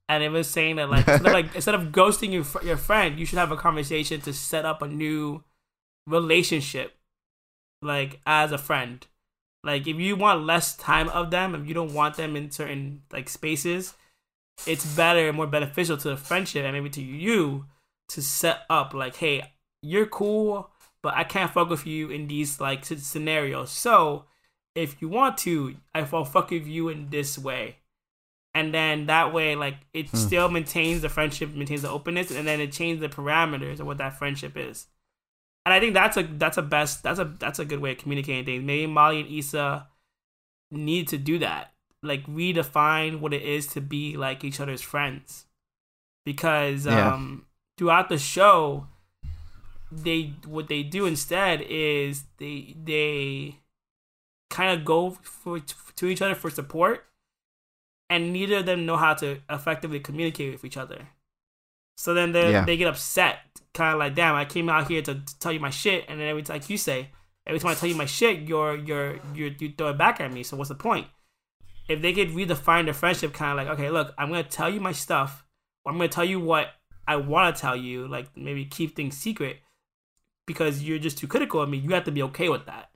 and 0.09 0.23
it 0.23 0.29
was 0.29 0.49
saying 0.49 0.77
that 0.77 0.89
like 0.89 1.07
instead 1.07 1.25
of, 1.25 1.33
like 1.33 1.55
instead 1.55 1.75
of 1.75 1.83
ghosting 1.91 2.33
your 2.33 2.43
fr- 2.43 2.65
your 2.65 2.77
friend, 2.77 3.17
you 3.19 3.25
should 3.25 3.37
have 3.37 3.51
a 3.51 3.57
conversation 3.57 4.19
to 4.21 4.33
set 4.33 4.65
up 4.65 4.81
a 4.81 4.87
new 4.87 5.43
relationship, 6.07 6.97
like 7.81 8.19
as 8.25 8.51
a 8.51 8.57
friend. 8.57 9.05
Like 9.63 9.87
if 9.87 9.97
you 9.97 10.15
want 10.15 10.45
less 10.45 10.75
time 10.75 11.09
of 11.09 11.31
them, 11.31 11.53
if 11.53 11.67
you 11.67 11.73
don't 11.73 11.93
want 11.93 12.15
them 12.15 12.35
in 12.35 12.49
certain 12.49 13.03
like 13.13 13.29
spaces, 13.29 13.93
it's 14.65 14.95
better 14.95 15.27
and 15.27 15.37
more 15.37 15.47
beneficial 15.47 15.97
to 15.97 16.09
the 16.09 16.17
friendship 16.17 16.65
and 16.65 16.73
maybe 16.73 16.89
to 16.89 17.01
you 17.01 17.65
to 18.09 18.21
set 18.21 18.61
up 18.69 18.93
like, 18.93 19.17
hey, 19.17 19.53
you're 19.81 20.07
cool, 20.07 20.71
but 21.03 21.13
I 21.15 21.23
can't 21.23 21.51
fuck 21.51 21.69
with 21.69 21.85
you 21.85 22.09
in 22.09 22.27
these 22.27 22.59
like 22.59 22.83
scenarios. 22.85 23.69
So 23.69 24.25
if 24.75 25.01
you 25.01 25.09
want 25.09 25.37
to, 25.39 25.75
I 25.93 26.01
will 26.01 26.25
fuck 26.25 26.51
with 26.51 26.65
you 26.65 26.89
in 26.89 27.09
this 27.09 27.37
way. 27.37 27.78
And 28.59 28.73
then 28.73 29.05
that 29.05 29.31
way, 29.33 29.55
like 29.55 29.77
it 29.93 30.09
still 30.15 30.49
maintains 30.49 31.01
the 31.01 31.07
friendship, 31.09 31.53
maintains 31.53 31.81
the 31.83 31.89
openness, 31.89 32.29
and 32.31 32.45
then 32.47 32.59
it 32.59 32.71
changes 32.73 32.99
the 33.01 33.07
parameters 33.07 33.79
of 33.79 33.87
what 33.87 33.97
that 33.99 34.17
friendship 34.17 34.57
is. 34.57 34.87
And 35.65 35.73
I 35.73 35.79
think 35.79 35.93
that's 35.93 36.17
a 36.17 36.23
that's 36.23 36.57
a 36.57 36.61
best 36.61 37.03
that's 37.03 37.19
a 37.19 37.25
that's 37.25 37.59
a 37.59 37.65
good 37.65 37.79
way 37.79 37.91
of 37.91 37.97
communicating 37.99 38.43
things. 38.45 38.63
Maybe 38.63 38.85
Molly 38.87 39.21
and 39.21 39.29
Issa 39.31 39.87
need 40.71 41.07
to 41.09 41.17
do 41.17 41.39
that. 41.39 41.71
Like 42.03 42.25
redefine 42.27 43.19
what 43.21 43.33
it 43.33 43.43
is 43.43 43.67
to 43.67 43.81
be 43.81 44.17
like 44.17 44.43
each 44.43 44.59
other's 44.59 44.81
friends. 44.81 45.45
Because 46.25 46.85
Yeah. 46.85 47.13
um 47.13 47.45
throughout 47.77 48.09
the 48.09 48.17
show 48.17 48.87
they 49.91 50.33
what 50.45 50.67
they 50.67 50.83
do 50.83 51.05
instead 51.05 51.61
is 51.61 52.23
they 52.37 52.75
they 52.83 53.55
kind 54.49 54.77
of 54.77 54.85
go 54.85 55.11
for 55.21 55.59
to 55.59 56.07
each 56.07 56.21
other 56.21 56.35
for 56.35 56.49
support 56.49 57.05
and 58.09 58.33
neither 58.33 58.57
of 58.57 58.65
them 58.65 58.85
know 58.85 58.97
how 58.97 59.13
to 59.15 59.39
effectively 59.49 59.99
communicate 59.99 60.51
with 60.53 60.65
each 60.65 60.77
other. 60.77 61.09
So 61.97 62.13
then 62.13 62.31
they 62.31 62.51
Yeah. 62.51 62.65
they 62.65 62.77
get 62.77 62.87
upset, 62.87 63.39
kind 63.73 63.93
of 63.93 63.99
like, 63.99 64.15
"Damn, 64.15 64.35
I 64.35 64.45
came 64.45 64.69
out 64.69 64.87
here 64.87 65.01
to, 65.01 65.15
to 65.15 65.39
tell 65.39 65.51
you 65.51 65.59
my 65.59 65.69
shit," 65.69 66.05
and 66.07 66.19
then 66.19 66.27
every 66.27 66.43
time, 66.43 66.55
like 66.55 66.69
you 66.69 66.77
say, 66.77 67.09
every 67.45 67.59
time 67.59 67.71
I 67.71 67.75
tell 67.75 67.89
you 67.89 67.95
my 67.95 68.05
shit, 68.05 68.41
you're 68.47 68.75
you're 68.77 69.19
you're 69.33 69.51
you 69.59 69.73
throw 69.77 69.89
it 69.89 69.97
back 69.97 70.19
at 70.21 70.31
me. 70.31 70.43
So 70.43 70.55
what's 70.57 70.69
the 70.69 70.75
point? 70.75 71.07
If 71.87 72.01
they 72.01 72.13
could 72.13 72.29
redefine 72.29 72.85
their 72.85 72.93
friendship, 72.93 73.33
kind 73.33 73.51
of 73.51 73.57
like, 73.65 73.73
okay, 73.79 73.89
look, 73.89 74.13
I'm 74.17 74.29
gonna 74.29 74.43
tell 74.43 74.69
you 74.69 74.79
my 74.79 74.91
stuff. 74.93 75.45
Or 75.83 75.91
I'm 75.91 75.97
gonna 75.97 76.07
tell 76.09 76.25
you 76.25 76.39
what 76.39 76.67
I 77.07 77.15
want 77.17 77.55
to 77.55 77.61
tell 77.61 77.75
you. 77.75 78.07
Like 78.07 78.35
maybe 78.37 78.65
keep 78.65 78.95
things 78.95 79.17
secret 79.17 79.57
because 80.45 80.83
you're 80.83 80.99
just 80.99 81.17
too 81.17 81.27
critical 81.27 81.61
of 81.61 81.69
me. 81.69 81.77
You 81.77 81.89
have 81.95 82.05
to 82.05 82.11
be 82.11 82.23
okay 82.23 82.47
with 82.49 82.65
that. 82.67 82.91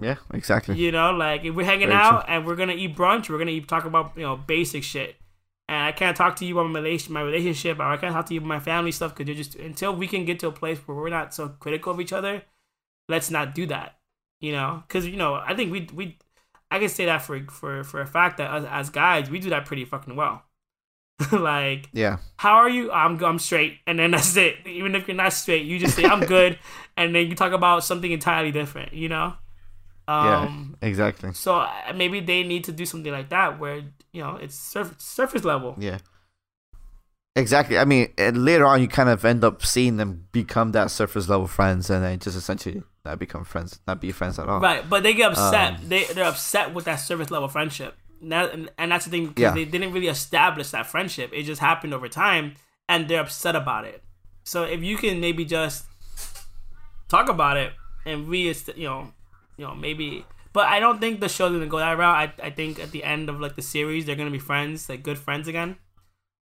Yeah, 0.00 0.16
exactly. 0.32 0.76
You 0.76 0.92
know, 0.92 1.10
like 1.12 1.44
if 1.44 1.54
we're 1.54 1.64
hanging 1.66 1.88
Very 1.88 1.98
out 2.00 2.24
true. 2.26 2.34
and 2.34 2.46
we're 2.46 2.56
gonna 2.56 2.74
eat 2.74 2.96
brunch, 2.96 3.28
we're 3.28 3.38
gonna 3.38 3.50
eat, 3.50 3.66
talk 3.68 3.84
about 3.84 4.12
you 4.16 4.22
know 4.22 4.36
basic 4.36 4.84
shit. 4.84 5.16
And 5.68 5.84
I 5.84 5.92
can't 5.92 6.16
talk 6.16 6.36
to 6.36 6.46
you 6.46 6.58
about 6.58 6.70
my 6.70 6.78
relation, 6.78 7.12
my 7.12 7.20
relationship, 7.20 7.78
or 7.78 7.82
I 7.82 7.96
can't 7.98 8.14
talk 8.14 8.26
to 8.26 8.34
you 8.34 8.40
about 8.40 8.48
my 8.48 8.60
family 8.60 8.90
stuff 8.92 9.14
because 9.14 9.26
you're 9.28 9.36
just 9.36 9.54
until 9.56 9.94
we 9.94 10.06
can 10.06 10.24
get 10.24 10.38
to 10.40 10.46
a 10.48 10.52
place 10.52 10.78
where 10.86 10.96
we're 10.96 11.10
not 11.10 11.34
so 11.34 11.48
critical 11.48 11.92
of 11.92 12.00
each 12.00 12.12
other. 12.12 12.42
Let's 13.08 13.30
not 13.30 13.54
do 13.54 13.66
that. 13.66 13.98
You 14.40 14.52
know, 14.52 14.82
because 14.86 15.06
you 15.06 15.16
know, 15.16 15.34
I 15.34 15.54
think 15.54 15.72
we 15.72 15.88
we 15.92 16.16
I 16.70 16.78
can 16.78 16.88
say 16.88 17.04
that 17.06 17.22
for 17.22 17.40
for 17.50 17.82
for 17.82 18.00
a 18.00 18.06
fact 18.06 18.38
that 18.38 18.50
as, 18.54 18.64
as 18.64 18.90
guys 18.90 19.28
we 19.30 19.40
do 19.40 19.50
that 19.50 19.66
pretty 19.66 19.84
fucking 19.84 20.14
well. 20.16 20.44
like 21.32 21.88
Yeah. 21.92 22.18
how 22.36 22.54
are 22.58 22.68
you? 22.70 22.92
I'm 22.92 23.22
I'm 23.24 23.38
straight, 23.40 23.78
and 23.86 23.98
then 23.98 24.12
that's 24.12 24.36
it. 24.36 24.64
Even 24.64 24.94
if 24.94 25.08
you're 25.08 25.16
not 25.16 25.32
straight, 25.32 25.64
you 25.66 25.78
just 25.80 25.96
say 25.96 26.04
I'm 26.04 26.20
good, 26.20 26.58
and 26.96 27.14
then 27.14 27.26
you 27.26 27.34
talk 27.34 27.52
about 27.52 27.82
something 27.84 28.12
entirely 28.12 28.52
different. 28.52 28.92
You 28.92 29.08
know. 29.08 29.34
Um, 30.08 30.76
yeah. 30.82 30.88
Exactly. 30.88 31.32
So 31.34 31.56
uh, 31.56 31.70
maybe 31.94 32.20
they 32.20 32.42
need 32.42 32.64
to 32.64 32.72
do 32.72 32.86
something 32.86 33.12
like 33.12 33.28
that, 33.28 33.58
where 33.60 33.76
you 34.12 34.22
know 34.22 34.36
it's 34.36 34.54
surface 34.54 35.02
surface 35.04 35.44
level. 35.44 35.76
Yeah. 35.78 35.98
Exactly. 37.36 37.78
I 37.78 37.84
mean, 37.84 38.08
and 38.18 38.44
later 38.44 38.66
on, 38.66 38.80
you 38.80 38.88
kind 38.88 39.08
of 39.08 39.24
end 39.24 39.44
up 39.44 39.64
seeing 39.64 39.96
them 39.96 40.26
become 40.32 40.72
that 40.72 40.90
surface 40.90 41.28
level 41.28 41.46
friends, 41.46 41.88
and 41.90 42.02
then 42.02 42.18
just 42.18 42.36
essentially 42.36 42.82
not 43.04 43.18
become 43.20 43.44
friends, 43.44 43.78
not 43.86 44.00
be 44.00 44.10
friends 44.10 44.38
at 44.40 44.48
all. 44.48 44.60
Right, 44.60 44.88
but 44.88 45.02
they 45.04 45.14
get 45.14 45.32
upset. 45.32 45.74
Um, 45.74 45.88
they 45.88 46.04
they're 46.04 46.24
upset 46.24 46.74
with 46.74 46.86
that 46.86 46.96
surface 46.96 47.30
level 47.30 47.46
friendship. 47.48 47.94
That, 48.22 48.52
and, 48.52 48.70
and 48.78 48.90
that's 48.90 49.04
the 49.04 49.12
thing 49.12 49.28
because 49.28 49.42
Yeah. 49.42 49.54
they 49.54 49.64
didn't 49.64 49.92
really 49.92 50.08
establish 50.08 50.70
that 50.70 50.86
friendship. 50.86 51.30
It 51.32 51.44
just 51.44 51.60
happened 51.60 51.94
over 51.94 52.08
time, 52.08 52.54
and 52.88 53.06
they're 53.06 53.20
upset 53.20 53.54
about 53.54 53.84
it. 53.84 54.02
So 54.42 54.64
if 54.64 54.82
you 54.82 54.96
can 54.96 55.20
maybe 55.20 55.44
just 55.44 55.84
talk 57.08 57.28
about 57.28 57.56
it 57.56 57.72
and 58.04 58.26
re, 58.28 58.52
you 58.74 58.88
know, 58.88 59.12
you 59.58 59.66
know 59.66 59.74
maybe. 59.74 60.24
But 60.54 60.66
I 60.66 60.80
don't 60.80 60.98
think 60.98 61.20
the 61.20 61.28
show's 61.28 61.52
gonna 61.52 61.66
go 61.66 61.78
that 61.78 61.98
route. 61.98 62.16
I 62.40 62.46
I 62.46 62.50
think 62.50 62.78
at 62.80 62.90
the 62.90 63.04
end 63.04 63.28
of 63.28 63.38
like 63.40 63.54
the 63.56 63.62
series, 63.62 64.06
they're 64.06 64.16
gonna 64.16 64.30
be 64.30 64.38
friends, 64.38 64.88
like 64.88 65.02
good 65.02 65.18
friends 65.18 65.46
again. 65.46 65.76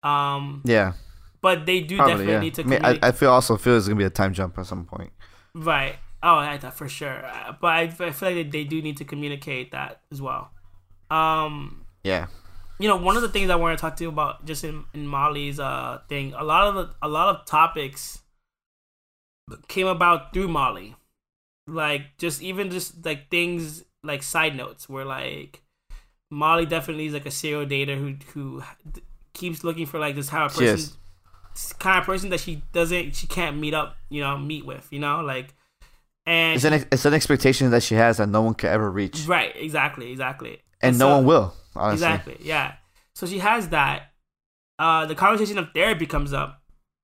Um, 0.03 0.61
Yeah. 0.65 0.93
but 1.41 1.65
they 1.65 1.81
do 1.81 1.97
Probably. 1.97 2.13
definitely 2.25 2.33
Yeah. 2.33 2.39
need 2.39 2.53
to. 2.55 2.61
I, 2.63 2.65
mean, 2.65 2.85
I, 2.85 2.99
I 3.09 3.11
feel 3.11 3.31
also 3.31 3.57
feel 3.57 3.75
it's 3.77 3.87
gonna 3.87 3.97
be 3.97 4.05
a 4.05 4.09
time 4.09 4.33
jump 4.33 4.57
at 4.57 4.65
some 4.65 4.85
point. 4.85 5.11
Right. 5.53 5.97
Oh, 6.23 6.37
I 6.37 6.57
thought 6.57 6.77
for 6.77 6.87
sure. 6.87 7.25
Uh, 7.25 7.53
But 7.59 7.67
I, 7.67 7.81
I 7.81 7.89
feel 7.89 8.29
like 8.29 8.35
they, 8.35 8.43
they 8.43 8.63
do 8.63 8.81
need 8.81 8.97
to 8.97 9.05
communicate 9.05 9.71
that 9.71 10.01
as 10.11 10.21
well. 10.21 10.51
Um, 11.09 11.85
Yeah. 12.03 12.27
you 12.79 12.87
know, 12.87 12.95
one 12.95 13.15
of 13.15 13.21
the 13.21 13.29
things 13.29 13.49
I 13.49 13.55
want 13.55 13.77
to 13.77 13.81
talk 13.81 13.95
to 13.97 14.03
you 14.03 14.09
about 14.09 14.45
just 14.45 14.63
in, 14.63 14.85
in 14.93 15.05
Molly's 15.07 15.59
uh 15.59 15.99
thing, 16.07 16.33
a 16.33 16.43
lot 16.43 16.67
of 16.67 16.75
the 16.75 16.95
a 17.01 17.09
lot 17.09 17.35
of 17.35 17.45
topics 17.45 18.21
came 19.67 19.87
about 19.87 20.33
through 20.33 20.47
Molly. 20.47 20.95
Like 21.71 22.17
just 22.17 22.41
even 22.41 22.69
just 22.69 23.05
like 23.05 23.29
things 23.29 23.83
like 24.03 24.23
side 24.23 24.55
notes 24.55 24.89
where 24.89 25.05
like 25.05 25.61
Molly 26.29 26.65
definitely 26.65 27.05
is 27.05 27.13
like 27.13 27.25
a 27.25 27.31
serial 27.31 27.65
dater 27.65 27.97
who 27.97 28.15
who 28.33 28.63
keeps 29.33 29.63
looking 29.63 29.85
for 29.85 29.99
like 29.99 30.15
this 30.15 30.29
how 30.29 30.45
a 30.47 30.49
She 30.51 30.65
is. 30.65 30.89
person 30.89 31.77
kind 31.79 31.99
of 31.99 32.05
person 32.05 32.29
that 32.29 32.39
she 32.39 32.61
doesn't 32.73 33.15
she 33.15 33.27
can't 33.27 33.57
meet 33.57 33.73
up, 33.73 33.95
you 34.09 34.21
know, 34.21 34.37
meet 34.37 34.65
with, 34.65 34.87
you 34.91 34.99
know, 34.99 35.21
like 35.21 35.53
and 36.25 36.55
It's 36.55 36.63
an 36.65 36.73
it's 36.91 37.05
an 37.05 37.13
expectation 37.13 37.71
that 37.71 37.83
she 37.83 37.95
has 37.95 38.17
that 38.17 38.27
no 38.29 38.41
one 38.41 38.53
can 38.53 38.69
ever 38.69 38.89
reach, 38.91 39.25
right, 39.25 39.53
exactly, 39.55 40.11
exactly. 40.11 40.61
and 40.81 40.97
no 40.99 41.07
so- 41.07 41.15
one 41.17 41.25
will. 41.25 41.53
Honestly. 41.75 42.05
Exactly. 42.05 42.37
Yeah. 42.41 42.73
So 43.15 43.25
she 43.25 43.39
has 43.39 43.69
that. 43.69 44.11
Uh, 44.77 45.05
the 45.05 45.15
conversation 45.15 45.57
of 45.57 45.69
therapy 45.73 46.05
comes 46.05 46.33
up. 46.33 46.60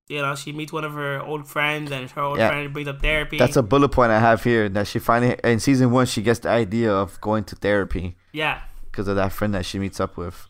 You 0.10 0.22
know, 0.22 0.36
she 0.36 0.52
meets 0.54 0.72
one 0.72 0.86
of 0.86 0.94
her 0.94 1.22
old 1.22 1.48
friends, 1.48 1.92
and 1.92 2.10
her 2.12 2.22
old 2.22 2.38
Yeah. 2.40 2.50
friend 2.50 2.72
brings 2.74 2.88
up 2.88 3.02
therapy. 3.02 3.38
That's 3.38 3.58
a 3.58 3.64
bullet 3.64 3.90
point 3.90 4.12
I 4.12 4.20
have 4.20 4.44
here. 4.44 4.70
That 4.70 4.88
she 4.88 5.00
finally 5.00 5.36
in 5.44 5.60
season 5.60 5.92
one 5.92 6.06
she 6.06 6.22
gets 6.22 6.40
the 6.40 6.50
idea 6.50 6.94
of 6.94 7.20
going 7.22 7.44
to 7.46 7.56
therapy 7.56 8.16
yeah, 8.32 8.62
because 8.90 9.08
of 9.08 9.16
that 9.18 9.32
friend 9.34 9.54
that 9.54 9.66
she 9.66 9.80
meets 9.80 10.00
up 10.00 10.16
with. 10.18 10.48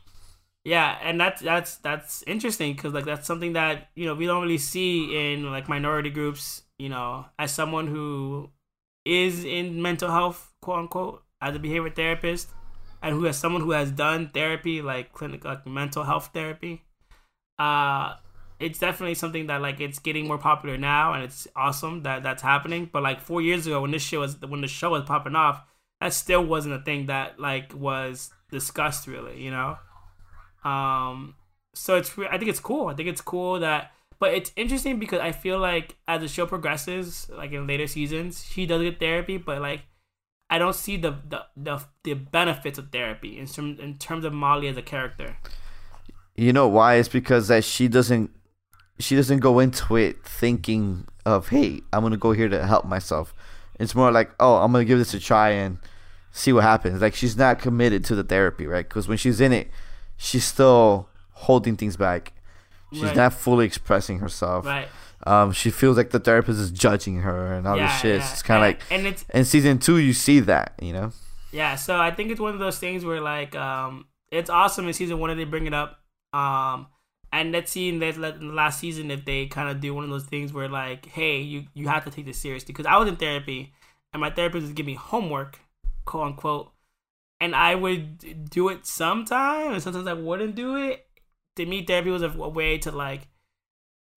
yeah, 0.64 0.98
and 1.02 1.20
that's 1.20 1.42
that's 1.42 1.78
that's 1.78 2.24
interesting 2.28 2.74
because 2.74 2.94
like 2.94 3.06
that's 3.06 3.26
something 3.26 3.54
that 3.54 3.90
you 3.96 4.06
know 4.06 4.14
we 4.14 4.26
don't 4.26 4.42
really 4.44 4.58
see 4.60 5.34
in 5.34 5.50
like 5.52 5.68
minority 5.68 6.10
groups. 6.12 6.64
You 6.78 6.90
know, 6.90 7.26
as 7.40 7.52
someone 7.52 7.88
who 7.88 8.52
is 9.06 9.44
in 9.44 9.82
mental 9.82 10.12
health, 10.12 10.54
quote 10.62 10.80
unquote, 10.80 11.24
as 11.42 11.56
a 11.56 11.60
behavior 11.60 11.90
therapist, 11.90 12.50
and 13.02 13.16
who 13.16 13.24
has 13.24 13.38
someone 13.40 13.62
who 13.64 13.72
has 13.72 13.90
done 13.92 14.30
therapy, 14.34 14.82
like 14.84 15.14
clinical 15.14 15.50
like 15.50 15.66
mental 15.66 16.04
health 16.04 16.30
therapy. 16.34 16.84
Uh 17.58 18.16
it's 18.60 18.80
definitely 18.80 19.16
something 19.16 19.48
that 19.48 19.62
like 19.62 19.80
it's 19.80 20.00
getting 20.00 20.28
more 20.28 20.38
popular 20.38 20.78
now, 20.78 21.14
and 21.14 21.24
it's 21.24 21.48
awesome 21.56 22.04
that 22.04 22.24
that's 22.24 22.42
happening. 22.42 22.90
But 22.92 23.04
like 23.04 23.22
four 23.22 23.42
years 23.42 23.68
ago, 23.68 23.82
when 23.82 23.92
this 23.92 24.02
show 24.02 24.22
was 24.22 24.40
when 24.42 24.62
the 24.62 24.68
show 24.68 24.92
was 24.92 25.04
popping 25.04 25.36
off, 25.36 25.62
that 26.02 26.14
still 26.14 26.44
wasn't 26.44 26.76
a 26.76 26.82
thing 26.82 27.06
that 27.08 27.40
like 27.40 27.74
was 27.74 28.32
discussed 28.52 29.08
really, 29.08 29.42
you 29.42 29.52
know. 29.52 29.78
Um, 30.64 31.36
so 31.74 31.96
it's 31.98 32.18
I 32.18 32.38
think 32.38 32.50
it's 32.50 32.60
cool. 32.60 32.88
I 32.88 32.96
think 32.96 33.10
it's 33.10 33.22
cool 33.22 33.60
that, 33.60 33.92
but 34.20 34.34
it's 34.34 34.52
interesting 34.56 35.00
because 35.00 35.20
I 35.20 35.32
feel 35.32 35.60
like 35.60 35.96
as 36.08 36.22
the 36.22 36.28
show 36.28 36.46
progresses, 36.46 37.30
like 37.30 37.52
in 37.52 37.68
later 37.68 37.88
seasons, 37.88 38.44
she 38.44 38.66
does 38.66 38.82
get 38.82 39.00
therapy, 39.00 39.38
but 39.38 39.62
like 39.62 39.82
I 40.50 40.58
don't 40.58 40.76
see 40.76 40.98
the 40.98 41.16
the 41.28 41.46
the, 41.56 41.84
the 42.04 42.14
benefits 42.14 42.80
of 42.80 42.92
therapy 42.92 43.38
in 43.38 43.46
terms 43.46 43.80
in 43.80 43.98
terms 43.98 44.26
of 44.26 44.34
Molly 44.34 44.68
as 44.68 44.78
a 44.78 44.82
character. 44.82 45.38
You 46.36 46.54
know 46.54 46.68
why? 46.68 46.96
It's 46.96 47.10
because 47.10 47.48
that 47.48 47.64
she 47.64 47.88
doesn't 47.88 48.32
she 49.00 49.16
doesn't 49.16 49.40
go 49.40 49.60
into 49.60 49.96
it 49.96 50.24
thinking 50.26 51.08
of 51.26 51.50
hey 51.50 51.82
I'm 51.94 52.02
gonna 52.04 52.18
go 52.18 52.32
here 52.32 52.50
to 52.50 52.66
help 52.66 52.86
myself. 52.86 53.34
It's 53.80 53.94
more 53.94 54.12
like, 54.12 54.32
oh, 54.40 54.56
I'm 54.58 54.72
gonna 54.72 54.86
give 54.86 54.98
this 55.00 55.14
a 55.14 55.20
try 55.20 55.50
and 55.52 55.78
see 56.32 56.52
what 56.54 56.64
happens. 56.64 57.02
Like 57.02 57.14
she's 57.16 57.38
not 57.38 57.60
committed 57.60 58.04
to 58.06 58.16
the 58.16 58.24
therapy, 58.24 58.66
right? 58.68 58.88
Because 58.88 59.08
when 59.08 59.18
she's 59.18 59.40
in 59.42 59.52
it, 59.54 59.70
she's 60.18 60.44
still 60.46 61.10
holding 61.32 61.76
things 61.78 61.96
back. 61.98 62.34
She's 62.94 63.04
Right. 63.04 63.16
not 63.16 63.34
fully 63.34 63.66
expressing 63.66 64.20
herself. 64.20 64.66
Right. 64.66 64.88
Um, 65.26 65.52
she 65.52 65.70
feels 65.72 65.98
like 65.98 66.12
the 66.12 66.20
therapist 66.20 66.60
is 66.60 66.72
judging 66.72 67.18
her 67.18 67.54
and 67.54 67.68
all 67.68 67.76
yeah, 67.76 67.88
this 67.88 68.02
shit. 68.02 68.20
yeah. 68.22 68.32
It's 68.32 68.42
kind 68.42 68.58
of 68.58 68.62
like 68.70 68.82
and 68.90 69.06
it's 69.08 69.26
in 69.34 69.46
season 69.46 69.78
two, 69.80 69.98
you 69.98 70.14
see 70.14 70.40
that, 70.42 70.74
you 70.82 70.94
know. 70.94 71.12
Yeah, 71.52 71.76
so 71.76 71.98
I 72.00 72.12
think 72.12 72.32
it's 72.32 72.40
one 72.40 72.54
of 72.54 72.60
those 72.60 72.80
things 72.80 73.04
where 73.04 73.20
like 73.22 73.56
um 73.56 74.06
it's 74.32 74.50
awesome 74.50 74.88
in 74.88 74.94
season 74.94 75.20
one 75.20 75.30
that 75.30 75.36
they 75.36 75.44
bring 75.44 75.66
it 75.68 75.74
up. 75.74 76.00
Um 76.34 76.88
and 77.32 77.52
let's 77.52 77.72
see 77.72 77.90
in 77.90 78.00
the, 78.00 78.38
last 78.42 78.80
season 78.80 79.12
if 79.12 79.26
they 79.26 79.48
kind 79.48 79.70
of 79.70 79.82
do 79.82 79.94
one 79.94 80.04
of 80.04 80.10
those 80.10 80.26
things 80.26 80.54
where 80.54 80.70
like, 80.70 81.06
hey, 81.08 81.40
you 81.40 81.66
you 81.74 81.88
have 81.88 82.06
to 82.06 82.12
take 82.12 82.26
this 82.26 82.38
seriously 82.38 82.74
because 82.74 82.86
I 82.86 82.98
was 82.98 83.08
in 83.08 83.16
therapy 83.16 83.74
and 84.14 84.22
my 84.22 84.30
therapist 84.30 84.68
would 84.68 84.76
give 84.76 84.86
me 84.86 84.96
homework, 84.96 85.60
quote 86.06 86.28
unquote, 86.28 86.72
and 87.40 87.56
I 87.56 87.76
would 87.76 88.50
do 88.50 88.70
it 88.70 88.86
sometime 88.86 89.74
and 89.74 89.84
sometimes 89.84 90.08
I 90.08 90.14
wouldn't 90.14 90.56
do 90.56 90.76
it. 90.76 91.06
To 91.58 91.66
me, 91.66 91.84
therapy 91.84 92.12
was 92.12 92.22
a, 92.22 92.30
a 92.30 92.50
way 92.50 92.78
to 92.80 92.92
like 92.92 93.28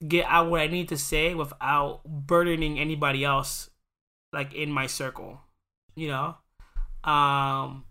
get 0.06 0.26
out 0.26 0.50
what 0.50 0.60
I 0.60 0.66
need 0.66 0.88
to 0.90 0.96
say 0.96 1.34
without 1.34 2.02
burdening 2.04 2.78
anybody 2.78 3.24
else 3.24 3.70
like 4.32 4.54
in 4.54 4.70
my 4.70 4.86
circle, 4.86 5.40
you 5.96 6.08
know. 6.08 6.36
Um, 7.02 7.84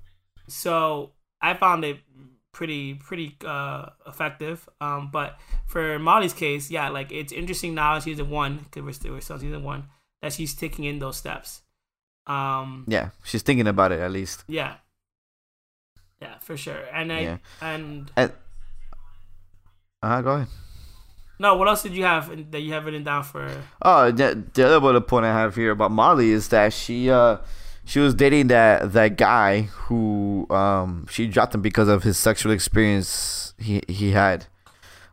so 0.47 1.11
I 1.41 1.53
found 1.55 1.83
it 1.83 1.99
pretty 2.59 2.93
pretty 2.95 3.37
uh 3.45 3.85
effective. 4.05 4.67
Um, 4.81 5.09
but 5.11 5.39
for 5.65 5.97
Molly's 5.97 6.33
case, 6.35 6.69
yeah, 6.69 6.89
like 6.89 7.09
it's 7.11 7.31
interesting 7.31 7.73
now 7.73 7.95
in 7.95 8.01
season 8.01 8.29
one 8.29 8.57
because 8.67 8.83
we're 8.83 8.91
still 8.99 9.13
we're 9.15 9.21
still 9.23 9.39
season 9.39 9.63
one 9.63 9.87
that 10.21 10.33
she's 10.33 10.53
taking 10.53 10.83
in 10.83 10.99
those 10.99 11.15
steps. 11.15 11.61
Um, 12.27 12.83
Yeah, 12.87 13.09
she's 13.23 13.41
thinking 13.43 13.65
about 13.67 13.91
it 13.93 13.99
at 14.01 14.11
least. 14.11 14.43
yeah, 14.47 14.73
yeah, 16.21 16.37
for 16.39 16.57
sure. 16.57 16.83
And 16.93 17.13
I 17.13 17.19
Yeah. 17.21 17.37
and 17.61 18.11
uh, 20.03 20.21
go 20.21 20.31
ahead. 20.35 20.47
no, 21.39 21.55
what 21.55 21.67
else 21.67 21.81
did 21.83 21.93
you 21.93 22.03
have 22.03 22.29
in- 22.31 22.51
that 22.51 22.59
you 22.61 22.73
have 22.73 22.85
written 22.85 23.03
down 23.03 23.23
for? 23.23 23.47
Oh, 23.81 24.11
the, 24.11 24.43
the 24.53 24.65
other 24.67 24.79
bullet 24.79 25.07
point 25.07 25.25
I 25.25 25.31
have 25.33 25.55
here 25.55 25.71
about 25.71 25.91
Molly 25.91 26.31
is 26.31 26.49
that 26.49 26.73
she 26.73 27.09
uh 27.09 27.37
she 27.85 27.99
was 27.99 28.13
dating 28.13 28.47
that 28.47 28.93
that 28.93 29.17
guy 29.17 29.61
who 29.61 30.47
um 30.49 31.07
she 31.09 31.27
dropped 31.27 31.55
him 31.55 31.61
because 31.61 31.87
of 31.87 32.03
his 32.03 32.17
sexual 32.17 32.51
experience 32.51 33.53
he 33.57 33.81
he 33.87 34.11
had. 34.11 34.45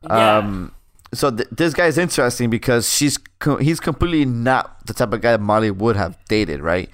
Yeah. 0.03 0.39
Um 0.39 0.73
so 1.15 1.31
th- 1.31 1.49
this 1.51 1.73
guy's 1.73 1.99
interesting 1.99 2.51
because 2.51 2.93
she's 2.93 3.19
co- 3.39 3.57
he's 3.57 3.81
completely 3.81 4.25
not 4.25 4.87
the 4.87 4.93
type 4.95 5.13
of 5.13 5.21
guy 5.21 5.33
that 5.33 5.41
Molly 5.41 5.71
would 5.71 5.97
have 5.97 6.17
dated, 6.29 6.61
right? 6.61 6.91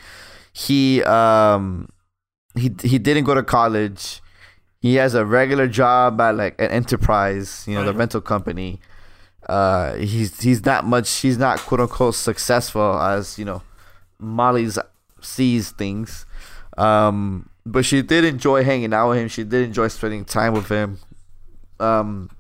He 0.53 1.03
um 1.05 1.89
he 2.55 2.71
he 2.83 2.99
didn't 2.99 3.25
go 3.25 3.35
to 3.35 3.43
college. 3.43 4.21
He 4.81 4.97
has 4.97 5.15
a 5.15 5.25
regular 5.25 5.69
job 5.69 6.21
at 6.21 6.37
like 6.37 6.61
an 6.61 6.71
enterprise, 6.71 7.65
you 7.67 7.75
know, 7.75 7.85
the 7.85 7.93
rental 7.95 8.21
company. 8.21 8.81
Uh, 9.49 9.95
he's 9.95 10.41
he's 10.41 10.65
not 10.65 10.85
much. 10.85 11.11
He's 11.21 11.39
not 11.39 11.59
quote 11.61 11.81
unquote 11.81 12.15
successful 12.15 13.01
as 13.01 13.39
you 13.39 13.45
know, 13.45 13.63
Molly's 14.19 14.79
sees 15.25 15.71
things. 15.71 16.27
Um, 16.77 17.49
but 17.65 17.85
she 17.85 18.03
did 18.03 18.25
enjoy 18.25 18.65
hanging 18.65 18.93
out 18.93 19.11
with 19.11 19.19
him. 19.19 19.29
She 19.29 19.45
did 19.45 19.65
enjoy 19.65 19.89
spending 19.89 20.25
time 20.25 20.53
with 20.55 20.69
him. 20.69 20.99
Um, 21.79 22.31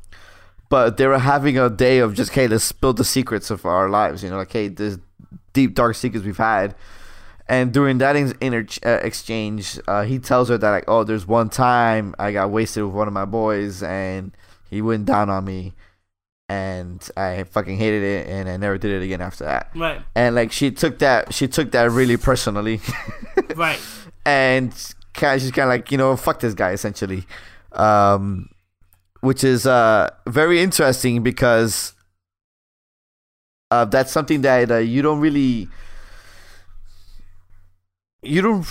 but 0.68 0.96
they 0.96 1.06
were 1.06 1.18
having 1.18 1.58
a 1.58 1.68
day 1.68 1.98
of 1.98 2.14
just, 2.14 2.32
hey, 2.32 2.48
let's 2.48 2.64
spill 2.64 2.94
the 2.94 3.04
secrets 3.04 3.50
of 3.50 3.66
our 3.66 3.88
lives. 3.88 4.22
You 4.24 4.30
know, 4.30 4.38
like, 4.38 4.52
hey, 4.52 4.68
this 4.68 4.98
deep 5.52 5.74
dark 5.74 5.96
secrets 5.96 6.24
we've 6.24 6.36
had. 6.36 6.74
And 7.48 7.72
during 7.72 7.98
that 7.98 8.16
inter- 8.16 8.66
uh, 8.84 9.00
exchange, 9.02 9.78
uh, 9.86 10.04
he 10.04 10.18
tells 10.18 10.48
her 10.48 10.56
that 10.56 10.70
like, 10.70 10.84
oh, 10.88 11.04
there's 11.04 11.26
one 11.26 11.50
time 11.50 12.14
I 12.18 12.32
got 12.32 12.50
wasted 12.50 12.84
with 12.84 12.94
one 12.94 13.08
of 13.08 13.12
my 13.12 13.26
boys, 13.26 13.82
and 13.82 14.32
he 14.70 14.80
went 14.80 15.04
down 15.04 15.28
on 15.28 15.44
me, 15.44 15.74
and 16.52 17.10
I 17.16 17.44
fucking 17.44 17.78
hated 17.78 18.02
it, 18.02 18.28
and 18.28 18.48
I 18.48 18.58
never 18.58 18.76
did 18.76 18.90
it 18.90 19.04
again 19.04 19.22
after 19.22 19.44
that. 19.44 19.70
Right, 19.74 20.02
And 20.14 20.34
like 20.34 20.52
she 20.52 20.70
took 20.70 20.98
that, 20.98 21.32
she 21.32 21.48
took 21.48 21.72
that 21.72 21.90
really 21.90 22.18
personally, 22.18 22.80
right, 23.56 23.80
and 24.26 24.70
kind 25.14 25.36
of, 25.36 25.40
she's 25.40 25.50
kind 25.50 25.64
of 25.64 25.70
like, 25.70 25.90
you 25.90 25.96
know, 25.96 26.14
fuck 26.16 26.40
this 26.40 26.52
guy 26.52 26.72
essentially, 26.72 27.24
um, 27.72 28.50
which 29.20 29.44
is 29.44 29.66
uh 29.66 30.10
very 30.26 30.60
interesting 30.60 31.22
because 31.22 31.94
uh, 33.70 33.86
that's 33.86 34.12
something 34.12 34.42
that 34.42 34.70
uh, 34.70 34.76
you 34.76 35.00
don't 35.00 35.20
really 35.20 35.68
you 38.22 38.40
don't 38.40 38.64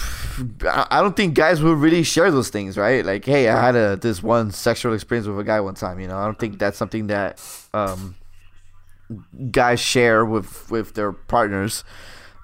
I 0.65 0.87
I 0.89 1.01
don't 1.01 1.15
think 1.15 1.33
guys 1.33 1.61
will 1.61 1.75
really 1.75 2.03
share 2.03 2.31
those 2.31 2.49
things, 2.49 2.77
right? 2.77 3.05
Like, 3.05 3.25
hey, 3.25 3.49
I 3.49 3.61
had 3.61 3.75
a 3.75 3.95
this 3.97 4.23
one 4.23 4.51
sexual 4.51 4.93
experience 4.93 5.27
with 5.27 5.37
a 5.39 5.43
guy 5.43 5.59
one 5.59 5.75
time, 5.75 5.99
you 5.99 6.07
know. 6.07 6.17
I 6.17 6.25
don't 6.25 6.39
think 6.39 6.57
that's 6.59 6.77
something 6.77 7.07
that 7.07 7.39
um 7.73 8.15
guys 9.51 9.79
share 9.79 10.25
with 10.25 10.69
with 10.71 10.93
their 10.93 11.11
partners. 11.11 11.83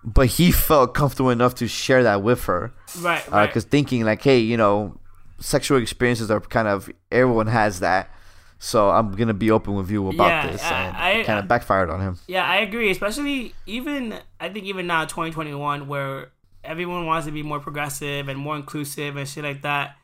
But 0.03 0.27
he 0.27 0.51
felt 0.51 0.93
comfortable 0.93 1.31
enough 1.31 1.55
to 1.55 1.67
share 1.67 2.03
that 2.03 2.21
with 2.21 2.45
her 2.45 2.71
right, 2.99 3.29
right. 3.29 3.47
because 3.47 3.65
thinking 3.65 4.03
like, 4.05 4.21
hey, 4.21 4.39
you 4.39 4.55
know, 4.55 4.97
sexual 5.39 5.81
experiences 5.81 6.31
are 6.31 6.39
kind 6.39 6.67
of 6.67 6.89
everyone 7.11 7.47
has 7.47 7.79
that, 7.81 8.09
so 8.57 8.89
I'm 8.89 9.11
gonna 9.13 9.33
be 9.33 9.51
open 9.51 9.75
with 9.75 9.89
you 9.91 10.07
about 10.07 10.27
Yeah, 10.27 10.51
this, 10.51 10.63
I- 10.63 10.81
and 10.83 10.97
I- 10.97 11.09
it 11.11 11.25
kind 11.25 11.39
of 11.39 11.47
backfired 11.47 11.89
on 11.89 11.99
him. 11.99 12.17
Yeah, 12.27 12.45
I 12.45 12.57
agree. 12.57 12.89
Especially 12.89 13.53
even 13.65 14.13
I 14.39 14.47
think 14.49 14.65
even 14.65 14.87
now, 14.87 15.03
2021, 15.05 15.87
where 15.87 16.29
everyone 16.67 17.05
wants 17.05 17.25
to 17.25 17.31
be 17.31 17.43
more 17.43 17.59
progressive 17.59 18.27
and 18.27 18.39
more 18.39 18.55
inclusive 18.55 19.15
and 19.15 19.27
shit 19.27 19.43
like 19.43 19.61
that. 19.63 19.97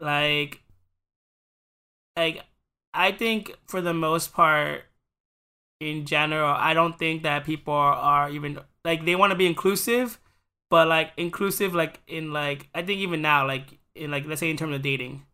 Like, 0.00 0.62
like 2.16 2.44
I 2.92 3.12
think 3.12 3.54
for 3.66 3.80
the 3.80 3.92
most 3.92 4.32
part, 4.32 4.84
in 5.80 6.06
general, 6.06 6.54
I 6.54 6.72
don't 6.72 6.98
think 6.98 7.24
that 7.24 7.44
people 7.44 7.74
are, 7.74 7.94
are 7.94 8.30
even 8.30 8.58
like 8.84 9.04
they 9.04 9.16
want 9.16 9.32
to 9.32 9.36
be 9.36 9.46
inclusive, 9.46 10.18
but 10.70 10.88
like 10.88 11.12
inclusive, 11.16 11.74
like 11.74 12.00
in 12.06 12.32
like 12.32 12.68
I 12.74 12.82
think 12.82 13.00
even 13.00 13.20
now, 13.20 13.46
like 13.46 13.78
in 13.94 14.10
like 14.10 14.26
let's 14.26 14.40
say 14.40 14.50
in 14.50 14.56
terms 14.56 14.74
of 14.74 14.82
dating. 14.82 15.24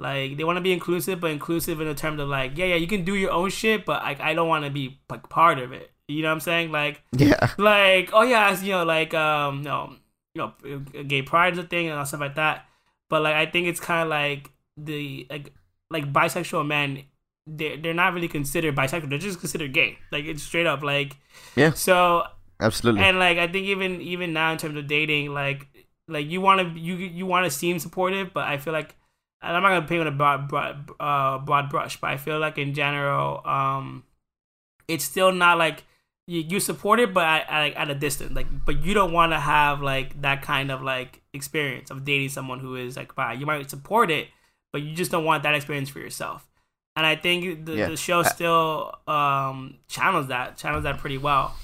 Like 0.00 0.36
they 0.36 0.44
want 0.44 0.56
to 0.58 0.62
be 0.62 0.72
inclusive, 0.72 1.20
but 1.20 1.32
inclusive 1.32 1.80
in 1.80 1.88
the 1.88 1.94
terms 1.94 2.20
of 2.20 2.28
like, 2.28 2.56
yeah, 2.56 2.66
yeah, 2.66 2.76
you 2.76 2.86
can 2.86 3.04
do 3.04 3.16
your 3.16 3.32
own 3.32 3.50
shit, 3.50 3.84
but 3.84 4.02
like 4.04 4.20
I 4.20 4.32
don't 4.32 4.48
want 4.48 4.64
to 4.64 4.70
be 4.70 5.00
like 5.10 5.28
part 5.28 5.58
of 5.58 5.72
it. 5.72 5.90
You 6.06 6.22
know 6.22 6.28
what 6.28 6.34
I'm 6.34 6.40
saying? 6.40 6.70
Like, 6.70 7.02
Yeah, 7.12 7.52
like 7.58 8.10
oh 8.12 8.22
yeah, 8.22 8.58
you 8.60 8.72
know, 8.72 8.84
like 8.84 9.12
um, 9.14 9.62
no, 9.62 9.96
you 10.34 10.42
know, 10.42 10.78
gay 11.04 11.22
pride 11.22 11.54
is 11.54 11.58
a 11.58 11.64
thing 11.64 11.88
and 11.88 11.98
all 11.98 12.04
stuff 12.04 12.20
like 12.20 12.36
that. 12.36 12.66
But 13.08 13.22
like 13.22 13.34
I 13.34 13.46
think 13.46 13.66
it's 13.66 13.80
kind 13.80 14.02
of 14.02 14.08
like 14.08 14.50
the 14.76 15.26
like 15.30 15.52
like 15.90 16.12
bisexual 16.12 16.66
men, 16.66 17.04
they 17.46 17.76
they're 17.76 17.94
not 17.94 18.14
really 18.14 18.28
considered 18.28 18.76
bisexual. 18.76 19.08
They're 19.08 19.18
just 19.18 19.40
considered 19.40 19.72
gay. 19.72 19.98
Like 20.12 20.24
it's 20.24 20.42
straight 20.42 20.66
up 20.66 20.82
like 20.82 21.16
Yeah. 21.56 21.72
So 21.72 22.24
absolutely. 22.60 23.02
and 23.02 23.18
like 23.18 23.38
I 23.38 23.46
think 23.48 23.66
even 23.66 24.00
even 24.00 24.32
now 24.32 24.52
in 24.52 24.58
terms 24.58 24.76
of 24.76 24.86
dating, 24.86 25.32
like 25.32 25.66
like 26.06 26.26
you 26.26 26.40
want 26.40 26.60
to 26.74 26.80
you 26.80 26.96
you 26.96 27.26
want 27.26 27.44
to 27.44 27.50
seem 27.50 27.78
supportive, 27.78 28.32
but 28.32 28.46
I 28.46 28.58
feel 28.58 28.72
like 28.72 28.94
and 29.40 29.56
I'm 29.56 29.62
not 29.62 29.70
gonna 29.70 29.86
paint 29.86 30.00
with 30.00 30.08
a 30.08 30.16
broad 30.16 30.48
broad 30.48 30.90
uh, 30.98 31.38
broad 31.38 31.70
brush, 31.70 32.00
but 32.00 32.10
I 32.10 32.16
feel 32.16 32.38
like 32.38 32.58
in 32.58 32.74
general, 32.74 33.46
um, 33.46 34.04
it's 34.88 35.04
still 35.04 35.32
not 35.32 35.58
like 35.58 35.84
you, 36.28 36.44
you 36.46 36.60
support 36.60 37.00
it, 37.00 37.14
but 37.14 37.24
at, 37.24 37.48
at, 37.48 37.74
at 37.74 37.90
a 37.90 37.94
distance. 37.94 38.32
Like, 38.36 38.46
but 38.66 38.84
you 38.84 38.92
don't 38.92 39.12
want 39.12 39.32
to 39.32 39.40
have 39.40 39.80
like 39.80 40.20
that 40.20 40.42
kind 40.42 40.70
of 40.70 40.82
like 40.82 41.22
experience 41.32 41.90
of 41.90 42.04
dating 42.04 42.28
someone 42.28 42.60
who 42.60 42.76
is 42.76 42.96
like 42.96 43.14
bi. 43.14 43.32
You 43.32 43.46
might 43.46 43.68
support 43.70 44.10
it, 44.10 44.28
but 44.70 44.82
you 44.82 44.94
just 44.94 45.10
don't 45.10 45.24
want 45.24 45.42
that 45.44 45.54
experience 45.54 45.88
for 45.88 46.00
yourself. 46.00 46.46
And 46.96 47.06
I 47.06 47.16
think 47.16 47.64
the, 47.64 47.74
Yeah. 47.76 47.88
the 47.88 47.96
show 47.96 48.22
still 48.24 48.94
um, 49.06 49.76
channels 49.88 50.26
that 50.28 50.58
channels 50.58 50.84
that 50.84 50.98
pretty 50.98 51.16
well. 51.16 51.56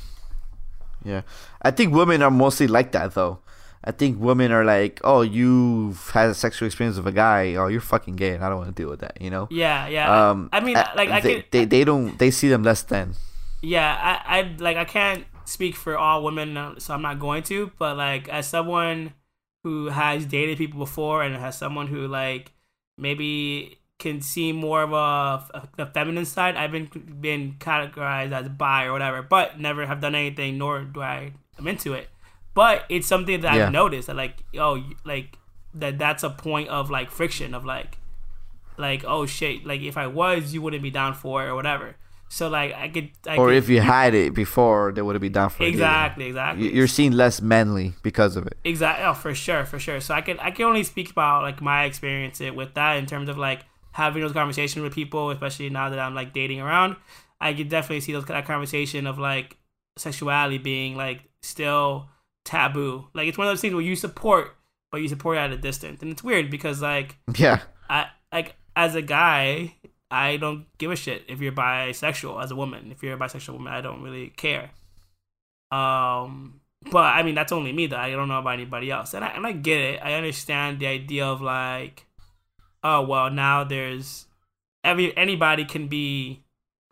Yeah, 1.05 1.23
I 1.61 1.71
think 1.71 1.93
women 1.93 2.23
are 2.23 2.31
mostly 2.31 2.67
like 2.67 2.93
that 2.93 3.13
though. 3.15 3.41
I 3.87 3.91
think 3.93 4.19
women 4.19 4.51
are 4.51 4.65
like, 4.65 4.99
oh, 5.05 5.21
you've 5.21 6.09
had 6.11 6.31
a 6.31 6.35
sexual 6.35 6.65
experience 6.65 6.97
with 6.97 7.07
a 7.07 7.13
guy, 7.13 7.55
oh, 7.57 7.67
you're 7.67 7.83
fucking 7.83 8.17
gay, 8.17 8.31
and 8.35 8.43
I 8.43 8.49
don't 8.49 8.57
want 8.57 8.75
to 8.75 8.83
deal 8.83 8.89
with 8.89 9.01
that, 9.01 9.21
you 9.21 9.29
know. 9.29 9.47
Yeah, 9.51 9.87
yeah. 9.89 10.31
Um, 10.31 10.49
I 10.53 10.61
mean, 10.61 10.73
like 10.73 11.11
I 11.11 11.21
they, 11.21 11.35
can, 11.35 11.45
they 11.51 11.65
they 11.67 11.85
don't 11.85 12.19
they 12.19 12.31
see 12.31 12.49
them 12.49 12.63
less 12.63 12.81
than. 12.81 13.15
Yeah, 13.65 14.21
I, 14.27 14.39
I 14.39 14.57
like 14.59 14.77
I 14.77 14.85
can't 14.85 15.25
speak 15.45 15.75
for 15.75 15.97
all 15.97 16.23
women, 16.23 16.57
uh, 16.57 16.79
so 16.79 16.95
I'm 16.95 17.03
not 17.03 17.19
going 17.19 17.43
to. 17.45 17.73
But 17.79 17.97
like, 17.97 18.29
as 18.29 18.47
someone 18.47 19.15
who 19.63 19.87
has 19.87 20.27
dated 20.27 20.59
people 20.59 20.79
before 20.79 21.23
and 21.23 21.35
has 21.37 21.57
someone 21.57 21.87
who 21.87 22.07
like 22.07 22.53
maybe 22.99 23.79
can 23.99 24.21
see 24.21 24.53
more 24.53 24.83
of 24.83 24.93
a, 24.93 25.69
the 25.77 25.87
feminine 25.87 26.25
side, 26.25 26.57
I've 26.57 26.73
been 26.73 26.91
been 27.21 27.55
categorized 27.59 28.33
as 28.33 28.49
bi 28.49 28.85
or 28.85 28.93
whatever, 28.93 29.23
but 29.23 29.59
never 29.61 29.87
have 29.87 30.01
done 30.01 30.15
anything, 30.15 30.59
nor 30.59 30.83
do 30.83 31.01
I 31.01 31.33
am 31.59 31.67
into 31.67 31.95
it. 31.95 32.09
But 32.55 32.85
it's 32.89 33.07
something 33.07 33.41
that 33.41 33.55
Yeah. 33.55 33.67
I've 33.67 33.73
noticed 33.73 34.07
that 34.07 34.17
like, 34.17 34.45
oh, 34.59 34.83
like 35.05 35.39
that 35.75 35.99
that's 35.99 36.23
a 36.23 36.31
point 36.31 36.69
of 36.69 36.91
like 36.91 37.11
friction 37.11 37.53
of 37.55 37.65
like 37.65 37.99
like 38.77 39.05
oh 39.05 39.27
shit 39.27 39.65
like 39.65 39.81
if 39.83 39.97
i 39.97 40.07
was 40.07 40.53
you 40.55 40.63
wouldn't 40.63 40.83
be 40.83 40.91
down 40.91 41.15
for 41.15 41.45
it 41.45 41.49
or 41.49 41.55
whatever 41.55 41.97
So 42.35 42.49
like 42.49 42.73
I 42.75 42.89
could, 42.89 43.11
I 43.29 43.37
or 43.37 43.47
could, 43.49 43.57
if 43.59 43.69
you 43.69 43.81
had 43.81 44.13
it 44.13 44.35
before, 44.35 44.91
they 44.93 45.03
would 45.03 45.15
have 45.15 45.23
been 45.23 45.31
down 45.41 45.51
for 45.51 45.63
it. 45.63 45.69
exactly, 45.69 46.25
exactly. 46.27 46.65
You- 46.65 46.73
You're 46.77 46.89
seen 47.01 47.17
less 47.17 47.41
manly 47.41 47.93
because 48.03 48.35
of 48.37 48.45
it. 48.49 48.57
Exactly. 48.65 49.05
Oh, 49.07 49.15
for 49.15 49.35
sure, 49.35 49.65
for 49.65 49.79
sure. 49.79 50.01
So 50.01 50.15
I 50.15 50.21
can 50.21 50.41
I 50.41 50.51
can 50.51 50.65
only 50.67 50.83
speak 50.83 51.09
about 51.13 51.43
like 51.43 51.63
my 51.63 51.85
experience 51.85 52.41
with 52.41 52.75
that 52.75 52.95
in 53.01 53.07
terms 53.07 53.29
of 53.29 53.39
like 53.39 53.61
having 53.93 54.21
those 54.23 54.33
conversations 54.33 54.83
with 54.83 54.93
people, 54.93 55.31
especially 55.31 55.71
now 55.71 55.89
that 55.91 55.99
I'm 56.01 56.15
like 56.17 56.33
dating 56.33 56.61
around. 56.61 56.97
I 57.41 57.55
could 57.55 57.69
definitely 57.69 58.01
see 58.01 58.13
those 58.13 58.25
that 58.27 58.47
conversation 58.47 59.07
of 59.07 59.17
like 59.19 59.57
sexuality 59.97 60.59
being 60.59 60.97
like 60.97 61.21
still 61.43 62.09
taboo. 62.45 63.07
Like 63.15 63.29
it's 63.29 63.39
one 63.39 63.47
of 63.47 63.53
those 63.53 63.61
things 63.61 63.75
where 63.75 63.83
you 63.91 63.95
support, 63.95 64.57
but 64.91 65.01
you 65.03 65.09
support 65.09 65.39
at 65.39 65.53
a 65.53 65.57
distance, 65.57 66.03
and 66.03 66.11
it's 66.11 66.25
weird 66.25 66.51
because 66.51 66.83
like 66.83 67.17
Yeah, 67.37 67.61
I 67.89 68.07
like 68.33 68.57
as 68.75 68.97
a 68.97 69.03
guy, 69.03 69.75
I 70.15 70.37
don't 70.37 70.67
give 70.79 70.91
a 70.91 70.97
shit 70.97 71.25
if 71.29 71.41
you're 71.41 71.53
bisexual. 71.53 72.43
As 72.43 72.51
a 72.51 72.57
woman, 72.57 72.91
if 72.93 73.03
you're 73.03 73.15
a 73.15 73.19
bisexual 73.19 73.55
woman, 73.55 73.73
I 73.73 73.81
don't 73.81 74.03
really 74.03 74.31
care. 74.31 74.71
Um, 75.71 76.61
but 76.91 77.05
I 77.05 77.23
mean 77.23 77.35
that's 77.35 77.53
only 77.53 77.73
me 77.73 77.87
though. 77.87 77.97
I 77.97 78.11
don't 78.11 78.29
know 78.29 78.39
about 78.39 78.55
anybody 78.55 78.91
else, 78.91 79.15
and 79.15 79.25
I 79.25 79.29
and 79.29 79.47
I 79.47 79.53
get 79.53 79.81
it. 79.81 80.01
I 80.03 80.15
understand 80.15 80.79
the 80.79 80.87
idea 80.87 81.27
of 81.27 81.41
like, 81.41 82.07
oh 82.83 83.03
well, 83.03 83.31
now 83.31 83.65
there's 83.65 84.27
every 84.85 85.17
anybody 85.17 85.65
can 85.65 85.89
be 85.89 86.45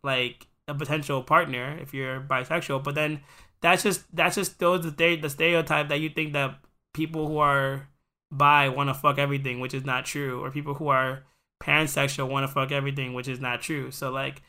like 0.03 0.47
a 0.67 0.75
potential 0.75 1.23
partner 1.23 1.79
if 1.81 1.95
you're 1.95 2.21
bisexual, 2.21 2.83
but 2.83 2.95
then 2.95 3.21
that's 3.61 3.83
just 3.85 4.05
that's 4.15 4.37
just 4.37 4.59
those 4.59 4.83
the 4.85 5.17
the 5.17 5.31
stereotype 5.31 5.89
that 5.89 6.01
you 6.01 6.11
think 6.11 6.33
that 6.33 6.59
people 6.93 7.29
who 7.29 7.39
are 7.39 7.89
bi 8.33 8.69
want 8.69 8.89
to 8.89 8.95
fuck 8.95 9.19
everything, 9.19 9.61
which 9.61 9.75
is 9.75 9.85
not 9.85 10.07
true, 10.07 10.43
or 10.43 10.51
people 10.51 10.75
who 10.75 10.89
are 10.89 11.25
pansexual 11.63 12.29
want 12.29 12.45
to 12.47 12.53
fuck 12.53 12.73
everything, 12.73 13.15
which 13.15 13.29
is 13.29 13.41
not 13.41 13.63
true. 13.63 13.91
So 13.93 14.11
like, 14.11 14.43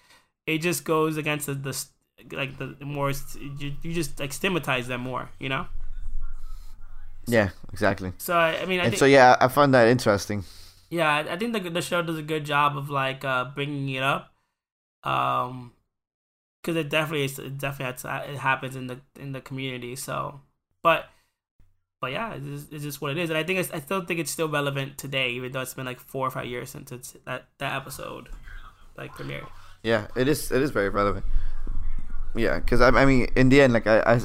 it 0.47 0.59
just 0.59 0.85
goes 0.85 1.17
against 1.17 1.47
the, 1.47 1.55
the 1.55 1.85
like 2.33 2.57
the 2.57 2.75
more 2.85 3.11
you, 3.59 3.73
you 3.83 3.93
just 3.93 4.19
like 4.19 4.33
stigmatize 4.33 4.87
them 4.87 5.01
more, 5.01 5.29
you 5.39 5.49
know. 5.49 5.67
yeah, 7.27 7.49
exactly. 7.71 8.13
So 8.17 8.35
I, 8.37 8.61
I 8.61 8.65
mean, 8.65 8.79
I 8.79 8.87
And 8.87 8.89
think, 8.89 8.97
so 8.97 9.05
yeah, 9.05 9.37
I 9.39 9.47
find 9.47 9.73
that 9.73 9.87
interesting. 9.87 10.43
yeah, 10.89 11.09
I 11.09 11.33
I 11.33 11.37
think 11.37 11.53
the 11.53 11.59
the 11.69 11.81
show 11.81 12.01
does 12.01 12.17
a 12.17 12.21
good 12.23 12.45
job 12.45 12.77
of 12.77 12.89
like 12.89 13.23
uh 13.25 13.45
bringing 13.55 13.89
it 13.89 14.03
up, 14.03 14.33
um, 15.03 15.73
because 16.61 16.77
it 16.77 16.89
definitely 16.89 17.25
is, 17.25 17.39
it 17.39 17.57
definitely 17.59 18.09
has, 18.09 18.29
it 18.29 18.39
happens 18.39 18.75
in 18.77 18.87
the 18.87 19.01
in 19.19 19.33
the 19.33 19.41
community. 19.41 19.95
So, 19.97 20.41
but 20.83 21.09
but 22.03 22.11
yeah, 22.11 22.33
it's 22.33 22.45
just, 22.45 22.73
it's 22.73 22.83
just 22.83 22.99
what 22.99 23.11
it 23.11 23.17
is, 23.17 23.29
and 23.29 23.37
I 23.37 23.43
think 23.43 23.59
it's, 23.59 23.71
I 23.71 23.79
still 23.79 24.03
think 24.03 24.19
it's 24.19 24.29
still 24.29 24.49
relevant 24.49 24.97
today, 24.97 25.29
even 25.29 25.53
though 25.53 25.61
it's 25.61 25.73
been 25.73 25.85
like 25.85 26.01
four 26.01 26.27
or 26.27 26.31
five 26.31 26.47
years 26.47 26.69
since 26.69 26.91
it's 26.91 27.15
that 27.23 27.45
that 27.59 27.77
episode 27.77 28.27
like 28.97 29.13
premiered. 29.13 29.47
Yeah, 29.83 30.07
it 30.13 30.27
is. 30.27 30.51
It 30.51 30.61
is 30.61 30.71
very 30.71 30.89
relevant. 30.89 31.25
Yeah, 32.35 32.59
because 32.59 32.81
I, 32.81 32.89
I 32.89 33.05
mean, 33.05 33.29
in 33.37 33.47
the 33.47 33.61
end, 33.61 33.71
like 33.71 33.87
I, 33.87 34.01
I, 34.01 34.19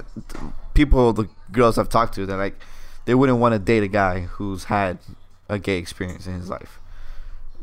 people, 0.74 1.12
the 1.12 1.28
girls 1.52 1.78
I've 1.78 1.88
talked 1.88 2.16
to, 2.16 2.26
they're 2.26 2.36
like, 2.36 2.60
they 3.04 3.14
wouldn't 3.14 3.38
want 3.38 3.52
to 3.52 3.60
date 3.60 3.84
a 3.84 3.88
guy 3.88 4.22
who's 4.22 4.64
had 4.64 4.98
a 5.48 5.60
gay 5.60 5.78
experience 5.78 6.26
in 6.26 6.32
his 6.32 6.50
life. 6.50 6.80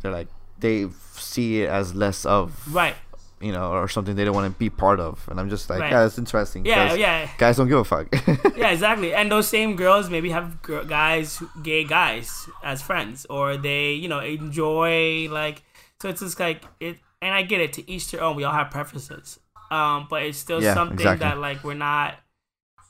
They're 0.01 0.13
like, 0.13 0.29
they 0.57 0.87
see 1.11 1.63
it 1.63 1.69
as 1.69 1.93
less 1.93 2.25
of, 2.25 2.73
Right. 2.73 2.95
You 3.41 3.51
know, 3.51 3.71
or 3.71 3.87
something 3.87 4.15
they 4.15 4.23
don't 4.25 4.33
want 4.35 4.51
to 4.51 4.57
be 4.57 4.69
part 4.69 4.99
of. 4.99 5.27
And 5.29 5.39
I'm 5.39 5.49
just 5.49 5.69
like, 5.69 5.81
Right. 5.81 5.91
yeah, 5.91 6.03
that's 6.03 6.17
interesting. 6.17 6.65
Yeah, 6.65 6.93
yeah. 6.93 7.29
Guys 7.37 7.57
don't 7.57 7.67
give 7.67 7.79
a 7.79 7.83
fuck. 7.83 8.07
yeah, 8.55 8.69
exactly. 8.71 9.13
And 9.13 9.31
those 9.31 9.47
same 9.47 9.75
girls 9.75 10.09
maybe 10.09 10.29
have 10.31 10.61
gr- 10.61 10.83
guys, 10.83 11.41
gay 11.61 11.83
guys, 11.83 12.47
as 12.63 12.81
friends, 12.81 13.25
or 13.29 13.57
they, 13.57 13.91
you 13.93 14.07
know, 14.07 14.19
enjoy 14.19 15.27
like. 15.29 15.63
So 16.01 16.09
it's 16.09 16.21
just 16.21 16.39
like 16.39 16.63
it, 16.79 16.97
and 17.21 17.33
I 17.33 17.41
get 17.43 17.61
it. 17.61 17.73
To 17.73 17.89
each 17.91 18.11
their 18.11 18.21
own. 18.23 18.35
We 18.35 18.43
all 18.43 18.53
have 18.53 18.69
preferences. 18.71 19.39
Um, 19.71 20.07
but 20.09 20.23
it's 20.23 20.37
still 20.37 20.61
Yeah, 20.61 20.73
something 20.73 20.95
exactly. 20.97 21.27
that 21.27 21.37
like 21.39 21.63
we're 21.63 21.73
not 21.73 22.15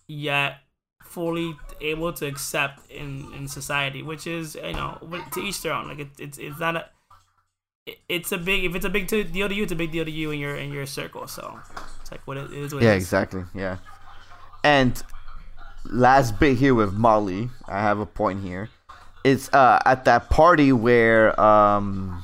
yet 0.07 0.57
fully 1.03 1.55
able 1.81 2.11
to 2.13 2.25
accept 2.27 2.89
in 2.91 3.31
in 3.33 3.47
society, 3.47 4.03
which 4.03 4.27
is 4.27 4.55
you 4.55 4.73
know 4.73 4.97
to 5.33 5.39
each 5.39 5.61
their 5.61 5.73
own. 5.73 5.87
Like 5.87 5.99
it, 5.99 6.09
it's 6.19 6.37
it's 6.37 6.59
not 6.59 6.75
a. 6.75 6.85
it- 7.85 7.99
It's 8.09 8.31
a 8.31 8.37
big 8.37 8.63
if 8.65 8.75
it's 8.75 8.85
a 8.85 8.89
big 8.89 9.07
deal 9.07 9.47
to 9.49 9.53
you, 9.55 9.63
it's 9.63 9.71
a 9.71 9.75
big 9.75 9.91
deal 9.91 10.05
to 10.05 10.11
you 10.11 10.31
in 10.31 10.39
your 10.39 10.55
in 10.55 10.71
your 10.71 10.85
circle. 10.85 11.27
So 11.27 11.59
it's 12.01 12.11
like 12.11 12.21
what 12.25 12.37
it 12.37 12.51
is. 12.51 12.73
What 12.73 12.83
yeah, 12.83 12.93
it 12.93 12.97
is. 12.97 13.03
exactly. 13.03 13.43
Yeah. 13.53 13.77
And 14.63 15.01
last 15.85 16.39
bit 16.39 16.57
here 16.57 16.73
with 16.73 16.93
Molly, 16.93 17.49
I 17.67 17.79
have 17.81 17.99
a 17.99 18.05
point 18.05 18.41
here. 18.43 18.69
It's 19.23 19.53
uh 19.53 19.79
at 19.85 20.05
that 20.05 20.29
party 20.29 20.71
where 20.71 21.39
um 21.39 22.23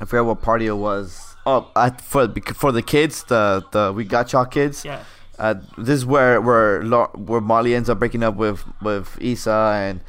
I 0.00 0.04
forget 0.06 0.24
what 0.24 0.40
party 0.42 0.66
it 0.66 0.72
was. 0.76 1.36
Oh, 1.46 1.70
at, 1.76 2.00
for 2.00 2.28
for 2.54 2.70
the 2.72 2.82
kids, 2.82 3.24
the 3.24 3.64
the 3.72 3.92
we 3.92 4.04
got 4.04 4.32
y'all 4.32 4.44
kids. 4.46 4.84
Yeah. 4.84 5.02
Uh, 5.38 5.54
this 5.78 5.96
is 5.96 6.06
where 6.06 6.40
where 6.40 6.82
where 6.82 7.40
Molly 7.40 7.74
ends 7.74 7.88
up 7.88 7.98
breaking 7.98 8.22
up 8.22 8.36
with 8.36 8.62
with 8.82 9.16
Issa 9.20 9.72
and 9.80 10.00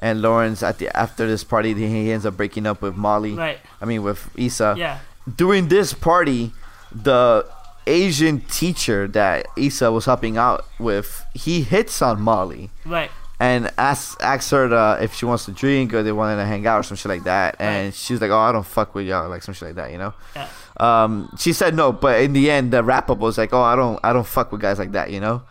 and 0.00 0.20
Lawrence 0.22 0.62
at 0.62 0.78
the 0.78 0.88
after 0.96 1.26
this 1.28 1.44
party 1.44 1.74
he 1.74 2.10
ends 2.10 2.26
up 2.26 2.36
breaking 2.36 2.66
up 2.66 2.82
with 2.82 2.96
Molly. 2.96 3.34
Right. 3.34 3.58
I 3.80 3.84
mean 3.84 4.02
with 4.02 4.28
Issa 4.36 4.74
Yeah. 4.76 4.98
during 5.36 5.68
this 5.68 5.92
party, 5.92 6.52
the 6.90 7.46
Asian 7.86 8.40
teacher 8.42 9.06
that 9.08 9.46
Issa 9.56 9.90
was 9.92 10.04
helping 10.06 10.36
out 10.36 10.64
with, 10.78 11.24
he 11.34 11.62
hits 11.62 12.02
on 12.02 12.20
Molly 12.20 12.70
Right. 12.84 13.10
and 13.40 13.70
asks 13.78 14.16
asks 14.20 14.50
her 14.50 14.68
to, 14.68 14.98
if 15.02 15.14
she 15.14 15.24
wants 15.24 15.44
to 15.46 15.52
drink 15.52 15.92
or 15.94 16.02
they 16.02 16.12
wanted 16.12 16.36
to 16.36 16.44
hang 16.46 16.66
out 16.66 16.80
or 16.80 16.82
some 16.82 16.96
shit 16.96 17.08
like 17.08 17.24
that. 17.24 17.56
And 17.58 17.86
Right. 17.86 17.94
she's 17.94 18.20
like, 18.20 18.30
"Oh, 18.30 18.38
I 18.38 18.52
don't 18.52 18.66
fuck 18.66 18.94
with 18.94 19.06
y'all," 19.06 19.28
like 19.28 19.42
some 19.42 19.54
shit 19.54 19.68
like 19.68 19.76
that, 19.76 19.90
you 19.92 19.98
know. 19.98 20.12
Yeah. 20.36 20.46
Um, 20.78 21.28
she 21.38 21.52
said 21.52 21.74
no, 21.74 21.90
but 21.92 22.20
in 22.20 22.32
the 22.32 22.50
end, 22.50 22.72
the 22.72 22.82
wrap 22.84 23.10
up 23.10 23.18
was 23.18 23.36
like, 23.38 23.52
"Oh, 23.52 23.62
I 23.62 23.76
don't, 23.76 23.98
I 24.04 24.12
don't 24.12 24.26
fuck 24.26 24.52
with 24.52 24.60
guys 24.60 24.78
like 24.78 24.92
that," 24.92 25.10
you 25.10 25.20
know, 25.20 25.42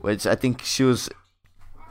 which 0.00 0.26
I 0.26 0.34
think 0.34 0.62
she 0.64 0.82
was 0.84 1.08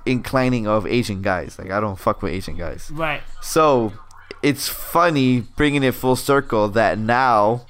inclining 0.05 0.67
of 0.67 0.85
Asian 0.87 1.21
guys. 1.21 1.57
Like, 1.59 1.71
I 1.71 1.79
don't 1.79 1.97
fuck 1.97 2.21
with 2.21 2.33
Asian 2.33 2.57
guys. 2.57 2.89
Right. 2.91 3.21
So 3.41 3.93
it's 4.41 4.67
funny 4.67 5.41
bringing 5.41 5.83
it 5.83 5.93
full 5.93 6.15
circle 6.15 6.69
that 6.69 6.97
now 6.97 7.65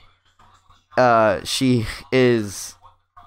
uh, 0.97 1.43
she 1.43 1.85
is 2.11 2.75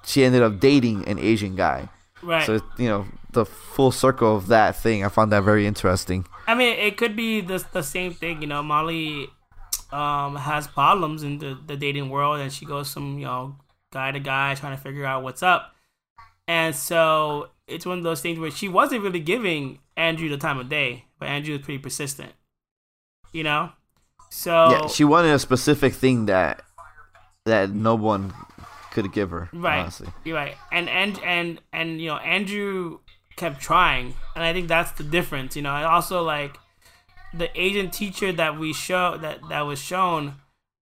she 0.05 0.25
ended 0.25 0.43
up 0.43 0.61
dating 0.61 1.07
an 1.09 1.19
Asian 1.19 1.57
guy. 1.57 1.89
Right. 2.23 2.47
So 2.47 2.61
you 2.79 2.89
know 2.89 3.07
the 3.33 3.45
full 3.45 3.93
circle 3.93 4.37
of 4.37 4.47
that 4.49 4.77
thing. 4.77 5.05
I 5.05 5.09
found 5.09 5.33
that 5.33 5.43
very 5.43 5.67
interesting. 5.67 6.27
I 6.47 6.55
mean, 6.55 6.79
it 6.79 6.97
could 6.97 7.17
be 7.17 7.41
the 7.41 7.65
the 7.73 7.83
same 7.83 8.15
thing. 8.15 8.41
You 8.41 8.49
know, 8.49 8.63
Molly 8.63 9.29
um, 9.93 10.37
has 10.37 10.67
problems 10.67 11.23
in 11.23 11.39
the, 11.39 11.59
the 11.67 11.77
dating 11.77 12.11
world, 12.11 12.41
and 12.41 12.53
she 12.53 12.65
goes 12.65 12.93
from 12.93 13.19
you 13.19 13.27
know 13.27 13.57
guy 13.93 14.11
to 14.11 14.21
guy 14.21 14.55
trying 14.55 14.77
to 14.77 14.83
figure 14.83 15.05
out 15.05 15.23
what's 15.23 15.43
up. 15.43 15.75
And 16.47 16.75
so 16.75 17.49
it's 17.67 17.87
one 17.87 17.99
of 17.99 18.05
those 18.05 18.21
things 18.21 18.39
where 18.39 18.51
she 18.51 18.69
wasn't 18.69 19.03
really 19.03 19.21
giving 19.21 19.79
Andrew 19.97 20.29
the 20.29 20.37
time 20.37 20.59
of 20.59 20.69
day, 20.69 21.05
but 21.19 21.29
Andrew 21.29 21.57
was 21.57 21.63
pretty 21.63 21.79
persistent. 21.79 22.33
You 23.33 23.43
know, 23.43 23.73
so 24.31 24.71
Yeah, 24.71 24.87
she 24.89 25.05
wanted 25.05 25.33
a 25.33 25.39
specific 25.39 25.95
thing 25.95 26.27
that 26.27 26.63
that 27.47 27.71
no 27.71 27.95
one 27.95 28.33
could 28.91 29.13
give 29.13 29.31
her. 29.31 29.49
Right. 29.53 29.81
Honestly. 29.81 30.09
You're 30.25 30.37
right. 30.37 30.57
And 30.73 30.89
and 30.89 31.19
and 31.25 31.61
and 31.73 32.01
you 32.01 32.09
know, 32.09 32.17
Andrew 32.17 32.99
kept 33.37 33.61
trying, 33.61 34.15
and 34.35 34.45
I 34.45 34.53
think 34.53 34.69
that's 34.69 34.93
the 34.93 35.05
difference. 35.05 35.57
You 35.57 35.63
know, 35.63 35.75
and 35.75 35.85
also 35.85 36.23
like 36.23 36.57
the 37.33 37.49
Asian 37.61 37.91
teacher 37.91 38.33
that 38.33 38.59
we 38.59 38.73
show 38.73 39.17
that 39.19 39.41
that 39.49 39.63
was 39.63 39.79
shown, 39.79 40.35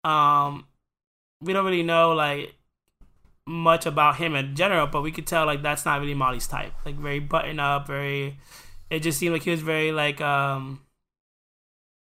um, 0.03 0.65
we 1.41 1.53
don't 1.53 1.65
really 1.65 1.83
know 1.83 2.13
like 2.13 2.54
much 3.47 3.85
about 3.85 4.15
him 4.17 4.35
in 4.35 4.55
general, 4.55 4.87
but 4.87 5.01
we 5.01 5.11
could 5.11 5.27
tell 5.27 5.45
like 5.45 5.61
that's 5.61 5.85
not 5.85 5.99
really 5.99 6.13
Molly's 6.13 6.47
type. 6.47 6.73
Like 6.85 6.95
very 6.95 7.19
button 7.19 7.59
up, 7.59 7.87
very. 7.87 8.37
It 8.89 8.99
just 8.99 9.17
seemed 9.19 9.33
like 9.33 9.43
he 9.43 9.51
was 9.51 9.61
very 9.61 9.91
like 9.91 10.21
um 10.21 10.81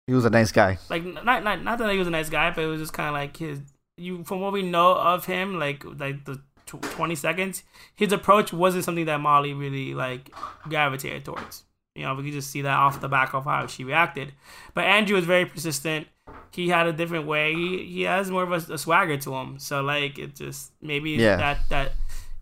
He 0.06 0.14
was 0.14 0.24
a 0.24 0.30
nice 0.30 0.52
guy. 0.52 0.78
like 0.88 1.04
not 1.04 1.42
not 1.44 1.62
not 1.62 1.78
that 1.78 1.90
he 1.92 1.98
was 1.98 2.08
a 2.08 2.10
nice 2.10 2.28
guy, 2.28 2.50
but 2.50 2.62
it 2.64 2.66
was 2.66 2.80
just 2.80 2.92
kind 2.92 3.08
of 3.08 3.14
like 3.14 3.36
his 3.36 3.60
you 3.96 4.24
from 4.24 4.40
what 4.40 4.52
we 4.52 4.62
know 4.62 4.94
of 4.94 5.26
him, 5.26 5.58
like 5.58 5.84
like 5.84 6.24
the 6.24 6.42
tw- 6.66 6.82
twenty 6.82 7.14
seconds, 7.14 7.62
his 7.94 8.12
approach 8.12 8.52
wasn't 8.52 8.84
something 8.84 9.06
that 9.06 9.20
Molly 9.20 9.54
really 9.54 9.94
like 9.94 10.30
gravitated 10.68 11.24
towards. 11.24 11.64
You 12.00 12.06
know, 12.06 12.14
we 12.14 12.24
could 12.24 12.32
just 12.32 12.50
see 12.50 12.62
that 12.62 12.74
off 12.76 13.00
the 13.00 13.08
back 13.08 13.34
of 13.34 13.44
how 13.44 13.66
she 13.66 13.84
reacted. 13.84 14.32
But 14.74 14.84
Andrew 14.84 15.16
was 15.16 15.24
very 15.24 15.46
persistent. 15.46 16.08
He 16.52 16.68
had 16.68 16.86
a 16.86 16.92
different 16.92 17.26
way. 17.26 17.54
He 17.54 17.84
he 17.86 18.02
has 18.02 18.30
more 18.30 18.42
of 18.42 18.52
a, 18.52 18.74
a 18.74 18.78
swagger 18.78 19.16
to 19.18 19.34
him. 19.34 19.58
So 19.58 19.82
like 19.82 20.18
it 20.18 20.34
just 20.34 20.72
maybe 20.82 21.10
Yeah. 21.12 21.36
that 21.36 21.58
that 21.68 21.92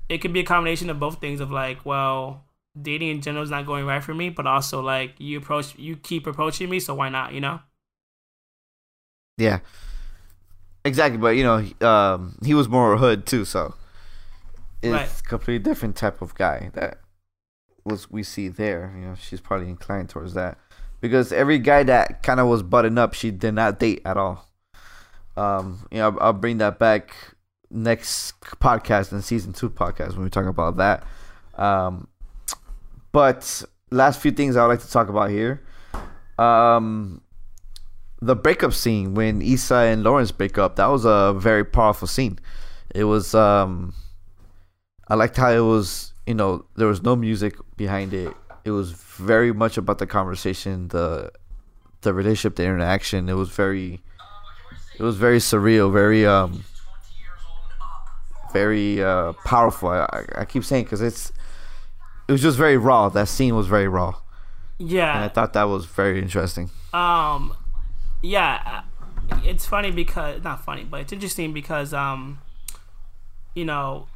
it 0.08 0.18
could 0.18 0.32
be 0.32 0.40
a 0.40 0.44
combination 0.44 0.88
of 0.90 0.98
both 0.98 1.20
things 1.20 1.40
of 1.40 1.50
like 1.50 1.84
well 1.84 2.44
dating 2.80 3.08
in 3.10 3.20
general 3.20 3.42
is 3.42 3.50
not 3.50 3.66
going 3.66 3.84
right 3.84 4.02
for 4.02 4.14
me, 4.14 4.30
but 4.30 4.46
also 4.46 4.80
like 4.80 5.14
you 5.18 5.38
approach 5.38 5.74
you 5.76 5.96
keep 5.96 6.26
approaching 6.26 6.70
me, 6.70 6.80
so 6.80 6.94
why 6.94 7.08
not? 7.08 7.32
You 7.34 7.40
know. 7.40 7.60
Yeah. 9.36 9.60
Exactly, 10.84 11.18
but 11.18 11.30
you 11.36 11.42
know, 11.42 11.58
he- 11.58 11.74
um, 11.84 12.36
he 12.44 12.54
was 12.54 12.68
more 12.68 12.96
hood 12.96 13.26
too, 13.26 13.44
so 13.44 13.74
it's 14.82 14.92
Right. 14.92 15.08
a 15.20 15.22
completely 15.24 15.58
different 15.62 15.96
type 15.96 16.22
of 16.22 16.34
guy 16.34 16.70
that 16.74 17.00
was 17.88 18.10
we 18.10 18.22
see 18.22 18.48
there. 18.48 18.94
You 18.96 19.08
know, 19.08 19.14
she's 19.14 19.40
probably 19.40 19.68
inclined 19.68 20.08
towards 20.08 20.34
that 20.34 20.58
because 21.00 21.32
every 21.32 21.58
guy 21.58 21.82
that 21.84 22.22
kind 22.22 22.40
of 22.40 22.46
was 22.46 22.62
button 22.62 22.98
up, 22.98 23.14
she 23.14 23.30
did 23.30 23.52
not 23.52 23.78
date 23.78 24.02
at 24.04 24.16
all. 24.16 24.46
Um, 25.36 25.86
you 25.90 25.98
know, 25.98 26.10
I'll, 26.10 26.18
I'll 26.20 26.32
bring 26.32 26.58
that 26.58 26.78
back 26.78 27.14
next 27.70 28.40
podcast 28.40 29.12
and 29.12 29.22
season 29.22 29.52
two 29.52 29.70
podcast 29.70 30.14
when 30.14 30.24
we 30.24 30.30
talk 30.30 30.46
about 30.46 30.76
that. 30.78 31.04
Um, 31.54 32.08
but 33.12 33.62
last 33.90 34.20
few 34.20 34.30
things 34.30 34.56
I 34.56 34.62
would 34.62 34.68
like 34.68 34.80
to 34.80 34.90
talk 34.90 35.08
about 35.08 35.30
here. 35.30 35.62
Um, 36.38 37.20
the 38.20 38.34
breakup 38.34 38.72
scene 38.72 39.14
when 39.14 39.42
Issa 39.42 39.74
and 39.74 40.02
Lawrence 40.02 40.32
break 40.32 40.58
up. 40.58 40.76
That 40.76 40.86
was 40.86 41.04
a 41.04 41.34
very 41.36 41.64
powerful 41.64 42.08
scene. 42.08 42.38
It 42.94 43.04
was. 43.04 43.34
Um, 43.34 43.94
I 45.08 45.14
liked 45.14 45.36
how 45.36 45.50
it 45.50 45.60
was. 45.60 46.12
You 46.28 46.34
know, 46.34 46.66
there 46.76 46.86
was 46.86 47.02
no 47.02 47.16
music 47.16 47.56
behind 47.78 48.12
it. 48.12 48.36
It 48.62 48.72
was 48.72 48.92
very 48.92 49.50
much 49.50 49.78
about 49.78 49.96
the 49.96 50.06
conversation, 50.06 50.88
the 50.88 51.32
the 52.02 52.12
relationship, 52.12 52.56
the 52.56 52.64
interaction. 52.64 53.30
It 53.30 53.32
was 53.32 53.48
very. 53.48 54.02
It 54.98 55.02
was 55.02 55.16
very 55.16 55.38
surreal, 55.38 55.90
very 55.90 56.26
um, 56.26 56.64
very 58.52 59.02
uh, 59.02 59.32
powerful. 59.46 59.88
I, 59.88 60.24
I, 60.36 60.44
keep 60.44 60.64
saying 60.64 60.84
because 60.84 61.00
it's 61.00 61.32
it 62.28 62.32
was 62.32 62.42
just 62.42 62.58
very 62.58 62.76
raw. 62.76 63.08
That 63.08 63.28
scene 63.28 63.56
was 63.56 63.66
very 63.66 63.88
raw. 63.88 64.16
Yeah, 64.76 65.14
and 65.14 65.24
I 65.24 65.28
thought 65.28 65.54
that 65.54 65.64
was 65.64 65.86
very 65.86 66.20
interesting. 66.20 66.68
Um, 66.92 67.54
yeah, 68.22 68.82
it's 69.44 69.64
funny 69.64 69.92
because 69.92 70.44
not 70.44 70.62
funny, 70.62 70.84
but 70.84 71.00
it's 71.00 71.12
interesting 71.14 71.54
because 71.54 71.94
um, 71.94 72.40
you 73.54 73.64
know, 73.64 74.08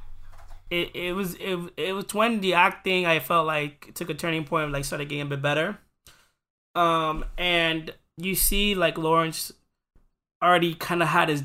it 0.72 0.96
it 0.96 1.12
was 1.12 1.34
it 1.34 1.58
it 1.76 1.92
was 1.92 2.14
when 2.14 2.40
the 2.40 2.54
acting 2.54 3.04
I 3.04 3.18
felt 3.18 3.46
like 3.46 3.92
took 3.94 4.08
a 4.08 4.14
turning 4.14 4.44
point, 4.44 4.72
like 4.72 4.86
started 4.86 5.08
getting 5.08 5.26
a 5.26 5.26
bit 5.26 5.42
better. 5.42 5.78
Um, 6.74 7.26
and 7.36 7.92
you 8.16 8.34
see 8.34 8.74
like 8.74 8.96
Lawrence 8.96 9.52
already 10.42 10.74
kind 10.74 11.02
of 11.02 11.08
had 11.08 11.28
his 11.28 11.44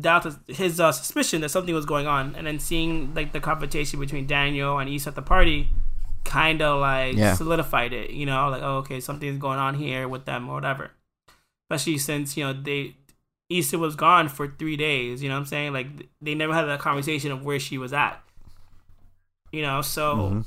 doubt 0.00 0.26
his 0.48 0.80
uh, 0.80 0.90
suspicion 0.90 1.40
that 1.42 1.50
something 1.50 1.74
was 1.74 1.86
going 1.86 2.08
on, 2.08 2.34
and 2.34 2.48
then 2.48 2.58
seeing 2.58 3.14
like 3.14 3.32
the 3.32 3.38
confrontation 3.38 4.00
between 4.00 4.26
Daniel 4.26 4.78
and 4.78 4.90
Issa 4.90 5.10
at 5.10 5.14
the 5.14 5.22
party, 5.22 5.68
kind 6.24 6.60
of 6.60 6.80
like 6.80 7.14
yeah. 7.14 7.34
solidified 7.34 7.92
it. 7.92 8.10
You 8.10 8.26
know, 8.26 8.48
like 8.48 8.62
oh, 8.62 8.78
okay, 8.78 8.98
something's 8.98 9.38
going 9.38 9.60
on 9.60 9.76
here 9.76 10.08
with 10.08 10.24
them 10.24 10.48
or 10.48 10.54
whatever. 10.54 10.90
Especially 11.70 11.98
since 11.98 12.36
you 12.36 12.42
know 12.42 12.52
they 12.52 12.96
Issa 13.48 13.78
was 13.78 13.94
gone 13.94 14.28
for 14.28 14.48
three 14.48 14.76
days. 14.76 15.22
You 15.22 15.28
know 15.28 15.36
what 15.36 15.42
I'm 15.42 15.46
saying? 15.46 15.72
Like 15.72 15.86
they 16.20 16.34
never 16.34 16.52
had 16.52 16.64
that 16.64 16.80
conversation 16.80 17.30
of 17.30 17.44
where 17.44 17.60
she 17.60 17.78
was 17.78 17.92
at. 17.92 18.20
You 19.52 19.62
know, 19.62 19.82
so 19.82 20.16
mm-hmm. 20.16 20.40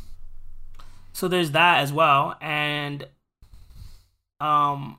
so 1.14 1.28
there's 1.28 1.52
that 1.52 1.80
as 1.80 1.92
well, 1.92 2.38
and 2.42 3.08
um, 4.40 4.98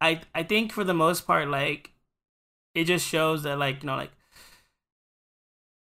I 0.00 0.20
I 0.34 0.42
think 0.42 0.72
for 0.72 0.84
the 0.84 0.94
most 0.94 1.26
part, 1.26 1.48
like 1.48 1.92
it 2.74 2.84
just 2.84 3.06
shows 3.06 3.42
that 3.42 3.58
like 3.58 3.82
you 3.82 3.86
know 3.86 3.96
like 3.96 4.12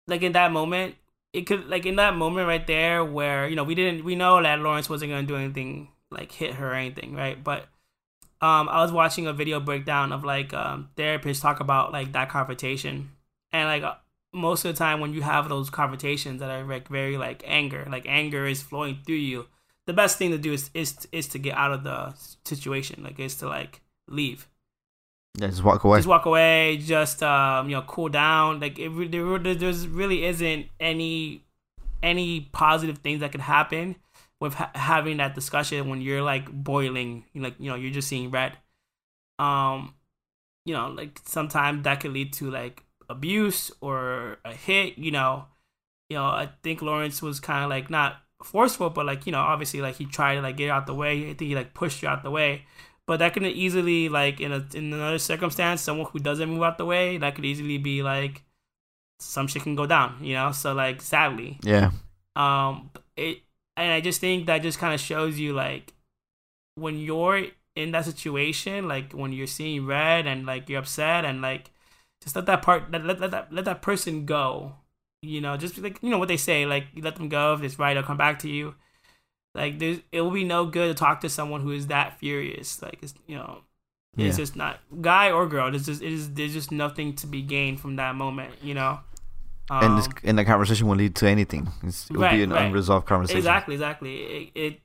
like 0.08 0.22
in 0.22 0.34
that 0.34 0.52
moment 0.52 0.96
it 1.34 1.48
could 1.48 1.68
like 1.68 1.86
in 1.86 1.96
that 1.96 2.16
moment 2.16 2.48
right 2.48 2.66
there 2.68 3.04
where 3.04 3.48
you 3.48 3.56
know 3.56 3.64
we 3.64 3.76
didn't 3.76 4.04
we 4.04 4.16
know 4.16 4.42
that 4.42 4.60
Lawrence 4.60 4.90
wasn't 4.90 5.12
gonna 5.12 5.28
do 5.28 5.36
anything 5.36 5.90
like 6.12 6.32
hit 6.32 6.54
her 6.56 6.72
or 6.72 6.76
anything 6.76 7.16
right? 7.16 7.44
But 7.44 7.68
um 8.42 8.70
I 8.70 8.82
was 8.82 8.92
watching 8.92 9.28
a 9.28 9.34
video 9.34 9.60
breakdown 9.60 10.12
of 10.12 10.24
like 10.24 10.54
um 10.54 10.90
therapists 10.96 11.42
talk 11.42 11.60
about 11.60 11.92
like 11.92 12.12
that 12.14 12.30
confrontation. 12.30 13.12
And 13.52 13.68
like 13.68 13.84
uh, 13.84 13.96
most 14.34 14.66
of 14.66 14.74
the 14.74 14.78
time 14.78 15.00
when 15.00 15.14
you 15.14 15.22
have 15.22 15.48
those 15.48 15.70
conversations 15.70 16.40
that 16.40 16.50
are 16.50 16.64
like 16.64 16.88
very 16.88 17.18
like 17.18 17.44
anger 17.46 17.86
like 17.90 18.06
anger 18.08 18.46
is 18.46 18.62
flowing 18.62 18.98
through 19.06 19.16
you 19.16 19.46
the 19.86 19.94
best 19.94 20.18
thing 20.18 20.32
to 20.32 20.38
do 20.38 20.54
is 20.54 20.70
is 20.74 21.08
is 21.12 21.28
to 21.28 21.38
get 21.38 21.56
out 21.56 21.72
of 21.72 21.84
the 21.84 22.14
situation 22.46 23.04
like 23.04 23.20
is 23.20 23.36
to 23.36 23.48
like 23.48 23.82
leave 24.08 24.48
yeah, 25.36 25.48
just 25.48 25.64
walk 25.64 25.84
away. 25.84 25.98
Just 25.98 26.08
walk 26.08 26.26
away. 26.26 26.78
Just 26.78 27.24
um, 27.24 27.68
you 27.68 27.76
know, 27.76 27.82
cool 27.84 28.10
down. 28.10 28.60
Like 28.60 28.78
it, 28.78 29.12
there, 29.12 29.40
there's 29.40 29.88
really 29.88 30.26
isn't 30.26 30.68
any 30.80 31.44
any 32.04 32.42
positive 32.52 33.00
things 33.00 33.22
that 33.22 33.32
could 33.32 33.42
happen 33.42 33.96
with 34.40 34.54
ha- 34.54 34.72
having 34.76 35.18
that 35.18 35.34
discussion 35.34 35.90
when 35.90 36.02
you're 36.02 36.22
like 36.22 36.52
boiling. 36.52 37.26
Like 37.34 37.56
you 37.60 37.70
know, 37.70 37.76
you're 37.76 37.92
just 37.92 38.08
seeing 38.08 38.30
red. 38.30 38.58
Um, 39.40 39.96
you 40.66 40.74
know, 40.76 40.90
like 40.90 41.20
sometimes 41.26 41.84
that 41.84 42.00
could 42.00 42.14
lead 42.14 42.34
to 42.34 42.52
like 42.52 42.84
abuse 43.10 43.72
or 43.82 44.38
a 44.46 44.54
hit. 44.54 44.98
You 44.98 45.12
know, 45.12 45.46
you 46.10 46.18
know, 46.18 46.26
I 46.26 46.50
think 46.64 46.82
Lawrence 46.82 47.22
was 47.22 47.40
kind 47.40 47.64
of 47.64 47.70
like 47.70 47.90
not 47.90 48.18
forceful, 48.44 48.90
but 48.90 49.06
like 49.06 49.26
you 49.26 49.32
know, 49.32 49.40
obviously 49.40 49.82
like 49.82 49.96
he 49.96 50.06
tried 50.06 50.36
to 50.36 50.42
like 50.42 50.58
get 50.58 50.70
out 50.70 50.88
the 50.88 50.94
way. 50.94 51.24
I 51.24 51.34
think 51.34 51.42
he 51.42 51.56
like 51.56 51.74
pushed 51.74 52.02
you 52.02 52.10
out 52.10 52.24
the 52.24 52.32
way 52.32 52.66
but 53.06 53.18
that 53.20 53.34
can 53.34 53.46
easily 53.46 54.10
like 54.10 54.40
in 54.40 54.52
a 54.52 54.66
in 54.74 54.94
another 54.94 55.20
circumstance, 55.20 55.82
someone 55.82 56.08
who 56.12 56.20
doesn't 56.20 56.50
move 56.50 56.64
out 56.64 56.78
the 56.78 56.86
way, 56.86 57.18
that 57.18 57.36
could 57.36 57.46
easily 57.46 57.78
be 57.78 58.02
like 58.02 58.44
some 59.20 59.48
shit 59.48 59.64
can 59.64 59.76
go 59.76 59.86
down, 59.86 60.18
you 60.22 60.34
know. 60.34 60.52
So 60.52 60.74
like 60.74 61.02
sadly, 61.02 61.60
yeah. 61.64 61.92
Um, 62.36 62.90
it 63.18 63.40
and 63.76 63.92
I 63.92 64.02
just 64.02 64.22
think 64.22 64.46
that 64.48 64.62
just 64.62 64.80
kind 64.80 64.94
of 64.94 65.00
shows 65.02 65.38
you 65.38 65.54
like 65.54 65.94
when 66.76 66.98
you're 66.98 67.48
in 67.76 67.92
that 67.92 68.06
situation, 68.06 68.88
like 68.88 69.12
when 69.12 69.34
you're 69.34 69.48
seeing 69.48 69.86
red 69.86 70.26
and 70.26 70.46
like 70.46 70.70
you're 70.70 70.80
upset 70.80 71.26
and 71.26 71.42
like 71.42 71.72
just 72.24 72.36
let 72.36 72.46
that 72.46 72.62
part 72.62 72.92
let 72.92 73.06
let, 73.06 73.20
let 73.20 73.32
that 73.32 73.54
let 73.54 73.66
that 73.66 73.82
person 73.82 74.26
go. 74.26 74.76
You 75.22 75.40
know, 75.40 75.56
just 75.58 75.78
like 75.78 76.02
you 76.02 76.10
know 76.10 76.18
what 76.18 76.28
they 76.28 76.38
say, 76.38 76.66
like 76.66 76.88
you 76.94 77.02
let 77.02 77.16
them 77.16 77.30
go. 77.30 77.54
If 77.54 77.64
it's 77.64 77.80
right, 77.80 77.94
they'll 77.94 78.04
come 78.04 78.18
back 78.18 78.40
to 78.40 78.50
you. 78.50 78.76
Like 79.56 79.80
there's 79.80 80.00
it 80.12 80.22
will 80.22 80.32
be 80.32 80.44
no 80.44 80.66
good 80.66 80.88
to 80.88 80.94
talk 80.94 81.22
to 81.22 81.30
someone 81.30 81.62
who 81.62 81.72
is 81.72 81.88
that 81.88 82.20
furious. 82.20 82.82
Like 82.82 83.00
it's 83.02 83.14
you 83.28 83.36
know 83.36 83.62
yeah. 84.16 84.28
it's 84.28 84.38
just 84.38 84.56
not 84.56 84.80
guy 85.02 85.32
or 85.32 85.48
girl. 85.48 85.70
There's 85.72 85.86
just 85.86 86.02
it 86.02 86.12
is 86.12 86.34
there's 86.34 86.54
just 86.54 86.72
nothing 86.72 87.16
to 87.18 87.28
be 87.28 87.42
gained 87.42 87.80
from 87.80 87.98
that 87.98 88.16
moment. 88.16 88.56
You 88.62 88.74
know. 88.74 89.00
Um, 89.70 89.84
and 89.84 89.98
this, 89.98 90.10
and 90.26 90.38
the 90.38 90.44
conversation 90.44 90.88
will 90.88 90.98
lead 90.98 91.16
to 91.16 91.28
anything. 91.28 91.70
It's, 91.84 92.10
it 92.10 92.18
will 92.18 92.24
right, 92.24 92.36
be 92.36 92.44
an 92.44 92.50
right. 92.50 92.66
unresolved 92.66 93.08
conversation. 93.08 93.38
Exactly, 93.38 93.76
exactly. 93.76 94.16
It, 94.18 94.52
it 94.56 94.80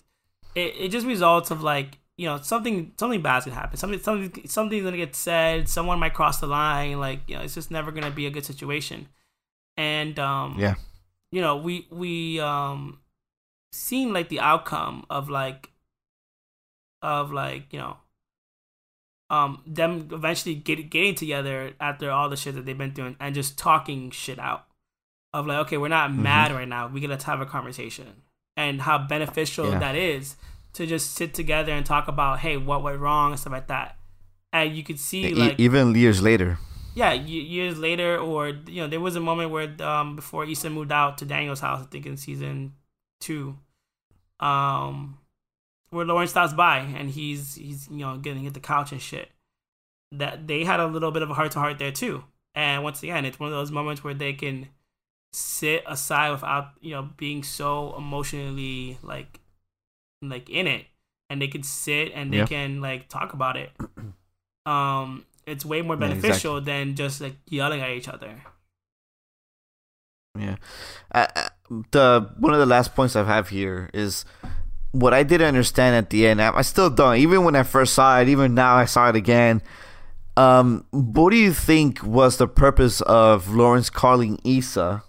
it 0.55 0.75
it 0.79 0.89
just 0.91 1.07
results 1.07 1.51
of 1.51 1.63
like 1.63 1.99
you 2.19 2.27
know 2.27 2.39
something 2.43 2.93
something 2.99 3.23
bad's 3.23 3.47
gonna 3.47 3.57
happen. 3.57 3.79
Something 3.79 4.01
something 4.01 4.47
something's 4.47 4.85
gonna 4.85 4.97
get 4.97 5.15
said. 5.15 5.69
Someone 5.69 6.01
might 6.01 6.15
cross 6.15 6.41
the 6.41 6.49
line. 6.49 6.99
Like 6.99 7.21
you 7.29 7.37
know, 7.37 7.43
it's 7.43 7.55
just 7.55 7.71
never 7.71 7.93
gonna 7.93 8.11
be 8.11 8.27
a 8.27 8.31
good 8.31 8.45
situation. 8.45 9.09
And 9.77 10.19
um, 10.19 10.57
yeah, 10.59 10.75
you 11.31 11.41
know, 11.41 11.57
we 11.57 11.87
we 11.91 12.41
um 12.41 12.99
seen 13.73 14.13
like 14.13 14.29
the 14.29 14.41
outcome 14.41 15.07
of 15.09 15.31
like 15.31 15.71
of 17.01 17.31
like 17.31 17.73
you 17.73 17.79
know 17.79 17.97
um 19.31 19.63
them 19.67 20.09
eventually 20.11 20.57
get, 20.57 20.91
getting 20.91 21.15
together 21.15 21.73
after 21.81 22.11
all 22.11 22.29
the 22.29 22.37
shit 22.37 22.55
that 22.57 22.67
they've 22.67 22.79
been 22.79 22.93
doing 22.93 23.15
and 23.21 23.35
just 23.35 23.57
talking 23.57 24.11
shit 24.11 24.39
out 24.39 24.67
of 25.33 25.47
like 25.47 25.59
okay 25.59 25.77
we're 25.77 25.87
not 25.87 26.11
mm-hmm. 26.11 26.23
mad 26.23 26.51
right 26.51 26.67
now 26.67 26.89
we 26.89 27.01
gotta 27.01 27.25
have 27.27 27.41
a 27.41 27.47
conversation 27.47 28.23
and 28.57 28.83
how 28.83 28.99
beneficial 28.99 29.71
yeah. 29.71 29.79
that 29.79 29.95
is 29.95 30.37
to 30.79 30.87
just 30.87 31.15
sit 31.15 31.35
together 31.35 31.73
and 31.73 31.85
talk 31.85 32.09
about 32.09 32.41
hey 32.41 32.57
what 32.57 32.83
went 32.83 32.99
wrong 32.99 33.33
and 33.33 33.41
stuff 33.41 33.53
like 33.53 33.69
that 33.69 33.97
and 34.53 34.75
you 34.75 34.83
could 34.83 34.99
see 34.99 35.35
like 35.35 35.59
even 35.59 35.95
years 35.95 36.23
later 36.23 36.59
yeah 36.95 37.13
years 37.13 37.79
later 37.79 38.17
or 38.19 38.49
you 38.49 38.81
know 38.81 38.89
there 38.89 39.01
was 39.01 39.15
a 39.15 39.21
moment 39.21 39.51
where 39.51 39.71
um 39.83 40.17
before 40.17 40.45
Issa 40.45 40.71
moved 40.71 40.91
out 40.91 41.19
to 41.19 41.25
Daniel's 41.25 41.61
house 41.61 41.83
I 41.83 41.87
think 41.87 42.07
in 42.07 42.17
season 42.17 42.73
two, 43.21 43.59
um, 44.41 45.19
where 45.91 46.05
Lawrence 46.05 46.31
stops 46.31 46.53
by 46.53 46.79
and 46.79 47.11
he's 47.11 47.55
he's 47.57 47.89
you 47.89 47.99
know 47.99 48.17
getting 48.19 48.43
hit 48.43 48.55
the 48.55 48.61
couch 48.61 48.93
and 48.93 49.01
shit. 49.01 49.31
That 50.13 50.47
they 50.47 50.65
had 50.65 50.81
a 50.81 50.87
little 50.87 51.11
bit 51.11 51.23
of 51.23 51.31
a 51.31 51.35
heart 51.35 51.53
to 51.53 51.59
heart 51.59 51.79
there 51.79 51.93
too. 51.93 52.25
And 52.55 52.83
once 52.83 53.03
again, 53.03 53.25
it's 53.25 53.39
one 53.39 53.49
of 53.49 53.55
those 53.55 53.71
moments 53.71 54.03
where 54.03 54.15
they 54.15 54.33
can 54.33 54.69
sit 55.33 55.83
aside 55.87 56.31
without 56.31 56.71
you 56.81 56.93
know 56.93 57.11
being 57.17 57.43
so 57.43 57.95
emotionally 57.97 58.99
like 59.03 59.41
like 60.23 60.49
in 60.51 60.67
it, 60.67 60.87
and 61.31 61.41
they 61.41 61.49
can 61.49 61.63
sit 61.63 62.13
and 62.15 62.33
they 62.33 62.45
can 62.45 62.81
like 62.81 63.09
talk 63.09 63.33
about 63.33 63.57
it. 63.57 63.71
Um, 64.67 65.25
it's 65.47 65.65
way 65.65 65.81
more 65.81 65.97
beneficial 65.97 66.57
yeah, 66.57 66.59
exactly. 66.59 66.85
than 66.85 66.95
just 66.95 67.21
like 67.23 67.37
yelling 67.49 67.81
at 67.81 67.89
each 67.89 68.07
other. 68.07 68.43
Yeah. 70.39 70.57
Uh, 71.11 71.27
uh, 71.35 71.49
the 71.91 72.31
one 72.39 72.53
of 72.53 72.61
the 72.61 72.67
last 72.67 72.95
points 72.95 73.17
I 73.17 73.25
have 73.25 73.49
here 73.49 73.89
is 73.95 74.27
what 74.93 75.15
I 75.15 75.23
didn't 75.23 75.49
understand 75.49 75.97
at 75.97 76.11
the 76.11 76.27
end. 76.27 76.41
I 76.41 76.63
still 76.63 76.91
don't. 76.91 77.17
Even 77.17 77.45
when 77.45 77.57
I 77.57 77.63
first 77.63 77.95
saw 77.95 78.21
it, 78.21 78.29
even 78.29 78.55
now 78.55 78.77
I 78.77 78.85
saw 78.85 79.09
it 79.09 79.17
again. 79.17 79.63
Um, 80.37 80.85
what 80.91 81.31
do 81.31 81.37
you 81.37 81.53
think 81.53 82.03
was 82.05 82.37
the 82.37 82.47
purpose 82.47 83.01
of 83.03 83.55
Lawrence 83.55 83.91
calling 83.91 84.39
Issa 84.45 85.03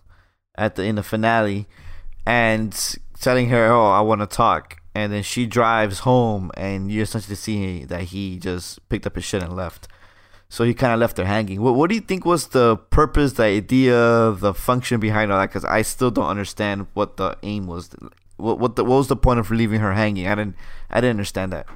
at 0.57 0.76
the 0.76 0.84
in 0.84 0.95
the 0.95 1.03
finale 1.03 1.68
and 2.26 2.97
telling 3.20 3.49
her, 3.49 3.72
"Oh, 3.72 3.91
I 3.91 4.01
want 4.01 4.22
to 4.22 4.28
talk," 4.28 4.79
and 5.00 5.14
then 5.14 5.24
she 5.24 5.45
drives 5.45 6.00
home, 6.00 6.52
and 6.56 6.91
you 6.91 7.02
essentially 7.02 7.36
see 7.36 7.86
that 7.86 8.04
he 8.14 8.38
just 8.38 8.88
picked 8.89 9.08
up 9.08 9.16
his 9.16 9.24
shit 9.24 9.41
and 9.41 9.56
left. 9.56 9.88
So 10.50 10.64
he 10.64 10.74
kind 10.74 10.93
of 10.93 11.00
left 11.00 11.18
her 11.18 11.26
hanging. 11.26 11.62
What 11.62 11.76
What 11.76 11.89
do 11.89 11.95
you 11.95 12.02
think 12.02 12.26
was 12.26 12.47
the 12.47 12.76
purpose, 12.76 13.34
the 13.34 13.43
idea, 13.43 14.32
the 14.32 14.54
function 14.54 15.00
behind 15.00 15.32
all 15.32 15.39
that? 15.39 15.50
Because 15.50 15.64
I 15.64 15.84
still 15.84 16.12
don't 16.12 16.28
understand 16.28 16.88
what 16.93 17.18
the 17.18 17.38
aim 17.43 17.68
was. 17.68 17.91
What 18.38 18.60
what 18.60 18.76
the, 18.76 18.84
what 18.84 18.97
was 18.97 19.08
the 19.08 19.16
point 19.16 19.39
of 19.39 19.52
leaving 19.52 19.80
her 19.80 19.93
hanging? 19.93 20.28
I 20.28 20.36
didn't 20.36 20.56
I 20.89 21.02
didn't 21.02 21.12
understand 21.12 21.54
that. 21.54 21.68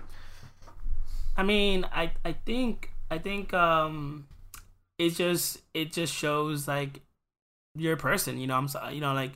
I 1.37 1.43
mean, 1.43 1.85
I 1.93 2.11
I 2.25 2.33
think 2.33 2.91
I 3.11 3.19
think 3.19 3.53
um, 3.53 4.27
it 4.97 5.11
just 5.11 5.61
it 5.73 5.93
just 5.93 6.13
shows 6.13 6.67
like 6.67 7.01
you're 7.75 7.93
a 7.93 7.97
person. 7.97 8.39
You 8.39 8.47
know, 8.47 8.57
I'm. 8.57 8.67
You 8.91 9.01
know, 9.01 9.13
like 9.13 9.33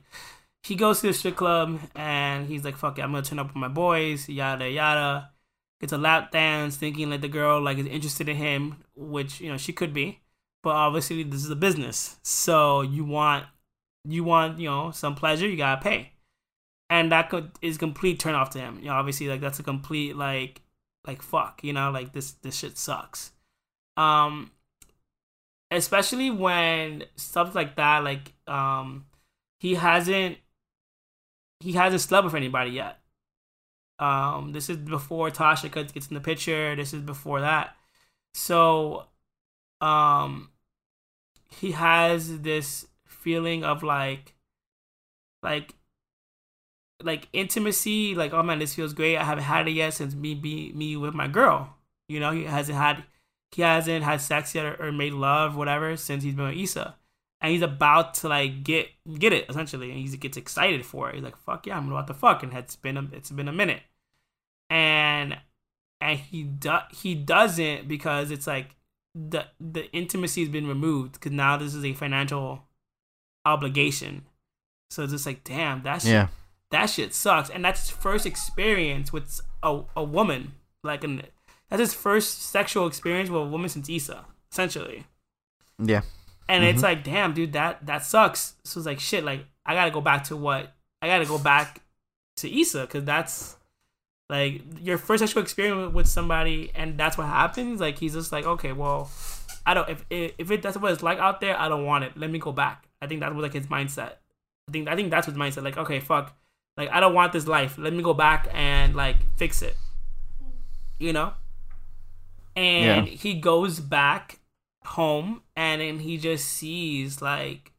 he 0.63 0.75
goes 0.75 1.01
to 1.01 1.07
the 1.07 1.13
strip 1.13 1.35
club 1.35 1.79
and 1.95 2.47
he's 2.47 2.63
like, 2.63 2.77
"Fuck 2.77 2.99
it, 2.99 3.01
I'm 3.01 3.11
gonna 3.11 3.23
turn 3.23 3.39
up 3.39 3.47
with 3.47 3.55
my 3.55 3.67
boys." 3.67 4.27
Yada 4.29 4.69
yada. 4.69 5.31
Gets 5.79 5.93
a 5.93 5.97
lap 5.97 6.31
dance, 6.31 6.75
thinking 6.75 7.11
that 7.11 7.21
the 7.21 7.27
girl 7.27 7.61
like 7.61 7.77
is 7.77 7.85
interested 7.85 8.27
in 8.29 8.37
him, 8.37 8.83
which 8.95 9.39
you 9.39 9.49
know 9.51 9.57
she 9.57 9.73
could 9.73 9.93
be, 9.93 10.21
but 10.63 10.71
obviously 10.71 11.23
this 11.23 11.43
is 11.43 11.49
a 11.51 11.55
business, 11.55 12.17
so 12.23 12.81
you 12.81 13.05
want 13.05 13.45
you 14.03 14.23
want 14.23 14.59
you 14.59 14.67
know 14.67 14.91
some 14.91 15.15
pleasure, 15.15 15.47
you 15.47 15.57
gotta 15.57 15.81
pay, 15.81 16.13
and 16.89 17.11
that 17.11 17.29
could, 17.29 17.51
is 17.61 17.77
complete 17.77 18.19
turn 18.19 18.35
off 18.35 18.49
to 18.51 18.59
him. 18.59 18.79
You 18.79 18.85
know, 18.85 18.93
obviously 18.93 19.27
like 19.27 19.41
that's 19.41 19.59
a 19.59 19.63
complete 19.63 20.15
like 20.15 20.61
like 21.05 21.21
fuck, 21.21 21.63
you 21.63 21.73
know, 21.73 21.91
like 21.91 22.13
this 22.13 22.31
this 22.33 22.57
shit 22.57 22.77
sucks. 22.77 23.31
Um, 23.95 24.51
especially 25.71 26.29
when 26.29 27.05
stuff 27.15 27.55
like 27.55 27.75
that, 27.77 28.03
like 28.03 28.33
um, 28.47 29.05
he 29.59 29.75
hasn't 29.75 30.37
he 31.59 31.73
hasn't 31.73 32.01
slept 32.01 32.25
with 32.25 32.35
anybody 32.35 32.71
yet. 32.71 32.99
Um, 33.99 34.51
this 34.51 34.69
is 34.69 34.77
before 34.77 35.29
Tasha 35.31 35.71
gets 35.71 36.07
in 36.07 36.13
the 36.13 36.21
picture. 36.21 36.75
This 36.75 36.93
is 36.93 37.01
before 37.01 37.41
that. 37.41 37.75
So, 38.33 39.05
um, 39.81 40.51
he 41.49 41.71
has 41.71 42.41
this 42.41 42.85
feeling 43.05 43.63
of 43.63 43.81
like, 43.81 44.35
like, 45.41 45.73
like 47.01 47.27
intimacy. 47.33 48.13
Like, 48.13 48.33
oh 48.33 48.43
man, 48.43 48.59
this 48.59 48.75
feels 48.75 48.93
great. 48.93 49.17
I 49.17 49.23
haven't 49.23 49.45
had 49.45 49.67
it 49.67 49.71
yet 49.71 49.93
since 49.93 50.13
me 50.13 50.35
be 50.35 50.71
me 50.73 50.95
with 50.95 51.13
my 51.15 51.27
girl. 51.27 51.75
You 52.07 52.19
know, 52.19 52.31
he 52.31 52.43
hasn't 52.43 52.77
had 52.77 53.03
he 53.51 53.63
hasn't 53.63 54.03
had 54.03 54.21
sex 54.21 54.53
yet 54.53 54.65
or, 54.65 54.87
or 54.87 54.91
made 54.91 55.13
love, 55.13 55.55
whatever, 55.55 55.95
since 55.97 56.23
he's 56.23 56.35
been 56.35 56.49
with 56.49 56.57
Issa 56.57 56.95
and 57.41 57.51
he's 57.51 57.61
about 57.61 58.15
to 58.15 58.27
like 58.27 58.63
get 58.63 58.87
get 59.19 59.33
it 59.33 59.45
essentially, 59.49 59.91
and 59.91 59.99
he 59.99 60.17
gets 60.17 60.37
excited 60.37 60.85
for 60.85 61.09
it. 61.09 61.15
He's 61.15 61.23
like, 61.23 61.37
"Fuck 61.37 61.67
yeah, 61.67 61.77
I'm 61.77 61.91
about 61.91 62.07
to 62.07 62.13
fuck," 62.13 62.43
and 62.43 62.53
it's 62.53 62.75
been 62.75 62.97
a, 62.97 63.07
it's 63.11 63.31
been 63.31 63.47
a 63.47 63.53
minute, 63.53 63.81
and 64.69 65.37
and 66.01 66.19
he 66.19 66.43
do, 66.43 66.77
he 66.91 67.15
doesn't 67.15 67.87
because 67.87 68.31
it's 68.31 68.47
like 68.47 68.75
the 69.13 69.45
the 69.59 69.91
intimacy 69.91 70.41
has 70.41 70.49
been 70.49 70.67
removed 70.67 71.13
because 71.13 71.31
now 71.31 71.57
this 71.57 71.73
is 71.73 71.85
a 71.85 71.93
financial 71.93 72.63
obligation. 73.45 74.25
So 74.89 75.03
it's 75.03 75.11
just 75.11 75.25
like, 75.25 75.43
damn, 75.43 75.83
that 75.83 76.01
shit, 76.01 76.11
yeah. 76.11 76.27
that 76.71 76.87
shit 76.87 77.13
sucks, 77.13 77.49
and 77.49 77.63
that's 77.63 77.81
his 77.81 77.89
first 77.91 78.25
experience 78.25 79.13
with 79.13 79.41
a 79.61 79.81
a 79.95 80.03
woman, 80.03 80.53
like 80.83 81.03
an 81.03 81.21
that's 81.69 81.81
his 81.81 81.93
first 81.93 82.41
sexual 82.41 82.87
experience 82.87 83.29
with 83.29 83.41
a 83.41 83.45
woman 83.45 83.69
since 83.69 83.89
Issa, 83.89 84.25
essentially. 84.51 85.05
Yeah 85.77 86.01
and 86.49 86.63
mm-hmm. 86.63 86.73
it's 86.73 86.83
like 86.83 87.03
damn 87.03 87.33
dude 87.33 87.53
that 87.53 87.85
that 87.85 88.03
sucks. 88.03 88.55
So 88.63 88.79
it's 88.79 88.87
like 88.87 88.99
shit 88.99 89.23
like 89.23 89.45
i 89.65 89.73
gotta 89.73 89.91
go 89.91 90.01
back 90.01 90.23
to 90.25 90.37
what 90.37 90.73
i 91.01 91.07
gotta 91.07 91.25
go 91.25 91.37
back 91.37 91.81
to 92.37 92.59
Issa 92.59 92.81
because 92.81 93.03
that's 93.03 93.57
like 94.29 94.61
your 94.81 94.97
first 94.97 95.21
sexual 95.21 95.41
experience 95.41 95.93
with 95.93 96.07
somebody 96.07 96.71
and 96.75 96.97
that's 96.97 97.17
what 97.17 97.27
happens 97.27 97.79
like 97.79 97.97
he's 97.97 98.13
just 98.13 98.31
like 98.31 98.45
okay 98.45 98.73
well 98.73 99.09
i 99.65 99.73
don't 99.73 99.89
if 99.89 100.05
if 100.09 100.51
it 100.51 100.61
that's 100.61 100.77
what 100.77 100.91
it's 100.91 101.03
like 101.03 101.17
out 101.19 101.41
there 101.41 101.59
i 101.59 101.67
don't 101.67 101.85
want 101.85 102.03
it. 102.03 102.17
Let 102.17 102.29
me 102.29 102.39
go 102.39 102.51
back. 102.51 102.85
I 103.01 103.07
think 103.07 103.21
that 103.21 103.33
was 103.33 103.43
like 103.43 103.53
his 103.53 103.67
mindset. 103.67 104.13
I 104.67 104.71
think 104.71 104.87
i 104.87 104.95
think 104.95 105.11
that's 105.11 105.27
his 105.27 105.35
mindset 105.35 105.63
like 105.63 105.77
okay 105.77 105.99
fuck. 105.99 106.35
Like 106.77 106.89
i 106.91 106.99
don't 106.99 107.13
want 107.13 107.33
this 107.33 107.47
life. 107.47 107.77
Let 107.77 107.93
me 107.93 108.03
go 108.03 108.13
back 108.13 108.47
and 108.53 108.95
like 108.95 109.17
fix 109.35 109.61
it. 109.61 109.75
You 110.99 111.13
know? 111.13 111.33
And 112.55 113.07
yeah. 113.07 113.13
he 113.13 113.35
goes 113.35 113.79
back 113.79 114.39
home 114.87 115.41
and 115.55 115.81
then 115.81 115.99
he 115.99 116.17
just 116.17 116.47
sees 116.47 117.21
like 117.21 117.73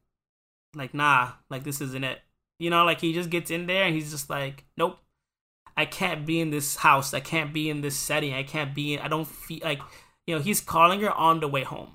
like 0.74 0.92
nah 0.92 1.32
like 1.50 1.64
this 1.64 1.80
isn't 1.80 2.04
it. 2.04 2.20
You 2.58 2.70
know 2.70 2.84
like 2.84 3.00
he 3.00 3.12
just 3.12 3.30
gets 3.30 3.50
in 3.50 3.66
there 3.66 3.84
and 3.84 3.94
he's 3.94 4.10
just 4.10 4.28
like 4.30 4.64
nope. 4.76 4.98
I 5.76 5.84
can't 5.84 6.26
be 6.26 6.40
in 6.40 6.50
this 6.50 6.76
house. 6.76 7.14
I 7.14 7.20
can't 7.20 7.52
be 7.52 7.70
in 7.70 7.80
this 7.80 7.96
setting. 7.96 8.34
I 8.34 8.42
can't 8.42 8.74
be 8.74 8.94
in 8.94 9.00
i 9.00 9.08
don't 9.08 9.26
feel 9.26 9.60
like 9.62 9.80
you 10.26 10.34
know 10.34 10.40
he's 10.40 10.60
calling 10.60 11.00
her 11.00 11.12
on 11.12 11.40
the 11.40 11.48
way 11.48 11.64
home. 11.64 11.94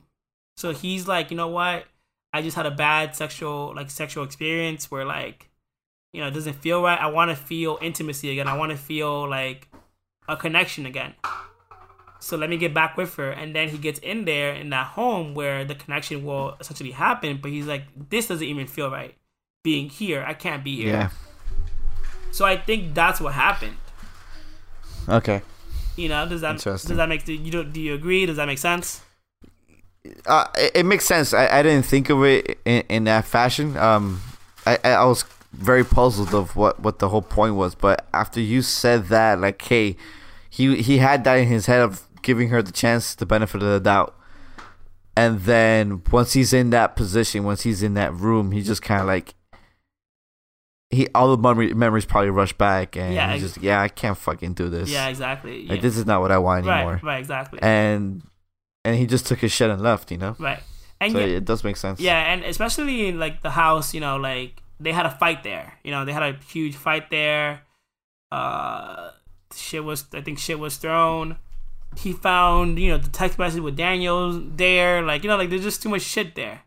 So 0.57 0.71
he's 0.71 1.07
like 1.07 1.31
you 1.31 1.37
know 1.37 1.49
what? 1.49 1.85
I 2.33 2.41
just 2.41 2.55
had 2.55 2.65
a 2.65 2.71
bad 2.71 3.15
sexual 3.15 3.73
like 3.75 3.91
sexual 3.91 4.23
experience 4.23 4.89
where 4.89 5.05
like 5.05 5.49
you 6.11 6.21
know 6.21 6.27
it 6.27 6.33
doesn't 6.33 6.55
feel 6.55 6.81
right. 6.81 6.99
I 6.99 7.07
want 7.07 7.29
to 7.29 7.35
feel 7.35 7.77
intimacy 7.81 8.31
again. 8.31 8.47
I 8.47 8.57
want 8.57 8.71
to 8.71 8.77
feel 8.77 9.29
like 9.29 9.67
a 10.27 10.37
connection 10.37 10.85
again 10.85 11.13
so 12.23 12.37
let 12.37 12.49
me 12.49 12.55
get 12.55 12.73
back 12.73 12.95
with 12.95 13.15
her. 13.15 13.31
And 13.31 13.53
then 13.53 13.67
he 13.67 13.77
gets 13.77 13.99
in 13.99 14.23
there 14.23 14.53
in 14.53 14.69
that 14.69 14.87
home 14.87 15.33
where 15.33 15.65
the 15.65 15.75
connection 15.75 16.23
will 16.23 16.55
essentially 16.61 16.91
happen. 16.91 17.39
But 17.41 17.51
he's 17.51 17.65
like, 17.65 17.83
this 18.09 18.27
doesn't 18.27 18.47
even 18.47 18.65
feel 18.65 18.89
right. 18.89 19.13
Being 19.61 19.89
here, 19.89 20.23
I 20.25 20.33
can't 20.33 20.63
be 20.63 20.77
here. 20.77 20.93
Yeah. 20.93 21.09
So 22.31 22.45
I 22.45 22.55
think 22.55 22.93
that's 22.93 23.19
what 23.19 23.33
happened. 23.33 23.75
Okay. 25.09 25.41
You 25.97 26.07
know, 26.07 26.27
does 26.27 26.39
that 26.41 26.59
does 26.59 26.85
that 26.87 27.09
make 27.09 27.27
you 27.27 27.37
do, 27.37 27.63
do 27.65 27.81
you 27.81 27.93
agree? 27.93 28.25
Does 28.25 28.37
that 28.37 28.45
make 28.45 28.57
sense? 28.57 29.01
Uh, 30.25 30.47
it, 30.55 30.71
it 30.75 30.85
makes 30.85 31.05
sense. 31.05 31.33
I, 31.33 31.59
I 31.59 31.61
didn't 31.61 31.85
think 31.85 32.09
of 32.09 32.23
it 32.23 32.57
in, 32.63 32.83
in 32.87 33.03
that 33.03 33.25
fashion. 33.25 33.75
Um, 33.75 34.21
I 34.65 34.79
I 34.83 35.05
was 35.05 35.25
very 35.51 35.83
puzzled 35.83 36.33
of 36.33 36.55
what 36.55 36.79
what 36.79 36.99
the 36.99 37.09
whole 37.09 37.21
point 37.21 37.55
was, 37.55 37.75
but 37.75 38.07
after 38.13 38.39
you 38.39 38.61
said 38.61 39.07
that, 39.07 39.39
like, 39.39 39.61
hey, 39.61 39.97
he 40.49 40.81
he 40.81 40.97
had 40.99 41.25
that 41.25 41.35
in 41.35 41.47
his 41.47 41.67
head 41.67 41.81
of 41.81 42.07
giving 42.23 42.49
her 42.49 42.61
the 42.61 42.71
chance, 42.71 43.15
the 43.15 43.25
benefit 43.25 43.61
of 43.61 43.69
the 43.69 43.79
doubt. 43.79 44.17
And 45.15 45.41
then 45.41 46.01
once 46.11 46.33
he's 46.33 46.53
in 46.53 46.71
that 46.71 46.95
position, 46.95 47.43
once 47.43 47.61
he's 47.61 47.83
in 47.83 47.93
that 47.93 48.13
room, 48.13 48.51
he 48.51 48.63
just 48.63 48.81
kind 48.81 49.01
of 49.01 49.07
like 49.07 49.35
he 50.89 51.07
all 51.13 51.35
the 51.35 51.41
memory, 51.41 51.73
memories 51.73 52.05
probably 52.05 52.29
rush 52.29 52.53
back, 52.53 52.95
and 52.95 53.13
yeah, 53.13 53.33
he's 53.33 53.41
just 53.43 53.57
yeah, 53.61 53.81
I 53.81 53.89
can't 53.89 54.17
fucking 54.17 54.53
do 54.53 54.69
this. 54.69 54.89
Yeah, 54.89 55.07
exactly. 55.09 55.67
Like 55.67 55.81
this 55.81 55.97
is 55.97 56.05
not 56.05 56.21
what 56.21 56.31
I 56.31 56.37
want 56.37 56.65
anymore. 56.65 56.93
Right, 56.93 57.03
right, 57.03 57.19
exactly. 57.19 57.59
And 57.61 58.23
and 58.83 58.95
he 58.95 59.05
just 59.05 59.27
took 59.27 59.39
his 59.39 59.51
shit 59.51 59.69
and 59.69 59.81
left, 59.81 60.11
you 60.11 60.17
know. 60.17 60.35
Right. 60.39 60.59
And 60.99 61.11
so 61.11 61.19
yeah, 61.19 61.37
it 61.37 61.45
does 61.45 61.63
make 61.63 61.77
sense. 61.77 61.99
Yeah, 61.99 62.33
and 62.33 62.43
especially 62.43 63.07
in 63.07 63.19
like 63.19 63.41
the 63.41 63.51
house, 63.51 63.93
you 63.93 63.99
know, 63.99 64.17
like 64.17 64.63
they 64.79 64.91
had 64.91 65.05
a 65.05 65.11
fight 65.11 65.43
there. 65.43 65.73
You 65.83 65.91
know, 65.91 66.05
they 66.05 66.13
had 66.13 66.23
a 66.23 66.39
huge 66.47 66.75
fight 66.75 67.09
there. 67.09 67.61
Uh, 68.31 69.11
shit 69.55 69.83
was 69.83 70.05
I 70.13 70.21
think 70.21 70.39
shit 70.39 70.59
was 70.59 70.77
thrown 70.77 71.37
he 71.97 72.13
found 72.13 72.79
you 72.79 72.89
know 72.89 72.97
the 72.97 73.09
text 73.09 73.39
message 73.39 73.61
with 73.61 73.75
Daniels 73.75 74.41
there, 74.55 75.01
like 75.01 75.23
you 75.23 75.29
know, 75.29 75.37
like 75.37 75.49
there's 75.49 75.63
just 75.63 75.81
too 75.81 75.89
much 75.89 76.01
shit 76.01 76.35
there, 76.35 76.61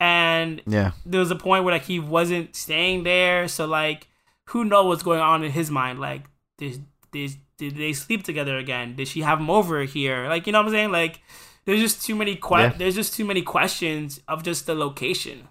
and 0.00 0.62
yeah, 0.66 0.92
there 1.04 1.20
was 1.20 1.30
a 1.30 1.36
point 1.36 1.64
where 1.64 1.74
like 1.74 1.84
he 1.84 1.98
wasn't 1.98 2.54
staying 2.54 3.04
there, 3.04 3.48
so 3.48 3.66
like 3.66 4.08
who 4.48 4.64
knows 4.64 4.86
what's 4.86 5.02
going 5.02 5.20
on 5.20 5.42
in 5.42 5.52
his 5.52 5.70
mind? 5.70 6.00
Like 6.00 6.24
did 6.58 6.84
did 7.12 7.36
did 7.56 7.76
they 7.76 7.92
sleep 7.92 8.24
together 8.24 8.58
again? 8.58 8.96
Did 8.96 9.08
she 9.08 9.20
have 9.20 9.38
him 9.40 9.50
over 9.50 9.82
here? 9.82 10.28
Like 10.28 10.46
you 10.46 10.52
know 10.52 10.60
what 10.60 10.66
I'm 10.68 10.72
saying? 10.72 10.92
Like 10.92 11.20
there's 11.64 11.80
just 11.80 12.04
too 12.04 12.14
many 12.14 12.36
que- 12.36 12.58
yeah. 12.58 12.74
there's 12.76 12.94
just 12.94 13.14
too 13.14 13.24
many 13.24 13.42
questions 13.42 14.20
of 14.28 14.42
just 14.42 14.66
the 14.66 14.74
location 14.74 15.48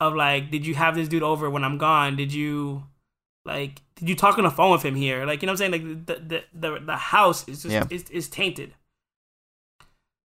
of 0.00 0.14
like 0.14 0.50
did 0.50 0.66
you 0.66 0.74
have 0.74 0.94
this 0.94 1.08
dude 1.08 1.22
over 1.22 1.48
when 1.48 1.64
I'm 1.64 1.78
gone? 1.78 2.16
Did 2.16 2.32
you 2.32 2.84
like, 3.44 3.82
did 3.96 4.08
you 4.08 4.14
talk 4.14 4.38
on 4.38 4.44
the 4.44 4.50
phone 4.50 4.70
with 4.70 4.82
him 4.82 4.94
here? 4.94 5.24
Like, 5.26 5.42
you 5.42 5.46
know 5.46 5.52
what 5.52 5.60
I'm 5.62 5.72
saying? 5.72 5.72
Like, 5.72 6.06
the 6.06 6.14
the 6.14 6.44
the, 6.54 6.80
the 6.80 6.96
house 6.96 7.48
is 7.48 7.62
just 7.62 7.72
yeah. 7.72 7.86
is, 7.90 8.08
is 8.10 8.28
tainted. 8.28 8.74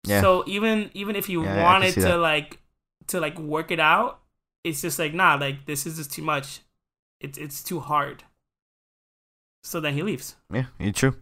Yeah. 0.03 0.22
So 0.22 0.43
even 0.47 0.89
even 0.93 1.15
if 1.15 1.30
you 1.30 1.43
yeah, 1.43 1.63
wanted 1.63 1.93
to 1.95 2.01
that. 2.01 2.18
like 2.18 2.59
to 3.07 3.20
like 3.20 3.38
work 3.39 3.72
it 3.72 3.80
out, 3.80 4.20
it's 4.63 4.82
just 4.82 4.99
like 4.99 5.13
nah, 5.13 5.36
like 5.36 5.65
this 5.65 5.86
is 5.86 5.97
just 5.97 6.11
too 6.11 6.22
much. 6.22 6.61
It's 7.20 7.38
it's 7.38 7.63
too 7.63 7.80
hard. 7.80 8.24
So 9.63 9.80
then 9.80 9.95
he 9.95 10.03
leaves. 10.03 10.36
Yeah, 10.53 10.65
you're 10.80 10.93
true. 10.93 11.15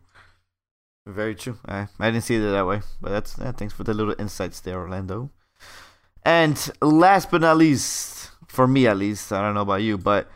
Very 1.08 1.36
true. 1.36 1.58
I 1.66 1.88
I 2.00 2.12
didn't 2.12 2.26
see 2.26 2.36
it 2.36 2.42
that 2.42 2.68
way, 2.68 2.82
but 3.02 3.10
that's 3.10 3.38
yeah, 3.40 3.52
thanks 3.52 3.74
for 3.74 3.84
the 3.84 3.94
little 3.94 4.16
insights 4.20 4.60
there, 4.60 4.78
Orlando. 4.78 5.32
And 6.24 6.58
last 6.82 7.30
but 7.32 7.42
not 7.42 7.58
least, 7.58 8.32
for 8.48 8.68
me 8.68 8.88
at 8.88 8.98
least, 8.98 9.32
I 9.32 9.42
don't 9.42 9.54
know 9.54 9.62
about 9.62 9.84
you, 9.84 9.98
but 9.98 10.30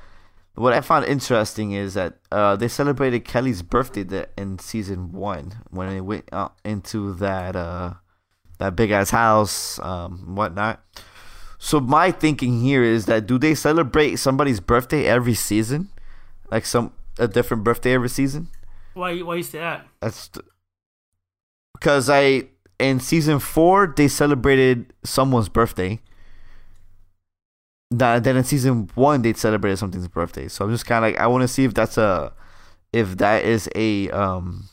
what 0.56 0.74
I 0.74 0.82
found 0.82 1.06
interesting 1.06 1.72
is 1.72 1.93
that 1.93 2.16
uh, 2.32 2.56
they 2.56 2.68
celebrated 2.68 3.22
Kelly's 3.22 3.62
birthday 3.62 4.26
in 4.38 4.60
season 4.60 5.12
one 5.12 5.64
when 5.70 5.89
they 5.89 6.02
went 6.02 6.30
out 6.32 6.56
into 6.66 7.14
that 7.16 7.56
uh, 7.56 7.93
that 8.58 8.76
big 8.76 8.91
ass 8.91 9.12
house, 9.12 9.80
um, 9.80 10.36
whatnot. 10.36 10.84
So 11.58 11.80
my 11.80 12.12
thinking 12.12 12.62
here 12.62 12.84
is 12.84 13.06
that 13.06 13.26
do 13.26 13.38
they 13.38 13.56
celebrate 13.56 14.18
somebody's 14.18 14.60
birthday 14.60 15.06
every 15.06 15.34
season, 15.34 15.89
like 16.52 16.66
some 16.66 16.93
a 17.18 17.28
different 17.28 17.64
birthday 17.64 17.93
every 17.93 18.10
season? 18.10 18.50
Why? 18.93 19.20
Why 19.22 19.36
you 19.36 19.43
say 19.43 19.60
that? 19.60 19.88
That's 20.02 20.30
because 21.74 22.10
I 22.10 22.50
in 22.80 23.00
season 23.00 23.39
four 23.39 23.93
they 23.95 24.08
celebrated 24.08 24.93
someone's 25.04 25.50
birthday 25.50 26.00
that 27.92 28.24
then 28.24 28.38
in 28.38 28.44
season 28.44 28.90
one 28.96 29.22
they 29.22 29.34
celebrated 29.34 29.78
something's 29.78 30.08
birthday. 30.08 30.48
So 30.48 30.66
I'm 30.66 30.72
just 30.72 30.86
kind 30.86 31.04
of 31.04 31.12
like 31.12 31.20
I 31.20 31.28
want 31.28 31.42
to 31.42 31.48
see 31.48 31.64
if 31.64 31.74
that's 31.74 31.98
a 31.98 32.34
if 32.94 33.18
that 33.18 33.44
is 33.46 33.70
a 33.76 34.10
um 34.12 34.66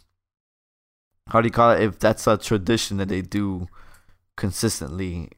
how 1.29 1.41
do 1.41 1.47
you 1.47 1.53
call 1.53 1.73
it 1.73 1.83
if 1.83 1.99
that's 1.99 2.27
a 2.27 2.37
tradition 2.37 2.99
that 2.99 3.09
they 3.09 3.23
do 3.23 3.69
consistently 4.37 5.31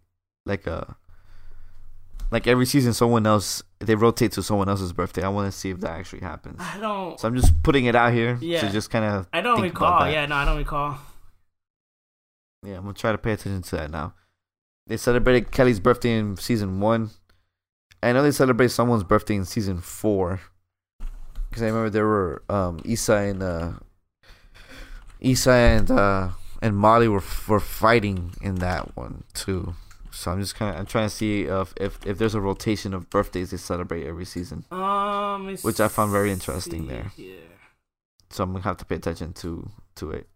like 0.44 0.66
a 0.66 0.96
like 2.30 2.46
every 2.46 2.66
season 2.66 2.92
someone 2.92 3.26
else 3.26 3.62
they 3.78 3.94
rotate 3.94 4.32
to 4.32 4.42
someone 4.42 4.68
else's 4.68 4.92
birthday. 4.92 5.22
I 5.22 5.28
want 5.28 5.50
to 5.50 5.56
see 5.56 5.70
if 5.70 5.80
that 5.80 5.90
actually 5.92 6.20
happens. 6.20 6.56
I 6.60 6.78
don't. 6.78 7.18
So 7.18 7.28
I'm 7.28 7.36
just 7.36 7.62
putting 7.62 7.84
it 7.86 7.94
out 7.94 8.12
here 8.12 8.36
Yeah. 8.40 8.60
to 8.60 8.70
just 8.70 8.90
kind 8.90 9.04
of 9.04 9.28
I 9.32 9.40
don't 9.40 9.62
recall. 9.62 10.10
Yeah, 10.10 10.26
no, 10.26 10.34
I 10.34 10.44
don't 10.44 10.58
recall. 10.58 10.98
Yeah, 12.66 12.76
I'm 12.76 12.82
gonna 12.82 12.94
try 12.94 13.12
to 13.12 13.18
pay 13.18 13.32
attention 13.32 13.62
to 13.62 13.76
that 13.76 13.90
now. 13.90 14.14
They 14.88 14.96
celebrated 14.96 15.52
Kelly's 15.52 15.78
birthday 15.80 16.18
in 16.18 16.36
season 16.36 16.80
one. 16.80 17.10
I 18.02 18.12
know 18.12 18.22
they 18.22 18.30
celebrate 18.30 18.68
someone's 18.70 19.04
birthday 19.04 19.34
in 19.34 19.44
season 19.44 19.80
four. 19.80 20.40
Because 21.48 21.62
I 21.62 21.66
remember 21.66 21.90
there 21.90 22.06
were 22.06 22.42
um, 22.48 22.80
Issa 22.84 23.14
and 23.14 23.42
uh, 23.42 23.72
Issa 25.20 25.50
and 25.50 25.90
uh, 25.90 26.28
and 26.60 26.76
Molly 26.76 27.08
were 27.08 27.22
were 27.48 27.60
fighting 27.60 28.34
in 28.42 28.56
that 28.56 28.96
one 28.96 29.24
too. 29.34 29.74
So 30.10 30.30
I'm 30.30 30.40
just 30.40 30.56
kind 30.56 30.74
of 30.74 30.80
I'm 30.80 30.86
trying 30.86 31.08
to 31.08 31.14
see 31.14 31.44
if, 31.44 31.72
if 31.80 32.04
if 32.04 32.18
there's 32.18 32.34
a 32.34 32.40
rotation 32.40 32.92
of 32.92 33.08
birthdays 33.08 33.50
they 33.50 33.56
celebrate 33.56 34.06
every 34.06 34.24
season. 34.24 34.64
Um, 34.70 35.56
Which 35.62 35.80
I 35.80 35.88
found 35.88 36.12
very 36.12 36.30
interesting 36.30 36.82
see 36.82 36.88
there. 36.88 37.12
here. 37.16 37.36
So 38.30 38.44
I'm 38.44 38.52
gonna 38.52 38.64
have 38.64 38.76
to 38.78 38.84
pay 38.84 38.96
attention 38.96 39.32
to 39.34 39.70
to 39.96 40.10
it. 40.12 40.28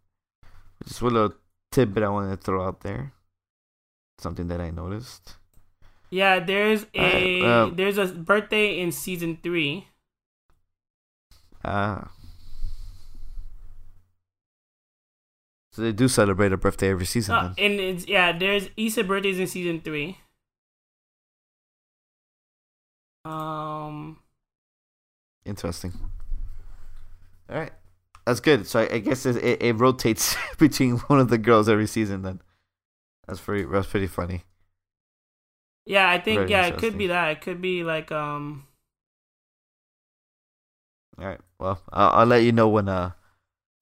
Just 0.87 1.01
a 1.01 1.05
little 1.05 1.35
tidbit 1.71 2.03
I 2.03 2.09
wanted 2.09 2.31
to 2.31 2.43
throw 2.43 2.67
out 2.67 2.81
there. 2.81 3.13
Something 4.19 4.49
that 4.49 4.61
I 4.61 4.71
noticed. 4.71 5.35
Yeah, 6.13 6.41
there's 6.41 6.85
a 6.95 7.43
Alright, 7.43 7.43
um, 7.43 7.75
there's 7.75 7.97
a 7.97 8.05
birthday 8.07 8.79
in 8.81 8.93
season 8.93 9.39
three. 9.43 9.89
Ah. 11.65 12.13
So 15.73 15.81
they 15.81 15.93
do 15.93 16.09
celebrate 16.09 16.53
a 16.53 16.59
birthday 16.59 16.91
every 16.91 17.07
season 17.07 17.35
Uh, 17.35 17.55
and 17.57 17.81
it's 17.81 18.07
yeah, 18.07 18.37
there's 18.37 18.69
Issa 18.77 19.05
birthdays 19.05 19.39
in 19.39 19.47
season 19.47 19.81
three. 19.81 20.19
Um, 23.25 24.19
Interesting. 25.47 25.95
All 27.49 27.57
right, 27.57 27.73
that's 28.27 28.41
good. 28.41 28.67
So 28.67 28.81
I, 28.81 28.97
I 28.97 28.99
guess 28.99 29.25
it, 29.25 29.37
it, 29.37 29.63
it 29.63 29.73
rotates 29.75 30.37
between 30.59 30.99
one 31.09 31.21
of 31.21 31.31
the 31.31 31.39
girls 31.39 31.71
every 31.71 31.87
season. 31.87 32.21
Then 32.21 32.43
that's 33.27 33.41
pretty. 33.41 33.65
That's 33.65 33.87
pretty 33.87 34.09
funny. 34.09 34.43
Yeah, 35.87 36.09
I 36.09 36.19
think 36.19 36.39
Very 36.39 36.51
yeah, 36.51 36.67
it 36.67 36.79
could 36.79 36.97
be 36.97 37.09
that. 37.09 37.31
It 37.31 37.41
could 37.41 37.61
be 37.61 37.83
like 37.85 38.13
um, 38.13 38.67
All 41.19 41.27
right. 41.27 41.41
Well, 41.59 41.81
I'll, 41.93 42.11
I'll 42.11 42.27
let 42.27 42.43
you 42.43 42.53
know 42.53 42.69
when 42.69 42.89
uh 42.89 43.13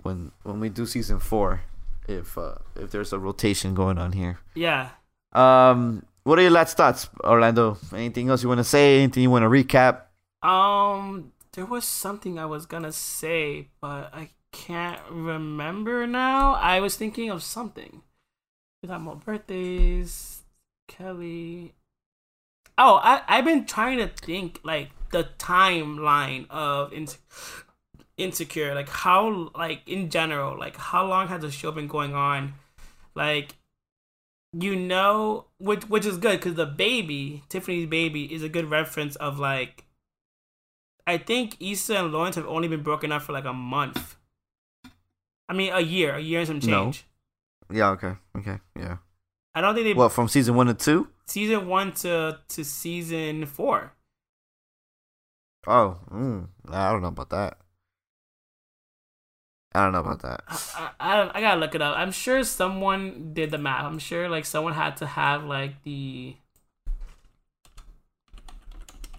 when 0.03 0.33
when 0.43 0.61
we 0.61 0.69
do 0.69 0.87
season 0.87 1.21
four 1.21 1.63
if 2.09 2.37
uh 2.39 2.57
if 2.77 2.91
there's 2.91 3.13
a 3.13 3.19
rotation 3.19 3.75
going 3.75 3.99
on 3.99 4.13
here. 4.13 4.39
yeah. 4.55 4.91
Um, 5.33 6.05
what 6.25 6.39
are 6.39 6.43
your 6.43 6.51
last 6.51 6.77
thoughts, 6.77 7.09
Orlando? 7.23 7.79
Anything 7.95 8.29
else 8.31 8.43
you 8.43 8.49
want 8.49 8.59
to 8.59 8.65
say? 8.65 8.99
Anything 8.99 9.23
you 9.23 9.31
want 9.31 9.45
to 9.45 9.49
recap? 9.49 10.03
Um, 10.43 11.33
there 11.53 11.67
was 11.67 11.85
something 11.85 12.39
I 12.39 12.47
was 12.47 12.67
gonna 12.67 12.93
say, 12.93 13.69
but 13.81 14.13
I 14.13 14.31
can't 14.53 15.01
remember 15.11 16.07
now. 16.07 16.55
I 16.55 16.81
was 16.81 16.97
thinking 16.97 17.31
of 17.31 17.43
something. 17.43 18.03
We 18.83 18.89
got 18.89 19.01
more 19.03 19.17
birthdays. 19.17 20.43
Kelly. 20.89 21.75
Oh, 22.83 22.99
I 23.03 23.21
I've 23.29 23.45
been 23.45 23.67
trying 23.67 23.99
to 23.99 24.09
think 24.09 24.59
like 24.65 24.89
the 25.11 25.29
timeline 25.39 26.47
of 26.49 26.93
Inse- 26.93 27.19
insecure, 28.17 28.75
like 28.75 28.89
how 28.89 29.51
like 29.55 29.83
in 29.87 30.09
general, 30.09 30.59
like 30.59 30.77
how 30.77 31.07
long 31.07 31.29
has 31.29 31.43
the 31.43 31.51
show 31.51 31.71
been 31.73 31.89
going 31.89 32.15
on? 32.15 32.55
Like 33.15 33.57
you 34.59 34.75
know, 34.75 35.45
which 35.59 35.89
which 35.91 36.07
is 36.07 36.17
good 36.17 36.39
because 36.41 36.55
the 36.55 36.65
baby, 36.67 37.43
Tiffany's 37.51 37.87
baby, 37.87 38.33
is 38.33 38.43
a 38.43 38.49
good 38.49 38.71
reference 38.71 39.15
of 39.17 39.39
like. 39.39 39.85
I 41.07 41.19
think 41.19 41.57
Issa 41.61 41.97
and 41.97 42.13
Lawrence 42.13 42.37
have 42.37 42.47
only 42.47 42.69
been 42.69 42.83
broken 42.83 43.13
up 43.13 43.23
for 43.23 43.33
like 43.33 43.45
a 43.45 43.53
month. 43.53 44.17
I 45.49 45.53
mean, 45.53 45.73
a 45.73 45.81
year, 45.81 46.15
a 46.15 46.21
year 46.21 46.39
and 46.41 46.49
some 46.49 46.71
No. 46.71 46.85
change. 46.85 47.05
Yeah. 47.71 47.91
Okay. 47.91 48.15
Okay. 48.39 48.59
Yeah. 48.79 48.99
I 49.55 49.61
don't 49.61 49.75
think 49.75 49.85
they 49.87 49.95
What 49.95 50.13
from 50.13 50.29
season 50.29 50.55
one 50.55 50.69
to 50.69 50.75
two? 50.75 51.09
Season 51.31 51.69
one 51.69 51.93
to 51.93 52.41
to 52.49 52.65
season 52.65 53.47
four. 53.47 53.93
Oh, 55.67 55.99
mm, 56.11 56.49
I 56.69 56.91
don't 56.93 57.03
know 57.03 57.09
about 57.09 57.31
that. 57.31 57.59
I 59.73 59.85
don't 59.85 59.93
know 59.93 60.01
about 60.01 60.23
that. 60.23 60.43
I, 60.49 60.91
I 60.99 61.31
I 61.39 61.41
gotta 61.41 61.61
look 61.61 61.75
it 61.75 61.83
up. 61.83 61.97
I'm 61.97 62.13
sure 62.13 62.43
someone 62.45 63.33
did 63.33 63.51
the 63.51 63.59
math. 63.59 63.85
I'm 63.85 63.99
sure 63.99 64.29
like 64.29 64.45
someone 64.45 64.75
had 64.75 64.97
to 64.99 65.07
have 65.07 65.45
like 65.45 65.83
the 65.85 66.37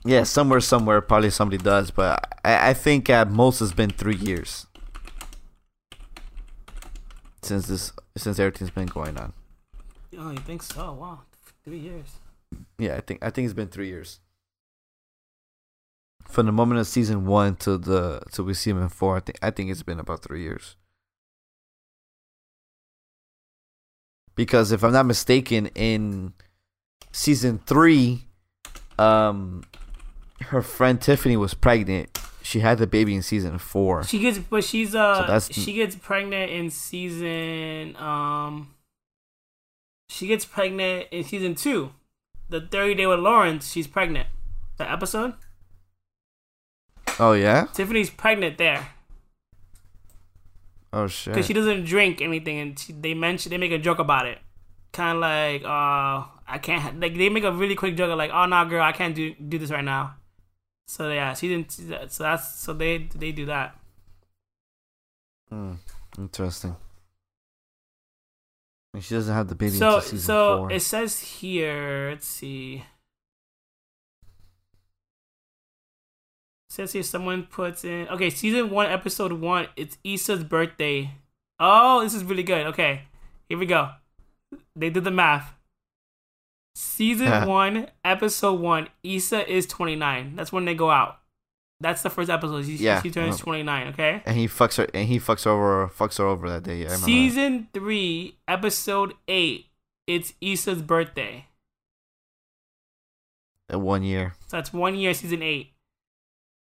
Yeah, 0.03 0.23
somewhere, 0.23 0.59
somewhere, 0.59 0.99
probably 1.01 1.29
somebody 1.29 1.61
does, 1.61 1.91
but 1.91 2.39
I, 2.43 2.69
I 2.69 2.73
think 2.73 3.09
at 3.09 3.29
most 3.29 3.59
has 3.59 3.71
been 3.71 3.91
three 3.91 4.15
years 4.15 4.65
since 7.43 7.67
this, 7.67 7.93
since 8.17 8.39
everything's 8.39 8.71
been 8.71 8.87
going 8.87 9.17
on. 9.17 9.33
Oh, 10.17 10.31
you 10.31 10.39
think 10.39 10.63
so? 10.63 10.93
Wow, 10.93 11.21
three 11.63 11.79
years. 11.79 12.19
Yeah, 12.77 12.95
I 12.97 13.01
think 13.01 13.23
I 13.23 13.29
think 13.29 13.45
it's 13.45 13.53
been 13.53 13.67
three 13.67 13.87
years. 13.87 14.19
From 16.27 16.45
the 16.45 16.51
moment 16.51 16.79
of 16.79 16.87
season 16.87 17.25
one 17.25 17.55
to 17.57 17.77
the 17.77 18.21
till 18.31 18.45
we 18.45 18.53
see 18.53 18.69
him 18.69 18.81
in 18.81 18.89
four, 18.89 19.17
I 19.17 19.19
think 19.19 19.39
I 19.41 19.51
think 19.51 19.69
it's 19.69 19.83
been 19.83 19.99
about 19.99 20.23
three 20.23 20.41
years. 20.41 20.75
Because 24.35 24.71
if 24.71 24.83
I'm 24.83 24.93
not 24.93 25.05
mistaken, 25.05 25.67
in 25.75 26.33
season 27.11 27.59
three, 27.65 28.25
um, 28.97 29.63
her 30.41 30.61
friend 30.61 31.01
Tiffany 31.01 31.37
was 31.37 31.53
pregnant. 31.53 32.17
She 32.41 32.59
had 32.59 32.77
the 32.79 32.87
baby 32.87 33.13
in 33.13 33.21
season 33.21 33.57
four. 33.59 34.03
She 34.03 34.19
gets, 34.19 34.39
but 34.39 34.63
she's 34.63 34.95
uh, 34.95 35.39
So 35.39 35.53
she 35.53 35.73
gets 35.73 35.95
pregnant 35.95 36.51
in 36.51 36.69
season 36.69 37.95
um. 37.97 38.73
She 40.11 40.27
gets 40.27 40.43
pregnant 40.43 41.07
in 41.11 41.23
season 41.23 41.55
two, 41.55 41.93
the 42.49 42.59
thirty 42.59 42.95
day 42.95 43.07
with 43.07 43.19
Lawrence. 43.19 43.71
She's 43.71 43.87
pregnant. 43.87 44.27
The 44.77 44.91
episode. 44.91 45.35
Oh 47.17 47.31
yeah. 47.31 47.67
Tiffany's 47.73 48.09
pregnant 48.09 48.57
there 48.57 48.89
Oh 50.91 51.07
shit. 51.07 51.33
because 51.33 51.45
she 51.45 51.53
doesn't 51.53 51.85
drink 51.85 52.21
anything, 52.21 52.57
and 52.59 52.77
she, 52.77 52.91
they 52.91 53.13
mention 53.13 53.51
they 53.51 53.57
make 53.57 53.71
a 53.71 53.77
joke 53.77 53.99
about 53.99 54.25
it, 54.25 54.39
kind 54.91 55.15
of 55.15 55.21
like 55.21 55.63
uh 55.63 56.27
I 56.45 56.59
can't 56.61 56.99
like 56.99 57.15
they 57.15 57.29
make 57.29 57.45
a 57.45 57.51
really 57.51 57.75
quick 57.75 57.95
joke 57.95 58.11
of 58.11 58.17
like 58.17 58.31
oh 58.33 58.45
no 58.45 58.65
girl 58.65 58.83
I 58.83 58.91
can't 58.91 59.15
do 59.15 59.33
do 59.35 59.57
this 59.57 59.71
right 59.71 59.83
now. 59.83 60.15
So 60.87 61.09
yeah, 61.09 61.33
she 61.35 61.47
didn't. 61.47 61.71
So 62.11 62.23
that's 62.23 62.53
so 62.59 62.73
they 62.73 63.07
they 63.15 63.31
do 63.31 63.45
that. 63.45 63.75
Hmm, 65.49 65.75
interesting. 66.17 66.75
And 68.93 69.03
she 69.03 69.15
doesn't 69.15 69.33
have 69.33 69.47
the 69.47 69.55
baby 69.55 69.71
so 69.71 69.87
until 69.87 70.01
season 70.01 70.19
so 70.19 70.57
four. 70.57 70.71
it 70.71 70.81
says 70.81 71.19
here. 71.19 72.09
Let's 72.11 72.27
see. 72.27 72.83
It 76.69 76.73
says 76.73 76.93
here 76.93 77.03
someone 77.03 77.43
puts 77.43 77.83
in 77.85 78.07
okay 78.09 78.29
season 78.29 78.69
one 78.69 78.87
episode 78.87 79.31
one. 79.33 79.67
It's 79.75 79.97
Issa's 80.03 80.43
birthday. 80.43 81.11
Oh, 81.59 82.03
this 82.03 82.13
is 82.13 82.23
really 82.23 82.43
good. 82.43 82.67
Okay, 82.67 83.03
here 83.47 83.57
we 83.57 83.65
go. 83.65 83.91
They 84.75 84.89
did 84.89 85.03
the 85.05 85.11
math. 85.11 85.53
Season 86.75 87.47
one, 87.47 87.87
episode 88.03 88.59
one. 88.59 88.89
Issa 89.03 89.49
is 89.49 89.65
twenty 89.67 89.95
nine. 89.95 90.35
That's 90.35 90.51
when 90.51 90.65
they 90.65 90.75
go 90.75 90.91
out. 90.91 91.20
That's 91.81 92.01
the 92.03 92.09
first 92.09 92.29
episode. 92.29 92.65
She, 92.65 92.75
Yeah. 92.75 93.01
she 93.01 93.09
turns 93.11 93.35
Uh, 93.35 93.43
twenty 93.43 93.63
nine. 93.63 93.87
Okay. 93.87 94.21
and 94.25 94.37
he 94.37 94.47
fucks 94.47 94.77
her. 94.77 94.87
And 94.93 95.07
he 95.07 95.19
fucks 95.19 95.45
her 95.45 95.51
over. 95.51 95.87
Fucks 95.89 96.17
her 96.19 96.25
over 96.25 96.49
that 96.49 96.63
day. 96.63 96.77
Yeah, 96.79 96.85
remember 96.85 96.99
that. 96.99 97.05
Season 97.05 97.67
three, 97.73 98.37
episode 98.47 99.13
eight. 99.27 99.67
It's 100.07 100.33
Issa's 100.41 100.81
birthday. 100.81 101.47
At 103.69 103.79
one 103.81 104.03
year. 104.03 104.33
So 104.47 104.57
that's 104.57 104.73
one 104.73 104.95
year, 104.95 105.13
season 105.13 105.41
eight. 105.41 105.73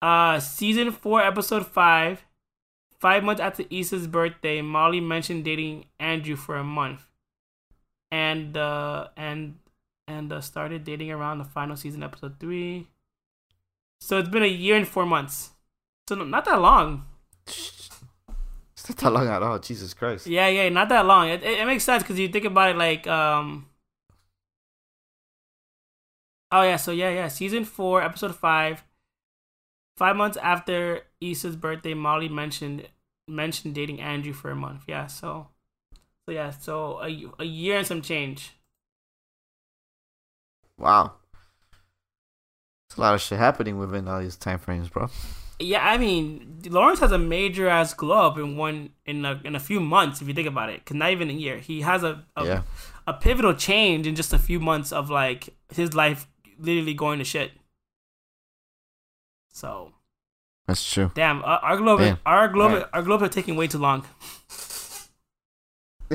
Uh, 0.00 0.40
season 0.40 0.90
four, 0.90 1.22
episode 1.22 1.66
five. 1.66 2.24
Five 2.98 3.22
months 3.22 3.40
after 3.40 3.64
Issa's 3.64 4.06
birthday, 4.06 4.62
Molly 4.62 5.00
mentioned 5.00 5.44
dating 5.44 5.84
Andrew 6.00 6.36
for 6.36 6.56
a 6.56 6.64
month, 6.64 7.02
and 8.10 8.56
uh, 8.56 9.08
and 9.16 9.56
and 10.08 10.32
uh, 10.32 10.40
started 10.40 10.84
dating 10.84 11.10
around 11.10 11.38
the 11.38 11.44
final 11.44 11.76
season, 11.76 12.02
episode 12.02 12.40
three. 12.40 12.86
So 14.01 14.18
it's 14.18 14.28
been 14.28 14.42
a 14.42 14.47
year 14.47 14.76
and 14.76 14.86
four 14.86 15.07
months. 15.07 15.51
So 16.09 16.14
not 16.16 16.45
that 16.45 16.61
long. 16.61 17.05
It's 17.47 17.90
not 18.88 18.99
that 18.99 19.11
long 19.12 19.28
at 19.28 19.42
all. 19.42 19.59
Jesus 19.59 19.95
Christ. 19.95 20.26
Yeah, 20.26 20.49
yeah, 20.49 20.68
not 20.68 20.90
that 20.90 21.07
long. 21.07 21.28
It, 21.28 21.42
it, 21.42 21.61
it 21.61 21.66
makes 21.66 21.84
sense 21.84 22.03
because 22.03 22.18
you 22.18 22.28
think 22.28 22.45
about 22.45 22.70
it 22.70 22.76
like 22.76 23.07
um. 23.07 23.66
Oh 26.53 26.62
yeah, 26.62 26.76
so 26.76 26.92
yeah, 26.92 27.11
yeah. 27.11 27.28
Season 27.28 27.64
four, 27.64 28.03
episode 28.03 28.34
five. 28.34 28.84
Five 29.97 30.16
months 30.16 30.36
after 30.36 31.03
Issa's 31.20 31.57
birthday, 31.57 31.95
Molly 31.95 32.28
mentioned 32.28 32.88
mentioned 33.26 33.74
dating 33.74 34.01
Andrew 34.01 34.32
for 34.32 34.51
a 34.51 34.57
month. 34.57 34.82
Yeah, 34.86 35.07
so 35.07 35.49
so 36.26 36.32
yeah, 36.32 36.51
so 36.51 37.01
a 37.01 37.24
a 37.38 37.45
year 37.45 37.78
and 37.78 37.86
some 37.86 38.03
change. 38.03 38.53
Wow. 40.76 41.12
It's 42.95 42.99
a 42.99 43.01
lot 43.01 43.14
of 43.14 43.20
shit 43.20 43.40
happening 43.40 43.76
within 43.76 44.07
all 44.07 44.20
these 44.20 44.36
time 44.36 44.61
frames, 44.61 44.88
bro. 44.88 45.09
Yeah, 45.59 45.84
I 45.84 45.99
mean, 45.99 46.61
Lawrence 46.70 47.01
has 47.01 47.11
a 47.11 47.18
major 47.18 47.68
ass 47.68 47.92
glow 47.92 48.28
up 48.28 48.38
in 48.38 48.57
one 48.57 48.90
in 49.05 49.24
a 49.24 49.40
in 49.45 49.57
a 49.57 49.59
few 49.61 49.80
months 49.80 50.20
if 50.22 50.28
you 50.28 50.34
think 50.34 50.47
about 50.47 50.68
it. 50.70 50.86
Cause 50.86 50.95
not 50.97 51.11
even 51.11 51.28
a 51.28 51.32
year. 51.32 51.59
He 51.59 51.80
has 51.80 52.05
a 52.05 52.22
a, 52.36 52.45
Yeah. 52.47 52.62
a 53.09 53.14
pivotal 53.14 53.53
change 53.55 54.07
in 54.07 54.14
just 54.14 54.32
a 54.32 54.38
few 54.38 54.61
months 54.61 54.92
of 54.92 55.11
like 55.11 55.49
his 55.74 55.92
life 55.92 56.28
literally 56.61 56.95
going 56.95 57.18
to 57.18 57.24
shit. 57.24 57.51
So 59.53 59.92
That's 60.68 60.88
true. 60.88 61.11
damn, 61.16 61.42
our, 61.45 61.59
our 61.59 61.76
globe, 61.78 61.99
Damn. 61.99 62.18
our 62.24 62.47
globe, 62.49 62.72
Right. 62.74 62.86
our 62.92 63.03
globe 63.03 63.22
are 63.24 63.28
taking 63.28 63.57
way 63.57 63.66
too 63.66 63.78
long. 63.78 64.05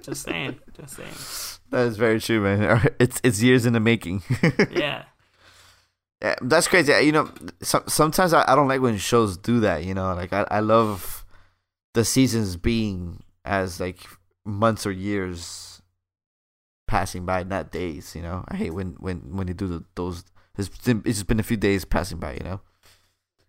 Just 0.00 0.22
saying, 0.22 0.58
just 0.80 0.96
saying. 0.96 1.60
That 1.70 1.86
is 1.88 1.96
very 1.98 2.20
true, 2.20 2.40
man. 2.40 2.88
It's 2.98 3.20
it's 3.22 3.42
years 3.42 3.66
in 3.66 3.74
the 3.74 3.80
making. 3.80 4.22
Yeah, 4.70 5.04
That's 6.40 6.68
crazy. 6.68 6.92
You 7.04 7.12
know, 7.12 7.30
some, 7.62 7.82
sometimes 7.88 8.32
I, 8.32 8.44
I 8.46 8.54
don't 8.54 8.68
like 8.68 8.80
when 8.80 8.96
shows 8.96 9.36
do 9.36 9.60
that. 9.60 9.84
You 9.84 9.92
know, 9.92 10.14
like 10.14 10.32
I, 10.32 10.46
I 10.50 10.60
love 10.60 11.24
the 11.94 12.04
seasons 12.04 12.56
being 12.56 13.22
as 13.44 13.80
like 13.80 13.98
months 14.44 14.86
or 14.86 14.92
years 14.92 15.82
passing 16.86 17.26
by, 17.26 17.42
not 17.42 17.72
days. 17.72 18.14
You 18.14 18.22
know, 18.22 18.44
I 18.48 18.56
hate 18.56 18.70
when 18.70 18.92
when 19.00 19.36
when 19.36 19.48
they 19.48 19.52
do 19.52 19.66
the, 19.66 19.84
those. 19.96 20.24
It's 20.56 20.70
it's 20.86 21.18
just 21.18 21.26
been 21.26 21.40
a 21.40 21.44
few 21.44 21.56
days 21.56 21.84
passing 21.84 22.18
by. 22.18 22.34
You 22.34 22.44
know, 22.44 22.60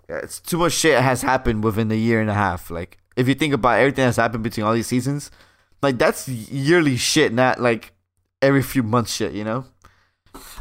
it's 0.09 0.39
too 0.39 0.57
much 0.57 0.73
shit 0.73 0.99
has 0.99 1.21
happened 1.21 1.63
within 1.63 1.91
a 1.91 1.95
year 1.95 2.21
and 2.21 2.29
a 2.29 2.33
half. 2.33 2.71
Like 2.71 2.97
if 3.15 3.27
you 3.27 3.35
think 3.35 3.53
about 3.53 3.79
everything 3.79 4.05
that's 4.05 4.17
happened 4.17 4.43
between 4.43 4.65
all 4.65 4.73
these 4.73 4.87
seasons, 4.87 5.29
like 5.83 5.99
that's 5.99 6.27
yearly 6.27 6.97
shit, 6.97 7.33
not 7.33 7.61
like 7.61 7.93
every 8.41 8.63
few 8.63 8.81
months 8.81 9.13
shit. 9.13 9.33
You 9.33 9.43
know. 9.43 9.65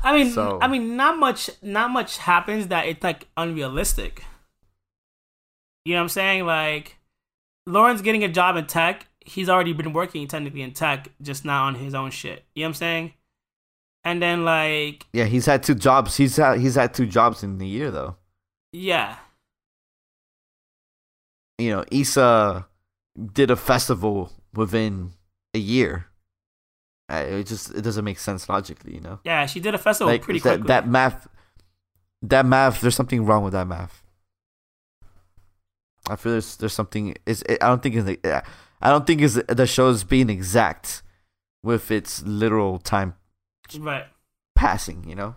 I 0.03 0.13
mean, 0.17 0.33
So- 0.33 0.59
I 0.61 0.69
mean, 0.69 0.97
not 0.97 1.19
much, 1.19 1.51
not 1.63 1.91
much 1.91 2.19
happens 2.19 2.69
that 2.69 2.87
it's 2.87 3.03
like 3.03 3.29
unrealistic. 3.37 4.25
You 5.85 5.95
know 5.95 6.01
what 6.01 6.03
I'm 6.05 6.09
saying? 6.11 6.47
Like, 6.47 6.99
Lawrence's 7.67 8.03
getting 8.03 8.25
a 8.25 8.29
job 8.29 8.57
in 8.57 8.67
tech. 8.67 9.07
He's 9.25 9.49
already 9.49 9.73
been 9.73 9.93
working 9.93 10.27
technically 10.27 10.63
in 10.63 10.73
tech, 10.73 11.09
just 11.21 11.45
not 11.45 11.63
on 11.67 11.75
his 11.77 11.95
own 11.95 12.11
shit. 12.11 12.45
You 12.55 12.63
know 12.63 12.67
what 12.67 12.71
I'm 12.71 12.75
saying? 12.75 13.13
And 14.05 14.21
then 14.21 14.45
like, 14.45 15.07
Yeah, 15.13 15.25
he's 15.27 15.47
had 15.47 15.63
two 15.63 15.77
jobs. 15.77 16.17
He's 16.17 16.37
had 16.37 16.59
he's 16.59 16.75
had 16.75 16.93
two 16.93 17.07
jobs 17.07 17.45
in 17.45 17.59
the 17.59 17.67
year 17.69 17.91
though. 17.93 18.17
yeah, 18.73 19.17
You 21.59 21.71
know, 21.71 21.85
Issa 21.93 22.67
did 23.33 23.51
a 23.53 23.57
festival 23.57 24.33
within 24.55 25.13
a 25.55 25.59
year. 25.59 26.07
It 27.21 27.47
just 27.47 27.75
it 27.75 27.83
doesn't 27.83 28.05
make 28.05 28.19
sense 28.19 28.49
logically, 28.49 28.95
you 28.95 29.01
know. 29.01 29.21
yeah, 29.25 29.47
she 29.47 29.61
did 29.61 29.75
a 29.75 29.79
festival 29.79 30.13
like 30.13 30.23
pretty 30.23 30.41
that 30.41 30.61
quickly. 30.61 30.69
that 30.69 30.89
math, 30.89 31.29
that 32.23 32.47
math. 32.47 32.81
There's 32.81 32.97
something 32.97 33.25
wrong 33.25 33.45
with 33.45 33.53
that 33.53 33.67
math. 33.67 34.03
I 36.09 36.17
feel 36.17 36.33
there's 36.33 36.57
there's 36.57 36.73
something. 36.73 37.15
Is 37.27 37.45
I 37.49 37.69
don't 37.69 37.83
think 37.83 37.95
it's 37.97 38.27
I 38.81 38.91
don't 38.91 39.07
think 39.07 39.21
is 39.21 39.41
the 39.49 39.67
show 39.67 39.89
is 39.89 40.05
being 40.05 40.31
exact 40.31 41.03
with 41.63 41.91
its 41.91 42.23
literal 42.25 42.79
time 42.79 43.15
right. 43.79 44.07
passing 44.57 45.09
you 45.09 45.15
know 45.15 45.37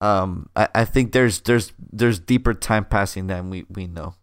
um 0.00 0.48
I, 0.54 0.68
I 0.72 0.84
think 0.84 1.10
there's 1.10 1.40
there's 1.40 1.72
there's 1.92 2.20
deeper 2.20 2.54
time 2.54 2.84
passing 2.84 3.26
than 3.26 3.50
we 3.50 3.66
we 3.68 3.88
know 3.88 4.14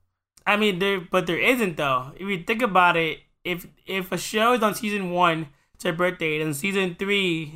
I 0.47 0.55
mean, 0.55 0.79
there, 0.79 1.01
but 1.01 1.27
there 1.27 1.37
isn't 1.37 1.75
though. 1.75 2.13
If 2.15 2.21
you 2.21 2.41
think 2.41 2.61
about 2.61 2.95
it, 2.95 3.19
if 3.43 3.67
if 3.85 4.13
a 4.13 4.17
show 4.17 4.53
is 4.53 4.63
on 4.63 4.73
season 4.73 5.11
one, 5.11 5.49
it's 5.77 5.83
her 5.83 5.93
birthday, 5.93 6.41
and 6.41 6.55
season 6.55 6.95
three 6.97 7.53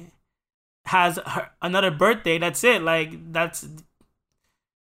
has 0.86 1.18
her, 1.26 1.50
another 1.62 1.90
birthday, 1.92 2.38
that's 2.38 2.64
it. 2.64 2.84
Like 2.84 3.34
that's. 3.34 3.68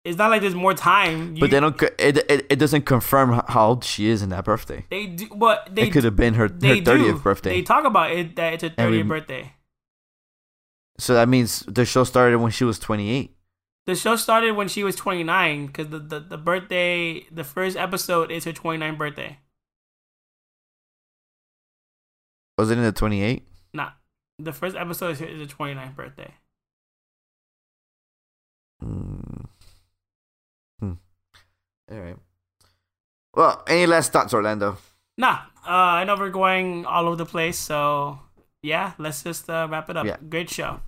It's 0.05 0.19
not 0.19 0.31
like 0.31 0.41
there's 0.43 0.55
more 0.55 0.75
time. 0.75 1.37
You, 1.37 1.41
but 1.41 1.51
they 1.53 1.61
don't 1.61 1.81
it, 1.81 2.19
it, 2.29 2.47
it 2.51 2.57
doesn't 2.59 2.87
confirm 2.87 3.41
how 3.47 3.69
old 3.69 3.85
she 3.85 4.09
is 4.09 4.21
in 4.21 4.31
that 4.31 4.45
birthday 4.45 4.85
They 4.91 5.07
do, 5.07 5.29
but 5.33 5.69
they 5.71 5.83
it 5.83 5.93
could 5.93 6.03
have 6.03 6.17
been 6.17 6.35
her 6.35 6.49
her 6.49 6.49
30th 6.49 7.23
birthday 7.23 7.51
They 7.51 7.63
talk 7.63 7.85
about 7.85 8.11
it 8.11 8.35
that 8.35 8.55
it's 8.55 8.63
her 8.65 8.69
thirtieth 8.71 9.07
birthday. 9.07 9.53
so 10.99 11.15
that 11.15 11.29
means 11.29 11.61
the 11.69 11.85
show 11.85 12.03
started 12.03 12.39
when 12.39 12.51
she 12.51 12.65
was 12.65 12.81
28 12.81 13.37
The 13.87 13.95
show 13.95 14.17
started 14.17 14.53
when 14.57 14.67
she 14.67 14.83
was 14.83 14.97
twenty 14.97 15.23
nine 15.23 15.67
because 15.69 15.87
the, 15.89 16.01
the 16.01 16.19
the 16.19 16.37
birthday, 16.39 17.25
the 17.31 17.45
first 17.45 17.77
episode 17.77 18.33
is 18.33 18.43
her 18.45 18.53
twenty 18.53 18.79
ninth 18.79 18.99
birthday. 18.99 19.39
Was 22.59 22.71
it 22.71 22.79
in 22.79 22.85
the 22.85 22.93
28 22.93 23.47
Nah, 23.75 23.91
the 24.39 24.53
first 24.53 24.77
episode 24.77 25.11
is 25.13 25.21
her, 25.21 25.27
is 25.27 25.41
her 25.41 25.47
29th 25.57 25.97
birthday. 25.97 26.35
mm. 28.85 29.47
hmm. 30.81 30.93
all 31.91 31.99
right 31.99 32.17
well 33.35 33.63
any 33.69 33.87
last 33.87 34.13
thoughts 34.13 34.35
orlando 34.35 34.77
Nah, 35.19 35.41
uh, 35.67 36.01
I 36.01 36.05
know 36.05 36.17
we're 36.17 36.31
going 36.31 36.87
all 36.87 37.07
over 37.07 37.17
the 37.17 37.27
place, 37.27 37.59
so 37.59 38.19
yeah, 38.63 38.93
let's 38.99 39.23
just 39.23 39.49
uh, 39.49 39.69
wrap 39.71 39.91
it 39.91 39.97
up. 39.97 40.07
Yeah. 40.07 40.17
Great 40.29 40.49
show. 40.49 40.81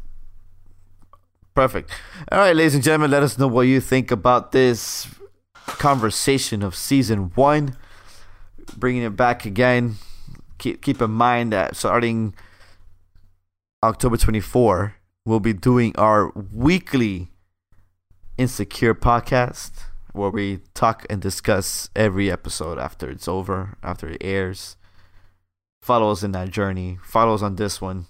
Perfect. 1.54 1.90
All 2.32 2.38
right, 2.38 2.56
ladies 2.56 2.74
and 2.74 2.82
gentlemen, 2.82 3.10
let 3.10 3.22
us 3.22 3.38
know 3.38 3.46
what 3.46 3.62
you 3.62 3.80
think 3.80 4.10
about 4.10 4.52
this 4.52 5.06
conversation 5.66 6.62
of 6.62 6.74
season 6.74 7.32
one. 7.34 7.76
Bringing 8.76 9.02
it 9.02 9.14
back 9.14 9.44
again. 9.44 9.96
Keep 10.64 10.80
keep 10.80 11.02
in 11.02 11.10
mind 11.10 11.52
that 11.52 11.76
starting 11.76 12.34
October 13.82 14.16
twenty 14.16 14.40
four, 14.40 14.94
we'll 15.26 15.38
be 15.38 15.52
doing 15.52 15.94
our 15.96 16.32
weekly 16.54 17.28
Insecure 18.38 18.94
podcast 18.94 19.72
where 20.12 20.30
we 20.30 20.60
talk 20.72 21.04
and 21.10 21.20
discuss 21.20 21.90
every 21.94 22.30
episode 22.30 22.78
after 22.78 23.10
it's 23.10 23.28
over, 23.28 23.76
after 23.82 24.08
it 24.08 24.16
airs. 24.22 24.78
Follow 25.82 26.10
us 26.10 26.22
in 26.22 26.32
that 26.32 26.48
journey. 26.48 26.98
Follow 27.04 27.34
us 27.34 27.42
on 27.42 27.56
this 27.56 27.82
one. 27.82 28.06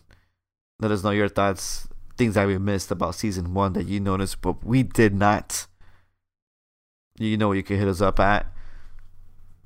Let 0.78 0.92
us 0.92 1.02
know 1.02 1.10
your 1.10 1.28
thoughts 1.28 1.88
things 2.16 2.34
that 2.34 2.46
we 2.46 2.56
missed 2.58 2.92
about 2.92 3.16
season 3.16 3.52
one 3.52 3.72
that 3.72 3.88
you 3.88 3.98
noticed, 3.98 4.40
but 4.40 4.64
we 4.64 4.84
did 4.84 5.12
not. 5.12 5.66
You 7.18 7.36
know, 7.36 7.50
you 7.50 7.64
can 7.64 7.80
hit 7.80 7.88
us 7.88 8.00
up 8.00 8.20
at 8.20 8.46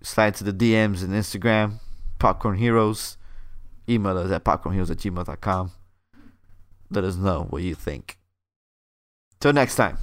slide 0.01 0.37
to 0.37 0.45
the 0.45 0.55
DMs 0.55 1.03
and 1.03 1.13
Instagram, 1.13 1.81
Popcorn 2.19 2.59
Heroes. 2.59 3.17
Email 3.89 4.19
us 4.19 4.31
at 4.31 4.45
popcornheroes 4.45 4.91
at 4.91 4.99
gmail.com. 4.99 5.73
Let 6.91 7.05
us 7.05 7.17
know 7.17 7.47
what 7.49 7.63
you 7.63 7.75
think. 7.75 8.19
Till 9.41 9.53
next 9.53 9.77
time. 9.77 9.99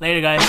Later, 0.00 0.20
guys. 0.20 0.44